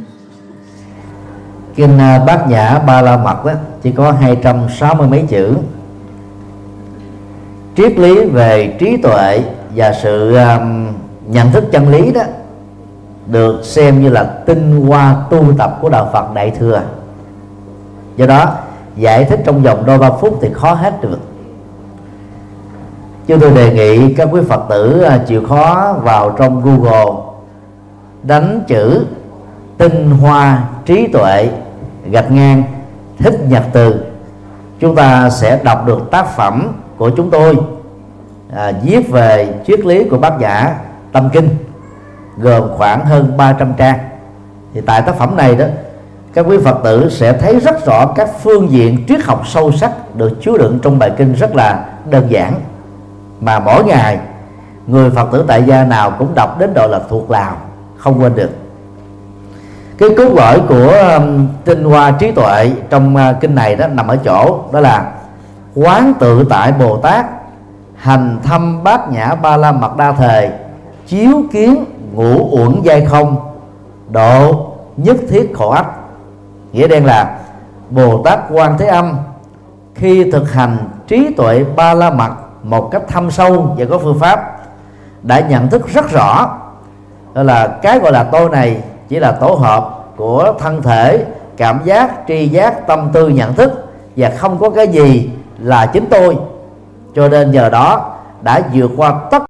kinh 1.80 1.98
à, 1.98 2.18
bát 2.26 2.48
nhã 2.48 2.78
ba 2.78 3.02
la 3.02 3.16
mật 3.16 3.44
đó 3.44 3.52
chỉ 3.82 3.92
có 3.92 4.12
260 4.12 5.08
mấy 5.08 5.24
chữ. 5.28 5.56
Triết 7.76 7.98
lý 7.98 8.24
về 8.24 8.76
trí 8.80 8.96
tuệ 8.96 9.42
và 9.76 9.92
sự 10.02 10.36
um, 10.36 10.86
nhận 11.26 11.50
thức 11.52 11.64
chân 11.72 11.88
lý 11.88 12.12
đó 12.12 12.22
được 13.26 13.64
xem 13.64 14.02
như 14.02 14.08
là 14.08 14.24
tinh 14.24 14.86
hoa 14.86 15.16
tu 15.30 15.52
tập 15.58 15.78
của 15.80 15.88
đạo 15.88 16.10
Phật 16.12 16.34
Đại 16.34 16.50
thừa. 16.50 16.82
Do 18.16 18.26
đó 18.26 18.54
giải 18.96 19.24
thích 19.24 19.40
trong 19.44 19.62
vòng 19.62 19.86
đôi 19.86 19.98
ba 19.98 20.10
phút 20.10 20.38
thì 20.42 20.48
khó 20.52 20.74
hết 20.74 21.02
được. 21.02 21.18
Chúng 23.26 23.40
tôi 23.40 23.50
đề 23.50 23.72
nghị 23.72 24.14
các 24.14 24.28
quý 24.32 24.40
Phật 24.48 24.62
tử 24.68 25.00
à, 25.00 25.18
chịu 25.26 25.46
khó 25.48 25.96
vào 26.02 26.30
trong 26.38 26.62
Google 26.62 27.22
đánh 28.22 28.60
chữ 28.66 29.06
tinh 29.78 30.10
hoa 30.10 30.64
trí 30.84 31.06
tuệ 31.06 31.48
gạch 32.10 32.30
ngang 32.30 32.62
thích 33.18 33.40
nhật 33.48 33.62
từ. 33.72 34.04
Chúng 34.80 34.94
ta 34.94 35.30
sẽ 35.30 35.60
đọc 35.64 35.86
được 35.86 36.10
tác 36.10 36.26
phẩm 36.36 36.72
của 36.96 37.10
chúng 37.10 37.30
tôi 37.30 37.56
à, 38.54 38.72
viết 38.82 39.10
về 39.10 39.54
triết 39.66 39.80
lý 39.80 40.08
của 40.08 40.18
bác 40.18 40.38
giả 40.40 40.76
tâm 41.12 41.28
kinh 41.32 41.48
gồm 42.38 42.68
khoảng 42.76 43.04
hơn 43.04 43.36
300 43.36 43.72
trang. 43.76 43.98
Thì 44.74 44.80
tại 44.80 45.02
tác 45.02 45.16
phẩm 45.16 45.36
này 45.36 45.56
đó 45.56 45.64
các 46.34 46.46
quý 46.48 46.58
phật 46.64 46.80
tử 46.84 47.10
sẽ 47.10 47.32
thấy 47.32 47.60
rất 47.60 47.86
rõ 47.86 48.06
các 48.06 48.28
phương 48.42 48.70
diện 48.70 49.04
triết 49.08 49.24
học 49.24 49.42
sâu 49.46 49.72
sắc 49.72 50.16
được 50.16 50.38
chứa 50.42 50.58
đựng 50.58 50.78
trong 50.82 50.98
bài 50.98 51.12
kinh 51.16 51.32
rất 51.32 51.56
là 51.56 51.84
đơn 52.10 52.26
giản. 52.30 52.54
Mà 53.40 53.58
mỗi 53.58 53.84
ngày 53.84 54.18
người 54.86 55.10
phật 55.10 55.28
tử 55.32 55.44
tại 55.48 55.62
gia 55.62 55.84
nào 55.84 56.12
cũng 56.18 56.34
đọc 56.34 56.58
đến 56.58 56.74
độ 56.74 56.86
là 56.86 57.00
thuộc 57.08 57.30
lòng 57.30 57.54
không 57.96 58.22
quên 58.22 58.34
được 58.34 58.50
cái 60.00 60.08
cốt 60.16 60.28
lõi 60.34 60.60
của 60.68 60.92
um, 61.16 61.48
tinh 61.64 61.84
hoa 61.84 62.10
trí 62.10 62.30
tuệ 62.30 62.72
trong 62.90 63.16
uh, 63.16 63.40
kinh 63.40 63.54
này 63.54 63.76
đó 63.76 63.86
nằm 63.86 64.08
ở 64.08 64.16
chỗ 64.16 64.60
đó 64.72 64.80
là 64.80 65.12
quán 65.74 66.12
tự 66.18 66.46
tại 66.50 66.72
bồ 66.72 66.96
tát, 66.96 67.26
hành 67.96 68.38
thâm 68.42 68.82
bát 68.84 69.12
nhã 69.12 69.34
ba 69.34 69.56
la 69.56 69.72
mật 69.72 69.96
đa 69.96 70.12
thề, 70.12 70.52
chiếu 71.06 71.42
kiến 71.52 71.84
ngũ 72.12 72.48
uẩn 72.50 72.80
giai 72.82 73.06
không, 73.06 73.36
độ 74.10 74.66
nhất 74.96 75.16
thiết 75.28 75.52
khổ 75.54 75.70
ách. 75.70 75.86
Nghĩa 76.72 76.88
đen 76.88 77.04
là 77.04 77.38
bồ 77.90 78.22
tát 78.22 78.38
quan 78.50 78.78
thế 78.78 78.86
âm 78.86 79.16
khi 79.94 80.30
thực 80.30 80.52
hành 80.52 80.76
trí 81.06 81.34
tuệ 81.36 81.64
ba 81.76 81.94
la 81.94 82.10
mật 82.10 82.30
một 82.62 82.88
cách 82.92 83.02
thâm 83.08 83.30
sâu 83.30 83.74
và 83.78 83.84
có 83.90 83.98
phương 83.98 84.18
pháp 84.18 84.56
đã 85.22 85.40
nhận 85.40 85.68
thức 85.68 85.88
rất 85.88 86.10
rõ, 86.10 86.58
đó 87.34 87.42
là 87.42 87.66
cái 87.82 87.98
gọi 87.98 88.12
là 88.12 88.24
tôi 88.24 88.50
này 88.50 88.82
chỉ 89.10 89.18
là 89.18 89.32
tổ 89.32 89.54
hợp 89.54 90.04
của 90.16 90.52
thân 90.58 90.82
thể, 90.82 91.24
cảm 91.56 91.80
giác, 91.84 92.10
tri 92.28 92.48
giác, 92.48 92.86
tâm 92.86 93.10
tư, 93.12 93.28
nhận 93.28 93.54
thức 93.54 93.84
và 94.16 94.30
không 94.38 94.58
có 94.58 94.70
cái 94.70 94.88
gì 94.88 95.30
là 95.58 95.86
chính 95.86 96.06
tôi. 96.10 96.36
Cho 97.14 97.28
nên 97.28 97.50
nhờ 97.50 97.68
đó 97.68 98.10
đã 98.42 98.60
vượt 98.74 98.90
qua 98.96 99.20
tất 99.30 99.42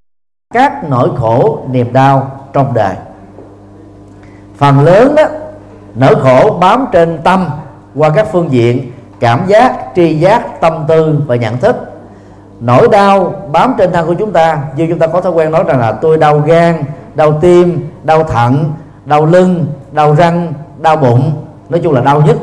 các 0.53 0.89
nỗi 0.89 1.09
khổ, 1.17 1.59
niềm 1.69 1.93
đau 1.93 2.31
trong 2.53 2.73
đời. 2.73 2.95
Phần 4.57 4.79
lớn 4.79 5.15
đó 5.15 5.23
nỗi 5.95 6.15
khổ 6.15 6.57
bám 6.61 6.87
trên 6.91 7.19
tâm 7.23 7.49
qua 7.95 8.09
các 8.15 8.27
phương 8.31 8.51
diện 8.51 8.91
cảm 9.19 9.47
giác, 9.47 9.75
tri 9.95 10.15
giác, 10.19 10.61
tâm 10.61 10.85
tư 10.87 11.21
và 11.27 11.35
nhận 11.35 11.57
thức. 11.57 11.75
Nỗi 12.59 12.87
đau 12.91 13.33
bám 13.51 13.75
trên 13.77 13.91
thân 13.91 14.07
của 14.07 14.15
chúng 14.19 14.31
ta, 14.31 14.61
như 14.75 14.87
chúng 14.89 14.99
ta 14.99 15.07
có 15.07 15.21
thói 15.21 15.31
quen 15.31 15.51
nói 15.51 15.63
rằng 15.67 15.79
là 15.79 15.91
tôi 15.91 16.17
đau 16.17 16.39
gan, 16.39 16.83
đau 17.15 17.39
tim, 17.41 17.89
đau 18.03 18.23
thận 18.23 18.71
đau 19.05 19.25
lưng, 19.25 19.65
đau 19.91 20.15
răng, 20.15 20.53
đau 20.79 20.95
bụng, 20.95 21.31
nói 21.69 21.81
chung 21.83 21.93
là 21.93 22.01
đau 22.01 22.21
nhất. 22.21 22.37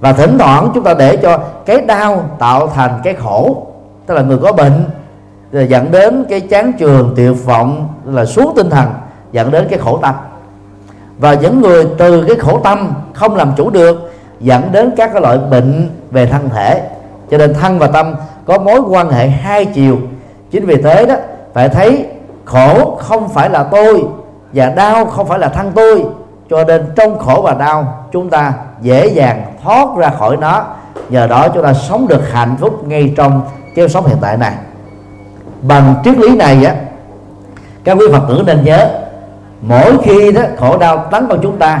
Và 0.00 0.12
thỉnh 0.12 0.38
thoảng 0.38 0.70
chúng 0.74 0.84
ta 0.84 0.94
để 0.94 1.16
cho 1.16 1.38
cái 1.66 1.80
đau 1.80 2.24
tạo 2.38 2.66
thành 2.66 3.00
cái 3.04 3.14
khổ, 3.14 3.66
tức 4.06 4.14
là 4.14 4.22
người 4.22 4.38
có 4.38 4.52
bệnh 4.52 4.84
rồi 5.52 5.66
dẫn 5.66 5.90
đến 5.90 6.24
cái 6.28 6.40
chán 6.40 6.72
trường, 6.78 7.12
tuyệt 7.16 7.44
vọng 7.44 7.88
là 8.04 8.24
xuống 8.24 8.52
tinh 8.56 8.70
thần, 8.70 8.88
dẫn 9.32 9.50
đến 9.50 9.66
cái 9.70 9.78
khổ 9.78 9.98
tâm. 10.02 10.14
Và 11.18 11.34
những 11.34 11.60
người 11.60 11.86
từ 11.98 12.24
cái 12.28 12.36
khổ 12.36 12.60
tâm 12.64 12.92
không 13.12 13.36
làm 13.36 13.52
chủ 13.56 13.70
được, 13.70 14.12
dẫn 14.40 14.72
đến 14.72 14.90
các 14.96 15.10
cái 15.12 15.22
loại 15.22 15.38
bệnh 15.38 15.90
về 16.10 16.26
thân 16.26 16.48
thể. 16.48 16.88
Cho 17.30 17.38
nên 17.38 17.54
thân 17.54 17.78
và 17.78 17.86
tâm 17.86 18.14
có 18.44 18.58
mối 18.58 18.80
quan 18.80 19.10
hệ 19.10 19.28
hai 19.28 19.64
chiều. 19.64 19.98
Chính 20.50 20.66
vì 20.66 20.82
thế 20.82 21.06
đó, 21.06 21.14
phải 21.52 21.68
thấy 21.68 22.06
khổ 22.44 22.96
không 22.96 23.28
phải 23.28 23.50
là 23.50 23.62
tôi 23.62 24.04
và 24.52 24.68
đau 24.68 25.04
không 25.04 25.28
phải 25.28 25.38
là 25.38 25.48
thân 25.48 25.72
tôi, 25.74 26.04
cho 26.50 26.64
nên 26.64 26.92
trong 26.96 27.18
khổ 27.18 27.42
và 27.44 27.54
đau 27.54 28.06
chúng 28.12 28.30
ta 28.30 28.52
dễ 28.80 29.06
dàng 29.06 29.42
thoát 29.64 29.88
ra 29.96 30.10
khỏi 30.18 30.36
nó. 30.36 30.64
Nhờ 31.08 31.26
đó 31.26 31.48
chúng 31.48 31.62
ta 31.62 31.72
sống 31.72 32.08
được 32.08 32.30
hạnh 32.32 32.56
phúc 32.60 32.88
ngay 32.88 33.14
trong 33.16 33.42
kiếp 33.76 33.90
sống 33.90 34.06
hiện 34.06 34.18
tại 34.20 34.36
này. 34.36 34.54
Bằng 35.62 35.94
triết 36.04 36.18
lý 36.18 36.36
này 36.36 36.64
á, 36.64 36.74
các 37.84 37.92
quý 37.92 38.06
phật 38.12 38.22
tử 38.28 38.42
nên 38.46 38.64
nhớ, 38.64 38.88
mỗi 39.60 39.98
khi 40.02 40.32
đó 40.32 40.42
khổ 40.58 40.78
đau 40.78 41.04
tấn 41.10 41.26
vào 41.26 41.38
chúng 41.42 41.58
ta, 41.58 41.80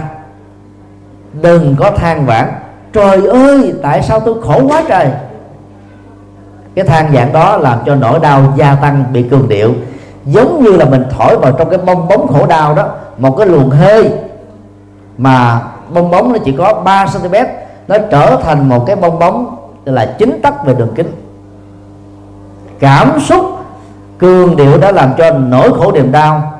đừng 1.32 1.76
có 1.78 1.90
than 1.90 2.26
vãn, 2.26 2.48
trời 2.92 3.26
ơi, 3.26 3.74
tại 3.82 4.02
sao 4.02 4.20
tôi 4.20 4.34
khổ 4.42 4.62
quá 4.68 4.82
trời? 4.88 5.10
Cái 6.74 6.84
than 6.84 7.12
vãn 7.12 7.32
đó 7.32 7.56
làm 7.56 7.78
cho 7.86 7.94
nỗi 7.94 8.18
đau 8.20 8.52
gia 8.56 8.74
tăng, 8.74 9.04
bị 9.12 9.22
cường 9.22 9.48
điệu 9.48 9.72
giống 10.26 10.62
như 10.64 10.70
là 10.70 10.84
mình 10.84 11.04
thổi 11.18 11.38
vào 11.38 11.52
trong 11.52 11.70
cái 11.70 11.78
bong 11.78 12.08
bóng 12.08 12.26
khổ 12.28 12.46
đau 12.46 12.74
đó, 12.74 12.88
một 13.18 13.36
cái 13.38 13.46
luồng 13.46 13.70
hơi 13.70 14.12
mà 15.18 15.60
bong 15.94 16.10
bóng 16.10 16.32
nó 16.32 16.38
chỉ 16.44 16.52
có 16.52 16.74
3 16.84 17.06
cm 17.06 17.34
nó 17.88 17.96
trở 18.10 18.36
thành 18.36 18.68
một 18.68 18.84
cái 18.86 18.96
bong 18.96 19.18
bóng 19.18 19.56
là 19.84 20.14
chính 20.18 20.40
tắc 20.42 20.66
về 20.66 20.74
đường 20.74 20.92
kính. 20.94 21.12
Cảm 22.78 23.20
xúc, 23.20 23.44
cường 24.18 24.56
điệu 24.56 24.78
đã 24.78 24.92
làm 24.92 25.12
cho 25.18 25.30
nỗi 25.30 25.72
khổ 25.72 25.92
niềm 25.92 26.12
đau 26.12 26.52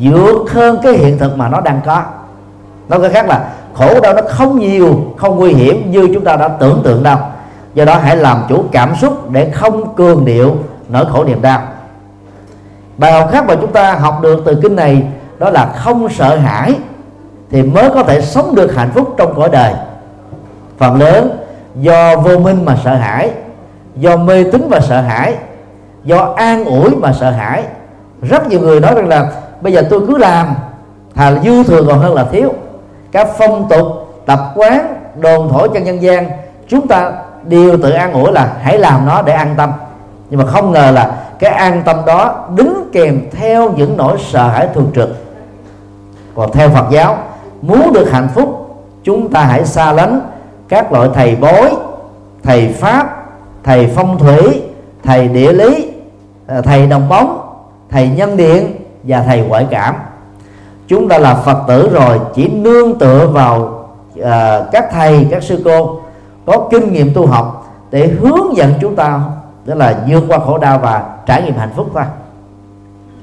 vượt 0.00 0.50
hơn 0.50 0.78
cái 0.82 0.92
hiện 0.92 1.18
thực 1.18 1.38
mà 1.38 1.48
nó 1.48 1.60
đang 1.60 1.80
có. 1.86 2.02
Nói 2.88 3.00
cách 3.00 3.12
khác 3.12 3.28
là, 3.28 3.50
khổ 3.74 4.00
đau 4.00 4.14
nó 4.14 4.22
không 4.28 4.58
nhiều, 4.58 5.00
không 5.16 5.36
nguy 5.36 5.52
hiểm 5.52 5.90
như 5.90 6.08
chúng 6.14 6.24
ta 6.24 6.36
đã 6.36 6.48
tưởng 6.48 6.80
tượng 6.84 7.02
đâu. 7.02 7.18
Do 7.74 7.84
đó 7.84 7.96
hãy 8.02 8.16
làm 8.16 8.42
chủ 8.48 8.64
cảm 8.72 8.96
xúc 8.96 9.30
để 9.30 9.50
không 9.50 9.94
cường 9.94 10.24
điệu 10.24 10.56
nỗi 10.88 11.04
khổ 11.12 11.24
niềm 11.24 11.42
đau 11.42 11.60
bài 13.00 13.12
học 13.12 13.28
khác 13.32 13.44
mà 13.48 13.54
chúng 13.60 13.72
ta 13.72 13.94
học 13.94 14.20
được 14.22 14.42
từ 14.44 14.58
kinh 14.62 14.76
này 14.76 15.02
đó 15.38 15.50
là 15.50 15.66
không 15.76 16.08
sợ 16.08 16.36
hãi 16.36 16.74
thì 17.50 17.62
mới 17.62 17.90
có 17.94 18.02
thể 18.02 18.20
sống 18.20 18.54
được 18.54 18.74
hạnh 18.76 18.90
phúc 18.94 19.14
trong 19.16 19.34
cõi 19.34 19.48
đời. 19.52 19.72
Phần 20.78 20.96
lớn, 21.00 21.38
do 21.74 22.16
vô 22.16 22.38
minh 22.38 22.64
mà 22.64 22.76
sợ 22.84 22.94
hãi, 22.94 23.30
do 23.96 24.16
mê 24.16 24.44
tín 24.52 24.68
mà 24.70 24.80
sợ 24.80 25.00
hãi, 25.00 25.34
do 26.04 26.34
an 26.36 26.64
ủi 26.64 26.96
mà 26.96 27.12
sợ 27.12 27.30
hãi. 27.30 27.62
Rất 28.22 28.48
nhiều 28.48 28.60
người 28.60 28.80
nói 28.80 28.94
rằng 28.94 29.08
là 29.08 29.30
bây 29.60 29.72
giờ 29.72 29.82
tôi 29.90 30.00
cứ 30.06 30.18
làm, 30.18 30.54
thà 31.14 31.30
là 31.30 31.42
dư 31.42 31.62
thừa 31.62 31.82
còn 31.88 31.98
hơn 31.98 32.14
là 32.14 32.24
thiếu. 32.32 32.52
Các 33.12 33.28
phong 33.38 33.68
tục, 33.68 33.86
tập 34.26 34.40
quán, 34.54 34.94
đồn 35.16 35.48
thổi 35.48 35.68
cho 35.74 35.80
nhân 35.80 36.02
gian, 36.02 36.30
chúng 36.68 36.88
ta 36.88 37.12
đều 37.44 37.76
tự 37.82 37.90
an 37.90 38.12
ủi 38.12 38.32
là 38.32 38.52
hãy 38.62 38.78
làm 38.78 39.06
nó 39.06 39.22
để 39.22 39.32
an 39.32 39.54
tâm 39.56 39.72
nhưng 40.30 40.40
mà 40.40 40.46
không 40.46 40.72
ngờ 40.72 40.90
là 40.90 41.16
cái 41.38 41.50
an 41.50 41.82
tâm 41.84 41.96
đó 42.06 42.48
đứng 42.54 42.90
kèm 42.92 43.20
theo 43.30 43.72
những 43.72 43.96
nỗi 43.96 44.18
sợ 44.30 44.48
hãi 44.48 44.68
thường 44.74 44.90
trực. 44.94 45.08
Còn 46.34 46.52
theo 46.52 46.68
Phật 46.68 46.90
giáo 46.90 47.18
muốn 47.62 47.92
được 47.92 48.10
hạnh 48.12 48.28
phúc 48.34 48.76
chúng 49.04 49.32
ta 49.32 49.44
hãy 49.44 49.64
xa 49.64 49.92
lánh 49.92 50.20
các 50.68 50.92
loại 50.92 51.08
thầy 51.14 51.36
bói 51.36 51.76
thầy 52.42 52.68
pháp 52.68 53.26
thầy 53.64 53.86
phong 53.94 54.18
thủy 54.18 54.62
thầy 55.04 55.28
địa 55.28 55.52
lý 55.52 55.92
à, 56.46 56.60
thầy 56.60 56.86
đồng 56.86 57.08
bóng 57.08 57.40
thầy 57.90 58.08
nhân 58.08 58.36
điện 58.36 58.74
và 59.02 59.22
thầy 59.22 59.40
ngoại 59.40 59.66
cảm. 59.70 59.94
Chúng 60.88 61.08
ta 61.08 61.18
là 61.18 61.34
phật 61.34 61.58
tử 61.68 61.90
rồi 61.92 62.20
chỉ 62.34 62.48
nương 62.48 62.98
tựa 62.98 63.26
vào 63.26 63.56
uh, 64.18 64.24
các 64.72 64.88
thầy 64.92 65.28
các 65.30 65.42
sư 65.42 65.62
cô 65.64 66.00
có 66.46 66.68
kinh 66.70 66.92
nghiệm 66.92 67.14
tu 67.14 67.26
học 67.26 67.66
để 67.90 68.06
hướng 68.06 68.56
dẫn 68.56 68.74
chúng 68.80 68.96
ta 68.96 69.20
đó 69.64 69.74
là 69.74 69.94
vượt 70.08 70.24
qua 70.28 70.38
khổ 70.38 70.58
đau 70.58 70.78
và 70.78 71.04
trải 71.26 71.42
nghiệm 71.42 71.54
hạnh 71.54 71.72
phúc 71.76 71.90
thôi. 71.94 72.02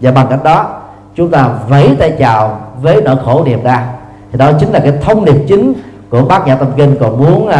Và 0.01 0.11
bằng 0.11 0.27
cách 0.29 0.43
đó 0.43 0.81
chúng 1.15 1.31
ta 1.31 1.49
vẫy 1.67 1.95
tay 1.99 2.11
chào 2.19 2.59
với 2.81 3.01
nỗi 3.01 3.15
khổ 3.25 3.43
niềm 3.45 3.63
đau 3.63 3.81
thì 4.31 4.37
đó 4.37 4.51
chính 4.59 4.69
là 4.69 4.79
cái 4.79 4.93
thông 5.01 5.25
điệp 5.25 5.45
chính 5.47 5.73
của 6.09 6.25
bác 6.25 6.47
nhã 6.47 6.55
tâm 6.55 6.67
kinh. 6.75 6.95
Còn 6.99 7.17
muốn 7.17 7.47
uh, 7.47 7.53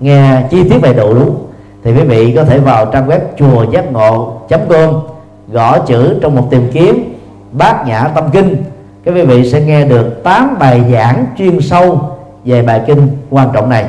nghe 0.00 0.42
chi 0.50 0.68
tiết 0.68 0.78
về 0.82 0.92
độ 0.92 1.14
đúng 1.14 1.46
thì 1.84 1.94
quý 1.94 2.02
vị 2.02 2.32
có 2.36 2.44
thể 2.44 2.58
vào 2.58 2.86
trang 2.86 3.08
web 3.08 3.18
chùa 3.38 3.64
giác 3.70 3.92
ngộ 3.92 4.40
com 4.48 5.00
gõ 5.48 5.78
chữ 5.78 6.18
trong 6.22 6.36
một 6.36 6.48
tìm 6.50 6.70
kiếm 6.72 7.14
bát 7.52 7.86
nhã 7.86 8.08
tâm 8.14 8.24
kinh. 8.32 8.56
Các 9.04 9.14
quý 9.14 9.22
vị 9.22 9.50
sẽ 9.52 9.60
nghe 9.60 9.84
được 9.84 10.22
8 10.24 10.56
bài 10.58 10.82
giảng 10.92 11.26
chuyên 11.38 11.60
sâu 11.60 12.00
về 12.44 12.62
bài 12.62 12.80
kinh 12.86 13.08
quan 13.30 13.48
trọng 13.52 13.68
này. 13.68 13.84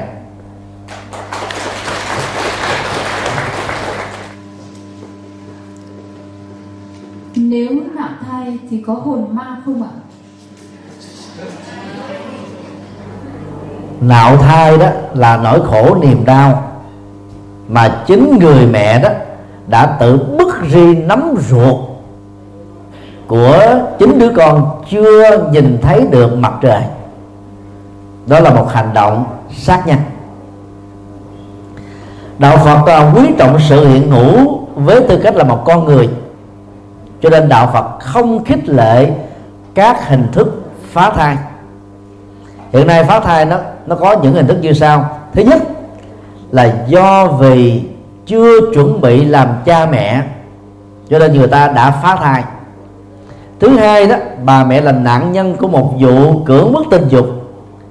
Thì 8.73 8.83
có 8.87 8.93
hồn 8.93 9.27
ma 9.31 9.57
không 9.65 9.83
ạ? 9.83 9.89
nạo 14.01 14.37
thai 14.37 14.77
đó 14.77 14.87
là 15.13 15.37
nỗi 15.37 15.61
khổ 15.65 15.95
niềm 16.01 16.25
đau, 16.25 16.71
mà 17.67 18.03
chính 18.07 18.39
người 18.39 18.65
mẹ 18.65 18.99
đó 18.99 19.09
đã 19.67 19.97
tự 19.99 20.17
bức 20.37 20.55
ri 20.71 20.95
nắm 20.95 21.35
ruột 21.49 21.75
của 23.27 23.79
chính 23.99 24.19
đứa 24.19 24.29
con 24.35 24.81
chưa 24.89 25.49
nhìn 25.51 25.77
thấy 25.81 26.07
được 26.11 26.37
mặt 26.37 26.53
trời. 26.61 26.81
Đó 28.27 28.39
là 28.39 28.53
một 28.53 28.69
hành 28.71 28.93
động 28.93 29.25
sát 29.57 29.87
nhân. 29.87 29.99
Đạo 32.39 32.57
phật 32.57 33.11
quý 33.15 33.33
trọng 33.37 33.57
sự 33.69 33.87
hiện 33.87 34.11
hữu 34.11 34.67
với 34.75 35.01
tư 35.09 35.19
cách 35.23 35.35
là 35.35 35.43
một 35.43 35.63
con 35.65 35.85
người 35.85 36.09
cho 37.23 37.29
nên 37.29 37.49
đạo 37.49 37.69
phật 37.73 37.99
không 37.99 38.43
khích 38.43 38.69
lệ 38.69 39.11
các 39.73 40.07
hình 40.07 40.27
thức 40.31 40.63
phá 40.91 41.09
thai. 41.09 41.37
Hiện 42.73 42.87
nay 42.87 43.03
phá 43.03 43.19
thai 43.19 43.45
nó 43.45 43.57
nó 43.85 43.95
có 43.95 44.15
những 44.23 44.33
hình 44.33 44.47
thức 44.47 44.57
như 44.61 44.73
sau. 44.73 45.19
Thứ 45.33 45.43
nhất 45.43 45.61
là 46.51 46.73
do 46.87 47.27
vì 47.27 47.83
chưa 48.25 48.73
chuẩn 48.73 49.01
bị 49.01 49.25
làm 49.25 49.47
cha 49.65 49.85
mẹ, 49.85 50.21
cho 51.09 51.19
nên 51.19 51.33
người 51.33 51.47
ta 51.47 51.67
đã 51.67 51.91
phá 51.91 52.15
thai. 52.15 52.43
Thứ 53.59 53.69
hai 53.69 54.07
đó, 54.07 54.15
bà 54.45 54.63
mẹ 54.63 54.81
là 54.81 54.91
nạn 54.91 55.31
nhân 55.31 55.55
của 55.55 55.67
một 55.67 55.93
vụ 55.99 56.43
cưỡng 56.45 56.73
bức 56.73 56.85
tình 56.91 57.07
dục 57.09 57.25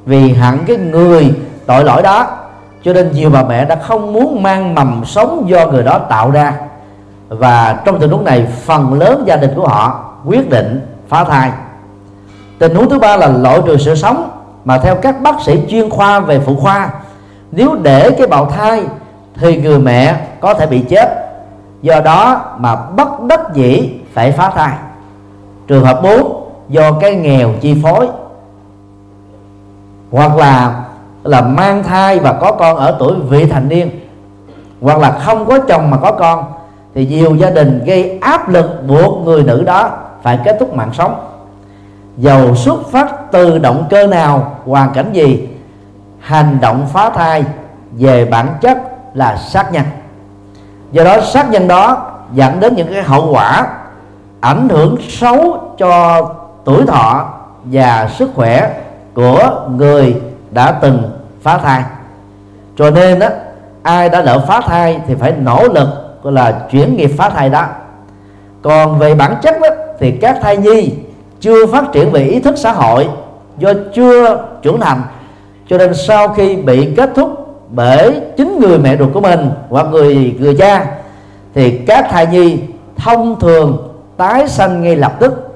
vì 0.06 0.32
hẳn 0.32 0.58
cái 0.66 0.76
người 0.76 1.34
tội 1.66 1.84
lỗi 1.84 2.02
đó. 2.02 2.26
Cho 2.82 2.92
nên 2.92 3.12
nhiều 3.12 3.30
bà 3.30 3.42
mẹ 3.42 3.64
đã 3.64 3.76
không 3.76 4.12
muốn 4.12 4.42
mang 4.42 4.74
mầm 4.74 5.02
sống 5.04 5.44
do 5.48 5.66
người 5.66 5.82
đó 5.82 5.98
tạo 5.98 6.30
ra 6.30 6.54
và 7.38 7.82
trong 7.84 8.00
tình 8.00 8.10
huống 8.10 8.24
này, 8.24 8.46
phần 8.64 8.94
lớn 8.94 9.22
gia 9.26 9.36
đình 9.36 9.50
của 9.56 9.68
họ 9.68 10.04
quyết 10.24 10.50
định 10.50 10.80
phá 11.08 11.24
thai. 11.24 11.50
Tình 12.58 12.74
huống 12.74 12.90
thứ 12.90 12.98
ba 12.98 13.16
là 13.16 13.28
loại 13.28 13.60
trừ 13.66 13.76
sự 13.76 13.94
sống, 13.94 14.30
mà 14.64 14.78
theo 14.78 14.96
các 14.96 15.22
bác 15.22 15.40
sĩ 15.40 15.60
chuyên 15.68 15.90
khoa 15.90 16.20
về 16.20 16.40
phụ 16.40 16.56
khoa, 16.56 16.90
nếu 17.52 17.74
để 17.82 18.10
cái 18.10 18.26
bào 18.26 18.46
thai 18.46 18.84
thì 19.34 19.62
người 19.62 19.78
mẹ 19.78 20.16
có 20.40 20.54
thể 20.54 20.66
bị 20.66 20.80
chết. 20.88 21.08
Do 21.82 22.00
đó 22.00 22.40
mà 22.58 22.76
bất 22.76 23.22
đắc 23.22 23.40
dĩ 23.54 23.90
phải 24.12 24.32
phá 24.32 24.50
thai. 24.50 24.72
Trường 25.66 25.84
hợp 25.84 26.00
4 26.02 26.50
do 26.68 26.92
cái 26.92 27.14
nghèo 27.14 27.50
chi 27.60 27.76
phối. 27.82 28.08
Hoặc 30.10 30.36
là 30.36 30.84
là 31.22 31.40
mang 31.40 31.82
thai 31.82 32.18
và 32.18 32.32
có 32.32 32.52
con 32.52 32.76
ở 32.76 32.96
tuổi 32.98 33.14
vị 33.28 33.46
thành 33.46 33.68
niên. 33.68 33.90
Hoặc 34.80 34.98
là 34.98 35.10
không 35.10 35.46
có 35.46 35.58
chồng 35.58 35.90
mà 35.90 35.96
có 35.96 36.12
con 36.12 36.44
thì 36.94 37.06
nhiều 37.06 37.34
gia 37.34 37.50
đình 37.50 37.82
gây 37.84 38.18
áp 38.20 38.48
lực 38.48 38.86
buộc 38.86 39.24
người 39.24 39.42
nữ 39.42 39.62
đó 39.66 39.90
phải 40.22 40.38
kết 40.44 40.56
thúc 40.60 40.74
mạng 40.74 40.90
sống. 40.92 41.14
Dầu 42.16 42.56
xuất 42.56 42.90
phát 42.90 43.32
từ 43.32 43.58
động 43.58 43.86
cơ 43.90 44.06
nào, 44.06 44.56
hoàn 44.66 44.92
cảnh 44.92 45.12
gì, 45.12 45.48
hành 46.20 46.58
động 46.60 46.86
phá 46.92 47.10
thai 47.10 47.44
về 47.92 48.24
bản 48.24 48.48
chất 48.60 48.78
là 49.14 49.36
sát 49.36 49.72
nhân. 49.72 49.84
Do 50.92 51.04
đó, 51.04 51.20
sát 51.20 51.50
nhân 51.50 51.68
đó 51.68 52.12
dẫn 52.32 52.60
đến 52.60 52.74
những 52.74 52.92
cái 52.92 53.02
hậu 53.02 53.32
quả 53.32 53.66
ảnh 54.40 54.68
hưởng 54.68 54.96
xấu 55.08 55.58
cho 55.78 56.22
tuổi 56.64 56.86
thọ 56.86 57.28
và 57.64 58.08
sức 58.18 58.30
khỏe 58.34 58.80
của 59.14 59.66
người 59.76 60.22
đã 60.50 60.72
từng 60.72 61.10
phá 61.42 61.58
thai. 61.58 61.82
Cho 62.78 62.90
nên 62.90 63.18
đó 63.18 63.28
ai 63.82 64.08
đã 64.08 64.20
lỡ 64.20 64.44
phá 64.48 64.60
thai 64.60 65.00
thì 65.06 65.14
phải 65.14 65.32
nỗ 65.32 65.68
lực 65.68 65.88
gọi 66.22 66.32
là 66.32 66.66
chuyển 66.70 66.96
nghiệp 66.96 67.10
phá 67.16 67.30
thai 67.30 67.50
đó. 67.50 67.66
Còn 68.62 68.98
về 68.98 69.14
bản 69.14 69.34
chất 69.42 69.60
đó, 69.60 69.68
thì 69.98 70.10
các 70.10 70.38
thai 70.42 70.56
nhi 70.56 70.92
chưa 71.40 71.66
phát 71.66 71.92
triển 71.92 72.10
về 72.10 72.22
ý 72.22 72.40
thức 72.40 72.58
xã 72.58 72.72
hội 72.72 73.08
do 73.58 73.72
chưa 73.94 74.44
trưởng 74.62 74.80
thành 74.80 75.02
cho 75.68 75.78
nên 75.78 75.94
sau 75.94 76.28
khi 76.28 76.56
bị 76.56 76.94
kết 76.96 77.10
thúc 77.14 77.56
bởi 77.70 78.20
chính 78.36 78.58
người 78.60 78.78
mẹ 78.78 78.96
ruột 78.96 79.12
của 79.12 79.20
mình 79.20 79.50
hoặc 79.68 79.86
người 79.90 80.36
người 80.40 80.56
cha 80.56 80.86
thì 81.54 81.78
các 81.86 82.06
thai 82.10 82.26
nhi 82.26 82.58
thông 82.96 83.40
thường 83.40 83.88
tái 84.16 84.48
sanh 84.48 84.82
ngay 84.82 84.96
lập 84.96 85.12
tức. 85.20 85.48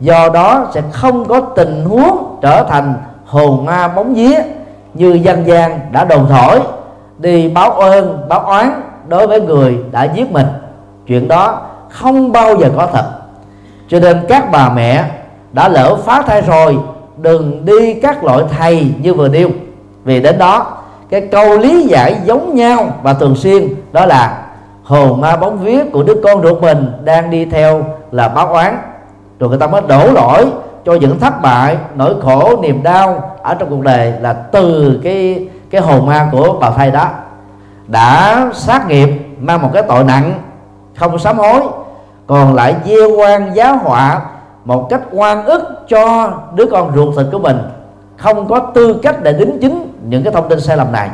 Do 0.00 0.28
đó 0.28 0.70
sẽ 0.74 0.82
không 0.92 1.24
có 1.24 1.40
tình 1.40 1.84
huống 1.84 2.38
trở 2.42 2.64
thành 2.68 2.94
hồn 3.26 3.64
ma 3.64 3.88
bóng 3.88 4.14
vía 4.14 4.38
như 4.94 5.12
dân 5.12 5.46
gian 5.46 5.80
đã 5.92 6.04
đồn 6.04 6.26
thổi. 6.28 6.60
Đi 7.18 7.48
báo 7.48 7.70
ơn 7.70 8.28
báo 8.28 8.40
oán 8.40 8.82
đối 9.08 9.26
với 9.26 9.40
người 9.40 9.78
đã 9.92 10.04
giết 10.04 10.32
mình. 10.32 10.46
Chuyện 11.06 11.28
đó 11.28 11.60
không 11.90 12.32
bao 12.32 12.56
giờ 12.56 12.70
có 12.76 12.86
thật. 12.92 13.04
Cho 13.88 14.00
nên 14.00 14.20
các 14.28 14.50
bà 14.52 14.68
mẹ 14.68 15.04
đã 15.52 15.68
lỡ 15.68 15.96
phá 16.04 16.22
thai 16.22 16.42
rồi, 16.42 16.78
đừng 17.16 17.64
đi 17.64 17.94
các 17.94 18.24
loại 18.24 18.42
thầy 18.58 18.92
như 19.00 19.14
vừa 19.14 19.28
nêu. 19.28 19.48
Vì 20.04 20.20
đến 20.20 20.38
đó, 20.38 20.66
cái 21.10 21.20
câu 21.20 21.58
lý 21.58 21.86
giải 21.86 22.16
giống 22.24 22.54
nhau 22.54 22.86
và 23.02 23.14
thường 23.14 23.36
xuyên 23.36 23.68
đó 23.92 24.06
là 24.06 24.42
hồn 24.82 25.20
ma 25.20 25.36
bóng 25.36 25.58
vía 25.58 25.84
của 25.92 26.02
đứa 26.02 26.14
con 26.24 26.42
ruột 26.42 26.62
mình 26.62 26.92
đang 27.04 27.30
đi 27.30 27.44
theo 27.44 27.84
là 28.10 28.28
báo 28.28 28.46
oán. 28.46 28.78
Rồi 29.38 29.50
người 29.50 29.58
ta 29.58 29.66
mới 29.66 29.80
đổ 29.88 30.12
lỗi 30.12 30.46
cho 30.84 30.94
những 30.94 31.18
thất 31.18 31.42
bại, 31.42 31.76
nỗi 31.94 32.14
khổ, 32.22 32.62
niềm 32.62 32.82
đau 32.82 33.30
ở 33.42 33.54
trong 33.54 33.70
cuộc 33.70 33.80
đời 33.80 34.12
là 34.20 34.32
từ 34.32 35.00
cái 35.04 35.48
cái 35.70 35.80
hồn 35.80 36.06
ma 36.06 36.28
của 36.32 36.56
bà 36.60 36.70
thầy 36.70 36.90
đó 36.90 37.08
đã 37.88 38.50
sát 38.54 38.88
nghiệp, 38.88 39.08
mang 39.38 39.62
một 39.62 39.70
cái 39.72 39.82
tội 39.88 40.04
nặng, 40.04 40.42
không 40.96 41.18
sám 41.18 41.38
hối, 41.38 41.60
còn 42.26 42.54
lại 42.54 42.74
gieo 42.84 43.10
quan 43.16 43.54
giáo 43.54 43.76
họa 43.76 44.20
một 44.64 44.86
cách 44.90 45.00
oan 45.10 45.44
ức 45.44 45.62
cho 45.88 46.32
đứa 46.54 46.66
con 46.66 46.92
ruột 46.94 47.16
thịt 47.16 47.26
của 47.32 47.38
mình. 47.38 47.58
Không 48.16 48.48
có 48.48 48.58
tư 48.58 49.00
cách 49.02 49.22
để 49.22 49.32
đính 49.32 49.58
chính 49.60 49.92
những 50.08 50.24
cái 50.24 50.32
thông 50.32 50.48
tin 50.48 50.60
sai 50.60 50.76
lầm 50.76 50.92
này. 50.92 51.10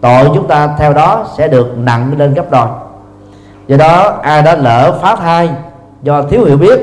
Tội 0.00 0.30
chúng 0.34 0.48
ta 0.48 0.74
theo 0.78 0.92
đó 0.92 1.26
sẽ 1.36 1.48
được 1.48 1.78
nặng 1.78 2.14
lên 2.18 2.34
gấp 2.34 2.50
đôi. 2.50 2.66
Do 3.66 3.76
đó, 3.76 4.18
ai 4.22 4.42
đã 4.42 4.56
lỡ 4.56 4.98
phá 5.02 5.16
thai 5.16 5.50
do 6.02 6.22
thiếu 6.22 6.44
hiểu 6.44 6.56
biết, 6.56 6.80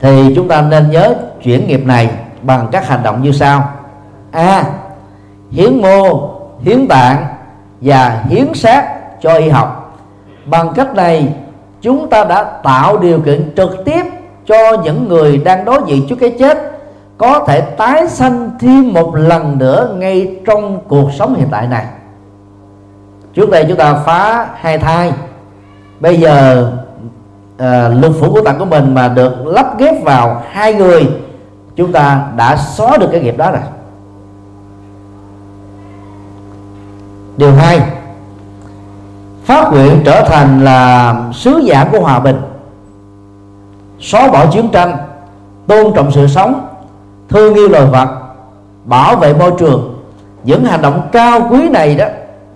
thì 0.00 0.32
chúng 0.36 0.48
ta 0.48 0.62
nên 0.62 0.90
nhớ 0.90 1.14
chuyển 1.42 1.68
nghiệp 1.68 1.86
này 1.86 2.10
bằng 2.42 2.68
các 2.72 2.88
hành 2.88 3.02
động 3.02 3.22
như 3.22 3.32
sau. 3.32 3.68
A. 4.32 4.64
Hiến 5.50 5.82
mô 5.82 6.30
hiến 6.62 6.88
tạng 6.88 7.26
và 7.80 8.24
hiến 8.28 8.54
xác 8.54 8.88
cho 9.20 9.34
y 9.34 9.48
học. 9.48 9.98
Bằng 10.44 10.72
cách 10.74 10.94
này 10.94 11.34
chúng 11.80 12.10
ta 12.10 12.24
đã 12.24 12.44
tạo 12.44 12.98
điều 12.98 13.20
kiện 13.20 13.52
trực 13.56 13.84
tiếp 13.84 14.04
cho 14.46 14.76
những 14.84 15.08
người 15.08 15.36
đang 15.44 15.64
đối 15.64 15.80
diện 15.86 16.06
trước 16.08 16.16
cái 16.20 16.30
chết 16.38 16.58
có 17.18 17.44
thể 17.46 17.60
tái 17.60 18.08
sanh 18.08 18.50
thêm 18.60 18.92
một 18.92 19.14
lần 19.16 19.58
nữa 19.58 19.94
ngay 19.98 20.36
trong 20.46 20.80
cuộc 20.88 21.12
sống 21.12 21.34
hiện 21.34 21.48
tại 21.50 21.66
này. 21.66 21.84
Trước 23.34 23.50
đây 23.50 23.64
chúng 23.68 23.76
ta 23.76 23.94
phá 23.94 24.48
hai 24.54 24.78
thai 24.78 25.12
bây 26.00 26.16
giờ 26.16 26.66
ờ, 27.58 27.84
à, 27.84 27.88
lục 27.88 28.12
phủ 28.20 28.32
của 28.32 28.40
tạng 28.40 28.58
của 28.58 28.64
mình 28.64 28.94
mà 28.94 29.08
được 29.08 29.46
lắp 29.46 29.78
ghép 29.78 30.04
vào 30.04 30.42
hai 30.50 30.74
người 30.74 31.08
chúng 31.76 31.92
ta 31.92 32.26
đã 32.36 32.56
xóa 32.56 32.96
được 32.96 33.08
cái 33.12 33.20
nghiệp 33.20 33.36
đó 33.36 33.50
rồi. 33.50 33.60
Điều 37.40 37.52
hai, 37.54 37.80
phát 39.44 39.72
nguyện 39.72 40.02
trở 40.04 40.22
thành 40.22 40.64
là 40.64 41.14
sứ 41.32 41.60
giả 41.64 41.88
của 41.92 42.00
hòa 42.00 42.18
bình. 42.18 42.40
Xóa 44.00 44.28
bỏ 44.28 44.46
chiến 44.46 44.68
tranh, 44.72 44.96
tôn 45.66 45.92
trọng 45.94 46.12
sự 46.12 46.26
sống, 46.26 46.68
thương 47.28 47.54
yêu 47.54 47.68
loài 47.68 47.86
vật, 47.86 48.08
bảo 48.84 49.16
vệ 49.16 49.34
môi 49.34 49.52
trường. 49.58 50.02
Những 50.44 50.64
hành 50.64 50.82
động 50.82 51.08
cao 51.12 51.48
quý 51.50 51.68
này 51.68 51.94
đó, 51.94 52.06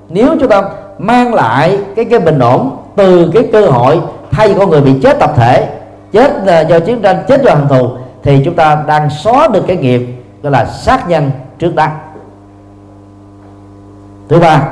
nếu 0.09 0.28
chúng 0.41 0.49
ta 0.49 0.62
mang 0.99 1.35
lại 1.35 1.78
cái 1.97 2.05
cái 2.05 2.20
bình 2.20 2.39
ổn 2.39 2.76
từ 2.97 3.30
cái 3.35 3.49
cơ 3.53 3.66
hội 3.66 4.01
thay 4.30 4.49
vì 4.49 4.55
con 4.59 4.70
người 4.70 4.80
bị 4.80 4.95
chết 5.03 5.18
tập 5.20 5.32
thể, 5.37 5.68
chết 6.12 6.32
ờ, 6.47 6.61
do 6.61 6.80
chiến 6.80 7.03
tranh, 7.03 7.16
chết 7.28 7.43
do 7.43 7.55
hận 7.55 7.68
thù, 7.68 7.89
thì 8.22 8.43
chúng 8.45 8.55
ta 8.55 8.85
đang 8.87 9.11
xóa 9.11 9.49
được 9.49 9.64
cái 9.66 9.76
nghiệp, 9.76 10.07
gọi 10.43 10.53
là 10.53 10.64
sát 10.64 11.09
nhân 11.09 11.30
trước 11.59 11.74
đắc 11.74 11.91
thứ 14.28 14.40
ba, 14.40 14.68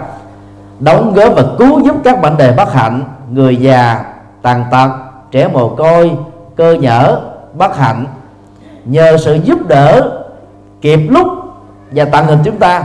đóng 0.81 1.13
góp 1.15 1.35
và 1.37 1.43
cứu 1.59 1.81
giúp 1.81 1.97
các 2.05 2.21
bệnh 2.21 2.37
đề 2.37 2.53
bất 2.53 2.73
hạnh, 2.73 3.03
người 3.31 3.57
già, 3.57 4.05
tàn 4.43 4.65
tật, 4.71 4.91
trẻ 5.31 5.49
mồ 5.49 5.69
côi, 5.69 6.13
cơ 6.57 6.77
nhở 6.81 7.21
bất 7.55 7.77
hạnh. 7.77 8.07
Nhờ 8.85 9.17
sự 9.17 9.35
giúp 9.35 9.69
đỡ 9.69 10.11
kịp 10.81 11.01
lúc 11.11 11.27
và 11.91 12.05
tận 12.05 12.27
hình 12.27 12.39
chúng 12.45 12.57
ta, 12.57 12.85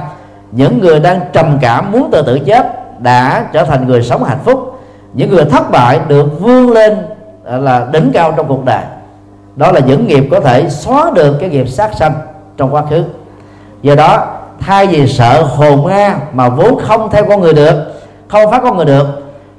những 0.51 0.80
người 0.80 0.99
đang 0.99 1.20
trầm 1.34 1.57
cảm 1.61 1.91
muốn 1.91 2.11
tự 2.11 2.22
tử 2.22 2.39
chết 2.45 2.74
đã 3.01 3.45
trở 3.53 3.63
thành 3.63 3.88
người 3.88 4.03
sống 4.03 4.24
hạnh 4.24 4.39
phúc. 4.43 4.80
Những 5.13 5.30
người 5.30 5.45
thất 5.45 5.72
bại 5.72 5.99
được 6.07 6.39
vươn 6.39 6.72
lên 6.72 6.97
à, 7.45 7.57
là 7.57 7.88
đỉnh 7.91 8.11
cao 8.13 8.34
trong 8.38 8.47
cuộc 8.47 8.65
đời. 8.65 8.84
Đó 9.55 9.72
là 9.72 9.80
những 9.80 10.07
nghiệp 10.07 10.28
có 10.32 10.39
thể 10.39 10.70
xóa 10.70 11.11
được 11.15 11.38
cái 11.39 11.49
nghiệp 11.49 11.70
sát 11.70 11.93
sanh 11.93 12.13
trong 12.57 12.74
quá 12.74 12.84
khứ. 12.89 13.03
Do 13.82 13.95
đó 13.95 14.37
thay 14.68 14.88
vì 14.88 15.07
sợ 15.07 15.43
hồn 15.43 15.84
ma 15.84 16.15
mà 16.34 16.49
vốn 16.49 16.80
không 16.80 17.09
theo 17.11 17.26
con 17.30 17.41
người 17.41 17.53
được, 17.53 17.74
không 18.28 18.51
phát 18.51 18.61
con 18.63 18.78
người 18.78 18.86
được, 18.86 19.05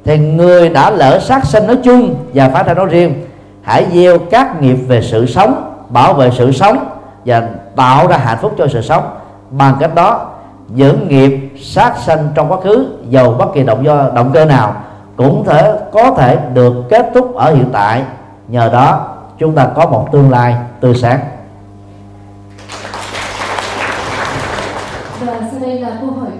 thì 0.04 0.18
người 0.18 0.68
đã 0.68 0.90
lỡ 0.90 1.18
sát 1.18 1.44
sinh 1.44 1.66
nói 1.66 1.76
chung 1.84 2.14
và 2.34 2.48
phá 2.48 2.62
thai 2.62 2.74
nói 2.74 2.86
riêng. 2.86 3.26
Hãy 3.62 3.86
gieo 3.92 4.18
các 4.18 4.62
nghiệp 4.62 4.74
về 4.74 5.02
sự 5.02 5.26
sống, 5.26 5.74
bảo 5.88 6.14
vệ 6.14 6.30
sự 6.30 6.52
sống 6.52 6.86
và 7.24 7.42
tạo 7.76 8.06
ra 8.06 8.16
hạnh 8.16 8.38
phúc 8.40 8.54
cho 8.58 8.66
sự 8.68 8.82
sống. 8.82 9.02
Bằng 9.50 9.76
cách 9.80 9.94
đó, 9.94 10.26
những 10.68 11.08
nghiệp 11.08 11.50
sát 11.62 11.92
sanh 11.98 12.28
trong 12.34 12.52
quá 12.52 12.60
khứ, 12.60 12.86
dầu 13.08 13.34
bất 13.38 13.46
kỳ 13.54 13.62
động 13.62 13.84
do, 13.84 14.06
động 14.14 14.30
cơ 14.34 14.44
nào, 14.44 14.74
cũng 15.16 15.44
thể, 15.46 15.72
có 15.92 16.10
thể 16.10 16.38
được 16.54 16.74
kết 16.90 17.10
thúc 17.14 17.34
ở 17.36 17.54
hiện 17.54 17.70
tại. 17.72 18.02
Nhờ 18.48 18.70
đó, 18.72 19.08
chúng 19.38 19.54
ta 19.54 19.66
có 19.74 19.86
một 19.86 20.08
tương 20.12 20.30
lai 20.30 20.54
tươi 20.80 20.94
sáng. 20.94 21.18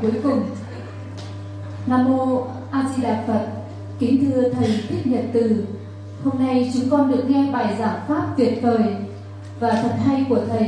Cuối 0.03 0.13
cùng. 0.23 0.43
Nam 1.87 2.05
mô 2.05 2.47
A 2.71 2.85
Di 2.97 3.03
Đà 3.03 3.25
Phật. 3.27 3.47
Kính 3.99 4.25
thưa 4.25 4.49
thầy 4.49 4.69
Thích 4.89 5.07
Nhật 5.07 5.25
Từ, 5.33 5.65
hôm 6.25 6.35
nay 6.39 6.71
chúng 6.75 6.91
con 6.91 7.11
được 7.11 7.25
nghe 7.29 7.53
bài 7.53 7.77
giảng 7.79 8.01
pháp 8.09 8.27
tuyệt 8.37 8.59
vời 8.63 8.97
và 9.61 9.71
thật 9.71 9.95
hay 10.07 10.27
của 10.29 10.41
thầy 10.49 10.67